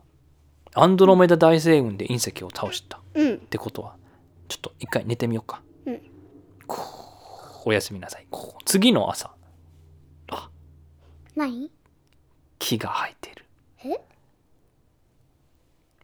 [0.74, 2.98] アンドロメダ大星雲で隕石を倒した。
[2.98, 3.40] っうん。
[3.40, 3.96] てことは、
[4.48, 5.62] ちょっと一回寝てみようか。
[5.86, 6.02] うん。
[7.66, 8.28] おやすみなさい。
[8.64, 9.32] 次の朝、
[11.36, 11.70] 何？
[12.58, 13.46] 木が生えてる。
[13.84, 14.00] え？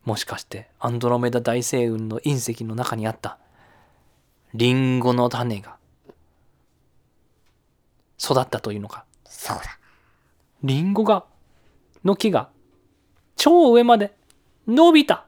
[0.05, 3.37] もしかしてアンドロメダ大星雲の隕石の中にあった。
[4.53, 5.77] リンゴの種が。
[8.21, 9.05] 育ったというのか。
[9.25, 9.63] そうだ。
[10.63, 11.25] リンゴが
[12.03, 12.49] の木が
[13.35, 14.13] 超上まで
[14.67, 15.25] 伸びた。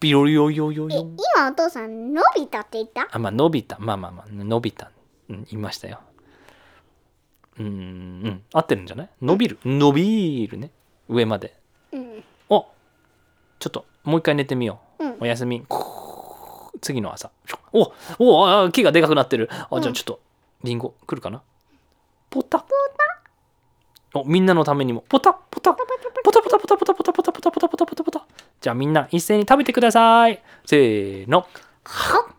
[0.00, 1.00] ビロヨヨヨえ、ヨ
[1.36, 3.08] 今お父さん、伸びたって言った？
[3.10, 3.78] あまあ伸びた。
[3.80, 4.92] まあまあまあ伸びた、
[5.28, 6.00] うん、言いましたよ。
[7.58, 7.70] うーんう
[8.28, 8.42] ん。
[8.52, 9.10] 合ってるんじゃない？
[9.20, 9.58] 伸びる。
[9.64, 10.70] 伸びるね。
[11.08, 11.57] 上まで
[13.58, 15.16] ちょっともう一回寝てみよう、うん。
[15.20, 15.64] おやすみ。
[16.80, 17.30] 次の朝。
[17.72, 19.50] おおあ木がでかくなってる。
[19.50, 20.20] あじゃあちょっと
[20.64, 21.42] リンゴ来るかな？
[22.30, 22.58] ポタ。
[22.60, 22.66] ポ
[24.12, 25.04] タおみんなのためにも。
[25.08, 25.74] ポタポタ。
[25.74, 28.26] ポタポタポタポタポタポタポタポタポタポタポタ。
[28.60, 30.42] じゃあみんな一斉に食べてください。
[30.64, 31.46] せーの。
[31.84, 32.34] はっ。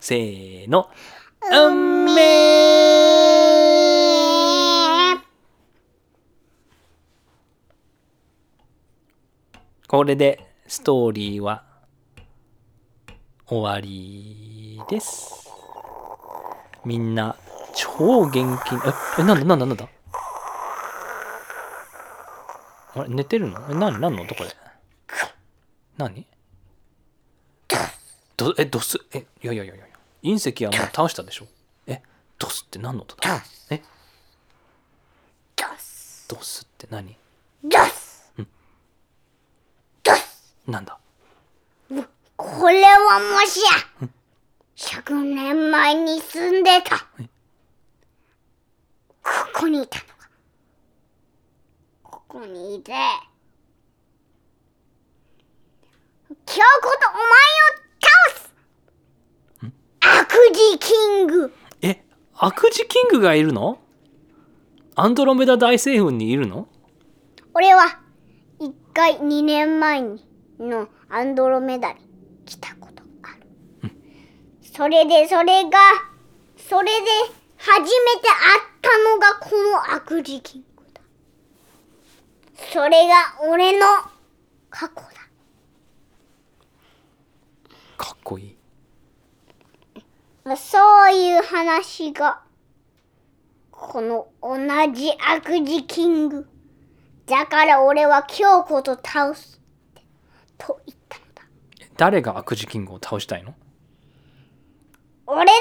[0.00, 0.88] せーの。
[1.50, 2.04] うん。
[2.14, 4.03] めー。
[9.94, 11.62] これでストーリーは
[13.46, 15.48] 終わりです。
[16.84, 17.36] みんな
[17.76, 19.88] 超元気に、え、え、なんだなんだなんだ？
[22.96, 23.64] あれ寝てるの？
[23.70, 24.22] え、なになんの？
[24.22, 24.50] 音これ。
[25.96, 26.26] 何？
[28.36, 29.84] ど、え、ドス、え、いやいやいやいや。
[30.24, 31.46] 隕石はもう倒したでしょ？
[31.86, 32.02] え、
[32.36, 33.44] ドスって何の音だ？
[33.70, 33.80] え？
[36.26, 36.62] ドス。
[36.64, 37.16] って何
[37.62, 38.04] ドス。
[40.66, 40.98] なんだ？
[42.36, 43.60] これはもし
[44.00, 44.08] や、
[44.76, 47.06] 100年前に住んでた。
[49.22, 50.28] ここにいたのか。
[52.02, 52.92] ここにいて、
[56.28, 58.10] 京子とお前を倒
[58.40, 58.52] す
[60.00, 60.92] 悪事キ
[61.22, 61.54] ング。
[61.82, 62.04] え、
[62.34, 63.78] 悪事キングがいるの？
[64.96, 66.68] アンドロメダ大星雲にいるの？
[67.54, 68.00] 俺は
[68.58, 70.26] 一回2年前に
[70.58, 72.00] のアンドロメダに
[72.44, 73.28] 来たことあ
[73.82, 73.90] る。
[74.62, 75.78] それでそれが、
[76.56, 77.06] それで
[77.56, 81.00] 初めて会ったのがこの悪事キングだ。
[82.72, 83.14] それが
[83.48, 83.86] 俺の
[84.70, 85.02] 過去だ。
[87.96, 88.56] かっこいい。
[90.56, 92.42] そういう話が、
[93.70, 94.58] この同
[94.92, 96.46] じ悪事キング。
[97.26, 99.58] だから俺は京子と倒す
[100.58, 101.42] と言ったのだ。
[101.96, 103.54] 誰が悪事キングを倒したいの？
[105.26, 105.52] 俺だ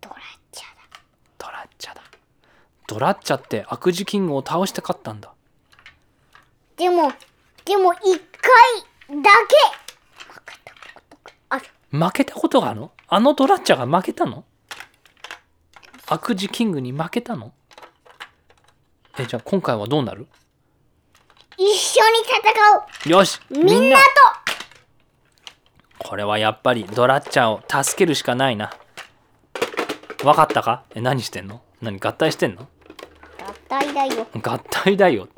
[0.00, 0.18] ドラッ
[0.52, 1.00] チャだ。
[1.38, 2.02] ドラッチャだ。
[2.86, 5.32] ドラッチャって悪事キングを倒して勝ったんだ。
[6.76, 7.12] でも、
[7.64, 9.56] でも一回だけ
[10.32, 11.66] 負けたことがある。
[11.90, 12.92] 負けたことがあるの？
[13.08, 14.44] あのドラッチャが負けたの？
[16.12, 17.52] 悪事キングに負けたの？
[19.16, 20.26] え、じゃあ今回はどうなる？
[21.56, 21.72] 一緒に
[23.04, 24.02] 戦よしうみんなと。
[25.98, 28.72] これはやっぱりドラッチャを助けるしかないな。
[30.24, 30.82] わかったか？
[30.96, 31.62] え、何してんの？
[31.80, 32.62] 何合体してんの？
[32.62, 32.66] 合
[33.68, 34.26] 体だよ。
[34.42, 35.28] 合体だよ。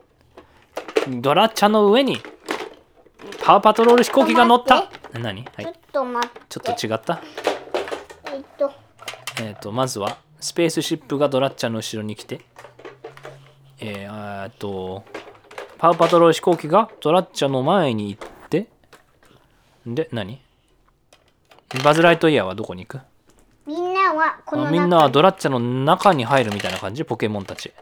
[1.07, 2.19] ドラッチャの上に
[3.45, 4.91] パワーパトロール飛行機が乗った。
[5.13, 5.45] 何？
[5.45, 5.65] はい。
[5.65, 5.75] ちょっ。
[5.93, 6.41] と待って。
[6.49, 7.21] ちょっと違った？
[8.33, 8.73] えっと、
[9.43, 12.41] えっ、と、まずはスペースシップがドラッチャの後ろに来て、
[13.79, 15.05] えー、えーっと、
[15.79, 18.67] パワーパトロール飛行機がドラッチャの前に行って、
[19.87, 20.43] で、何？
[21.85, 23.03] バズ・ライトイヤーはどこに行く？
[23.67, 27.05] みんなはこのみんなはドラッチャの中に入るみたいな感じ？
[27.05, 27.73] ポケモンたち。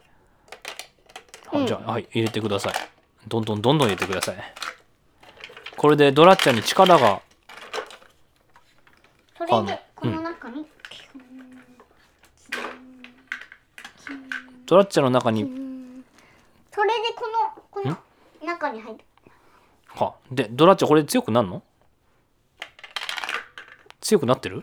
[1.53, 2.75] あじゃあ、はい、入れてください。
[3.27, 4.37] どんどんどんどん入れてください。
[5.79, 7.23] これでドラッチャに力が、
[9.39, 10.67] それでこの中に、
[14.71, 15.43] ドラッチャの中に、
[16.73, 17.27] それでこ
[17.83, 17.97] のこの
[18.47, 19.01] 中に入る
[19.97, 21.61] は、で、ドラッチャこれ強くなるの？
[24.01, 24.63] 強くなってる？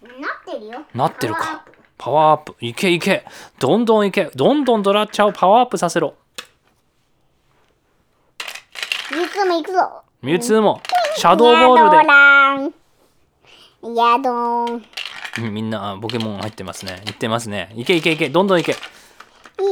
[0.00, 1.72] なってるよなってるかプ。
[1.98, 2.54] パワーアップ。
[2.60, 3.24] いけいけ。
[3.58, 4.30] どんどんいけ。
[4.32, 6.14] どんどんドラッチャをパワーアップさせろ。
[9.10, 10.80] いつも行くぞミュウツーも、
[11.16, 12.08] シャドーボールでヤド。
[12.08, 12.72] ラン
[13.96, 14.82] ヤドンい
[15.38, 17.02] うんみんな、あポケモン入ってますね。
[17.06, 17.72] いってますね。
[17.74, 18.28] いけいけいけ。
[18.28, 18.76] どんどんいけ。
[19.58, 19.66] けい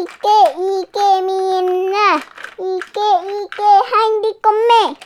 [0.87, 3.23] けみんないけいけ入
[4.23, 4.51] り込
[4.91, 4.97] め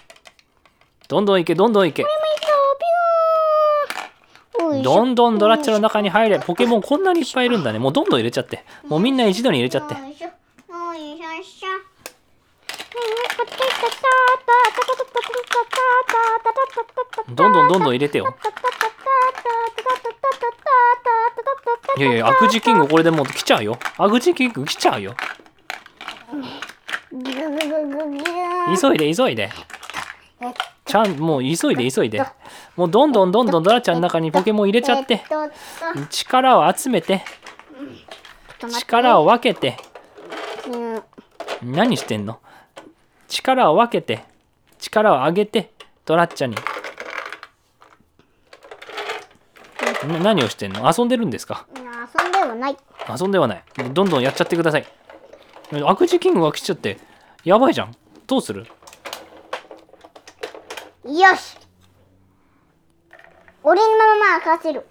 [1.09, 2.07] どんどんいけ、どんどんいけ。
[4.83, 6.39] どんどんドラッチャの中に入れ。
[6.39, 7.79] ポケモンこんなにいっぱいいるんだね。
[7.79, 8.65] もうどんどん入れちゃって。
[8.89, 9.95] もうみんな一度に入れちゃって。
[9.95, 10.33] よいしょよ
[11.41, 11.70] いしょ
[17.29, 18.35] どんどんどんどん入れてよ。
[21.97, 23.79] いやいや悪事キングこれでもう来ちゃうよ。
[23.99, 25.15] 悪事キング来ちゃうよ。
[28.81, 29.51] 急いで急いで。
[30.85, 32.23] ちゃんもう急いで急いで。
[32.77, 35.23] もうどんどんどんどんドラちゃんの中にポケモン入れちゃって。
[36.11, 37.23] 力を集めて。
[38.81, 39.77] 力を分けて。
[41.63, 42.41] 何してんの？
[43.31, 44.25] 力を分けて
[44.79, 45.71] 力を上げて
[46.05, 46.57] ドラッチャに。
[50.07, 50.93] な何をしてんの？
[50.97, 51.67] 遊んでるんですか？
[51.75, 52.77] 遊んでもない。
[53.21, 53.65] 遊んではない。
[53.93, 54.87] どんどんやっちゃってください。
[55.85, 56.99] 悪事キングが来ちゃって
[57.45, 57.95] やばいじゃん。
[58.27, 58.67] どうする？
[61.05, 61.57] よし。
[63.63, 64.87] 俺のまま任せる。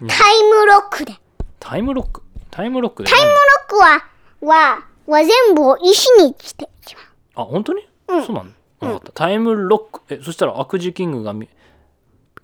[0.00, 0.08] うん。
[0.08, 1.14] タイムロックで。
[1.58, 2.22] タイムロック？
[2.50, 3.36] タイムロックでタイムロ
[3.66, 4.04] ックは
[4.42, 6.94] はは全部を石にしてし
[7.34, 8.24] まあ本当に、うん。
[8.24, 8.50] そうなの
[8.80, 9.12] 分かった。
[9.12, 10.02] タイムロック。
[10.14, 11.34] えそしたら悪事キングが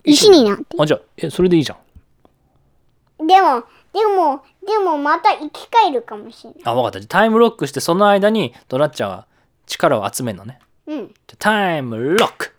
[0.03, 0.65] 石になって。
[0.79, 3.27] あじゃあえそれでいいじゃん。
[3.27, 3.63] でも
[3.93, 6.61] でもでもまた生き返るかもしれない。
[6.65, 7.07] あ分かった。
[7.07, 9.27] タイムロックしてその間にドラッチャーは
[9.65, 10.59] 力を集めるのね。
[10.87, 11.07] うん。
[11.07, 12.53] じゃあタイムロック。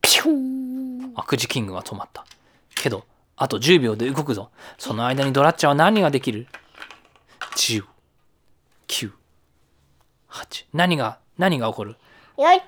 [0.00, 1.12] ピューン。
[1.14, 2.24] 悪事キングが止まった。
[2.74, 3.04] けど
[3.36, 4.50] あと10秒で動くぞ。
[4.78, 6.46] その間にドラッチャーは何ができる
[7.56, 7.84] ?10、
[8.88, 9.12] 9、
[10.30, 11.90] 8何が何が起こる？
[11.90, 11.98] よし
[12.38, 12.62] タイムロ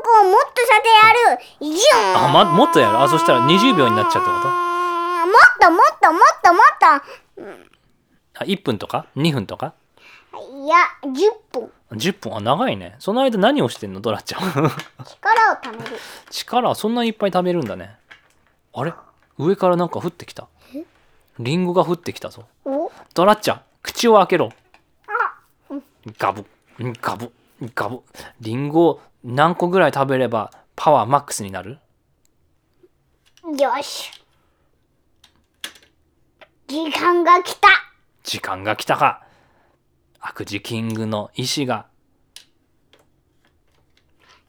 [0.00, 1.40] ックをもっとさてやる。
[2.16, 2.98] あ、ま、もっとやる？
[2.98, 4.48] あそしたら20秒になっちゃうってこと？
[4.48, 6.62] もっともっともっともっ
[8.34, 9.74] あ1分とか？2分とか？
[10.32, 11.10] といや10
[11.52, 11.70] 分。
[11.90, 12.36] 10分？
[12.36, 12.96] あ長いね。
[12.98, 14.00] その間何をしてんの？
[14.00, 14.62] ドラッチャー
[15.04, 15.84] 力をためる。
[16.30, 16.74] 力？
[16.74, 17.96] そんなにいっぱい食べるんだね。
[18.72, 18.94] あれ？
[19.38, 20.48] 上からなんか降ってきた。
[21.38, 22.46] リンゴが降ってきたぞ。
[22.64, 22.90] お？
[23.14, 24.52] ドラッチャー口を開けろ。
[26.18, 26.44] ガブ
[27.00, 27.32] ガブ
[27.74, 28.00] ガブ。
[28.40, 31.78] リンゴを何個ぐらい食べればパワーマックスになる？
[33.58, 34.10] よし。
[36.66, 37.68] 時間が来た。
[38.22, 39.24] 時間が来たか。
[40.20, 41.86] 悪事キングの意志が。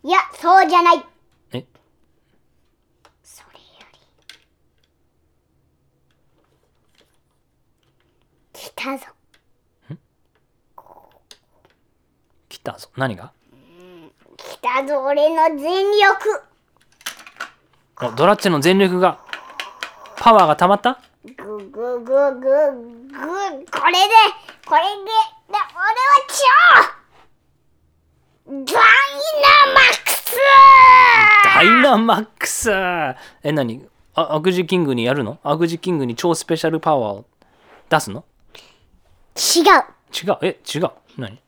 [0.04, 1.04] いやそうじゃない。
[1.52, 1.66] え？
[3.24, 3.64] それよ
[3.94, 4.00] り。
[8.54, 9.06] 来たぞ
[12.50, 12.90] 来たぞ。
[12.95, 13.31] 何が？
[14.38, 16.41] 来たぞ俺の全力。
[18.02, 19.19] おドラッチャの全力が
[20.18, 20.99] パワーが溜まった？
[21.23, 22.11] ぐぐぐぐぐこ
[23.22, 24.10] れで
[24.65, 25.06] これで
[25.48, 26.34] で俺は超
[28.45, 30.35] ダイナマックス！
[31.56, 32.69] ダイナマックス！
[33.44, 33.88] え何？
[34.15, 35.40] あ悪事キングにやるの？
[35.44, 37.26] 悪事キングに超スペシャルパワーを
[37.90, 38.26] 出すの？
[39.35, 39.64] 違う。
[40.14, 40.38] 違う。
[40.41, 40.91] え違う。
[41.18, 41.43] 何？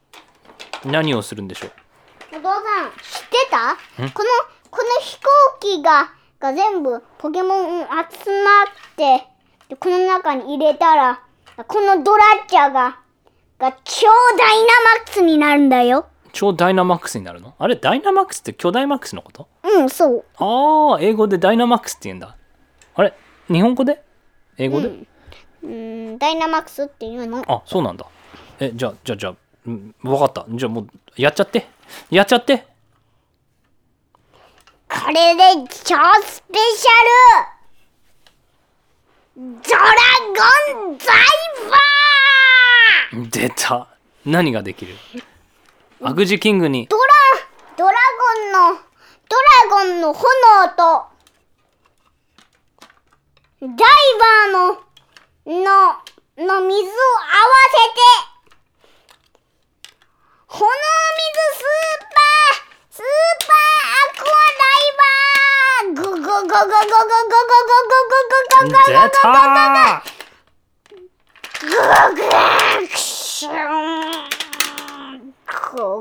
[0.85, 1.71] 何をするんでしょう？
[2.37, 3.75] お父さん知ってた？
[3.97, 4.09] この
[4.69, 5.23] この飛行
[5.59, 8.07] 機がが全部ポケモン集まっ
[8.95, 9.25] て
[9.69, 11.21] でこの中に入れたら
[11.67, 12.99] このドラッチャーが
[13.57, 14.07] が超
[14.37, 14.65] ダイナ
[14.97, 16.07] マックスになるんだよ。
[16.33, 17.55] 超ダイナマックスになるの？
[17.57, 19.47] あれダイナマックスって巨大マックスのこと？
[19.63, 20.25] うんそう。
[20.37, 22.35] ああ英語でダイナマックスって言うんだ。
[22.95, 23.13] あれ
[23.47, 24.03] 日本語で？
[24.57, 24.91] 英語で、
[25.63, 27.43] うんダイナマックスっていうの？
[27.47, 28.05] あそうなんだ。
[28.59, 29.35] えじゃあじゃあじゃあ、
[29.67, 30.45] うん、分かった。
[30.49, 31.67] じゃあもうやっちゃって。
[32.09, 32.67] やっちゃって。
[34.87, 35.41] これで
[35.83, 36.91] 超スペシャ
[39.37, 39.37] ル。
[39.37, 41.07] ドラゴンダイ
[41.69, 43.29] バー。
[43.29, 43.87] 出た。
[44.25, 44.95] 何ができる？
[46.01, 46.87] 悪事キングに。
[46.87, 47.03] ドラ
[47.77, 48.79] ドラゴンの
[49.27, 49.35] ド
[49.69, 50.23] ラゴンの炎
[50.77, 51.05] と
[53.61, 54.79] ダイバーの
[55.47, 55.63] の
[56.37, 58.24] の水を合わせて
[60.55, 63.03] 炎水スーパースー
[63.45, 69.19] パーアクアダイバーググググググググググググググググ出た
[71.61, 75.51] グググシュング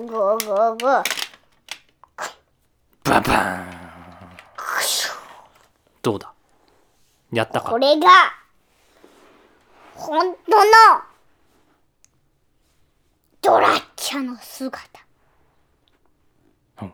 [0.06, 0.86] グググ
[3.02, 3.26] ババー
[3.60, 3.74] ン
[6.02, 6.32] どうだ？
[7.32, 7.70] やったか？
[7.70, 8.08] これが
[9.94, 10.64] 本当の
[13.44, 14.80] ドラッチャの姿、
[16.80, 16.92] うん。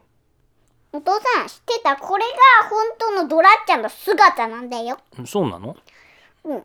[0.93, 4.99] お父さん知ってたこれが本当のドラッチャの姿なんだよ。
[5.27, 5.77] そうなの？
[6.45, 6.65] うん。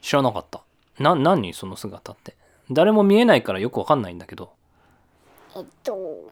[0.00, 0.62] 知らなかった。
[0.98, 2.34] な何その姿って？
[2.70, 4.54] 誰も見えないからよくわかんないんだけど。
[5.56, 6.30] えっと。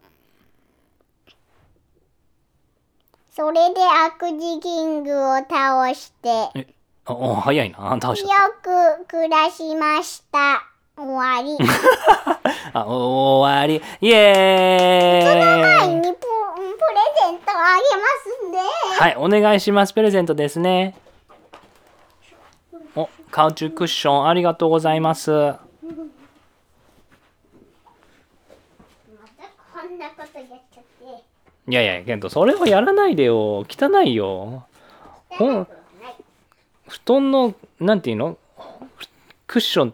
[3.35, 6.49] それで悪事キングを倒して。
[6.55, 6.73] え
[7.05, 7.93] あお早いな。
[7.93, 8.51] あ倒しよちゃっ
[9.03, 11.57] く暮らしました終わり。
[12.73, 13.81] た あお終わり。
[14.01, 15.95] イエ前ーイ。
[15.95, 18.57] にププレゼントをあげますんで。
[18.99, 19.93] はいお願いします。
[19.93, 20.95] プレゼントですね。
[22.95, 25.31] おカウチクッションありがとうございます。
[25.31, 25.59] また
[29.81, 31.23] こんなことやっちゃって。
[31.67, 33.59] いやいやケントそれはやらないでよ。
[33.69, 34.65] 汚いよ。
[35.29, 35.67] ほん
[36.87, 38.37] 布団のなんていうの？
[39.47, 39.93] クッション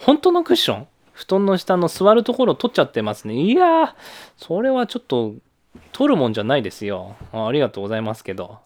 [0.00, 0.86] 本当のクッション？
[1.12, 3.34] 布団の下の座るところ取っちゃってますね。
[3.34, 3.94] いやー
[4.36, 5.34] それはちょっと
[5.92, 7.16] 取るもんじゃないですよ。
[7.32, 8.58] あありがとうございますけど。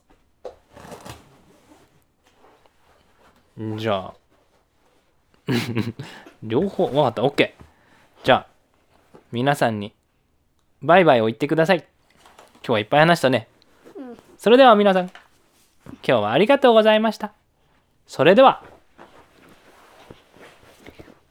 [3.76, 4.14] じゃあ。
[6.42, 7.22] 両方わかった。
[7.22, 7.52] OK
[8.22, 8.46] じゃあ
[9.32, 9.92] 皆さんに
[10.82, 11.78] バイバイを言ってください。
[11.78, 11.86] 今
[12.62, 13.48] 日はいっぱい話したね、
[13.96, 14.18] うん。
[14.38, 17.32] それでは皆さん今日はありがとうございました。
[18.06, 18.62] それでは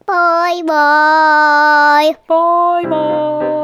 [0.06, 2.14] バイバイ。
[2.28, 3.63] バイバーイ。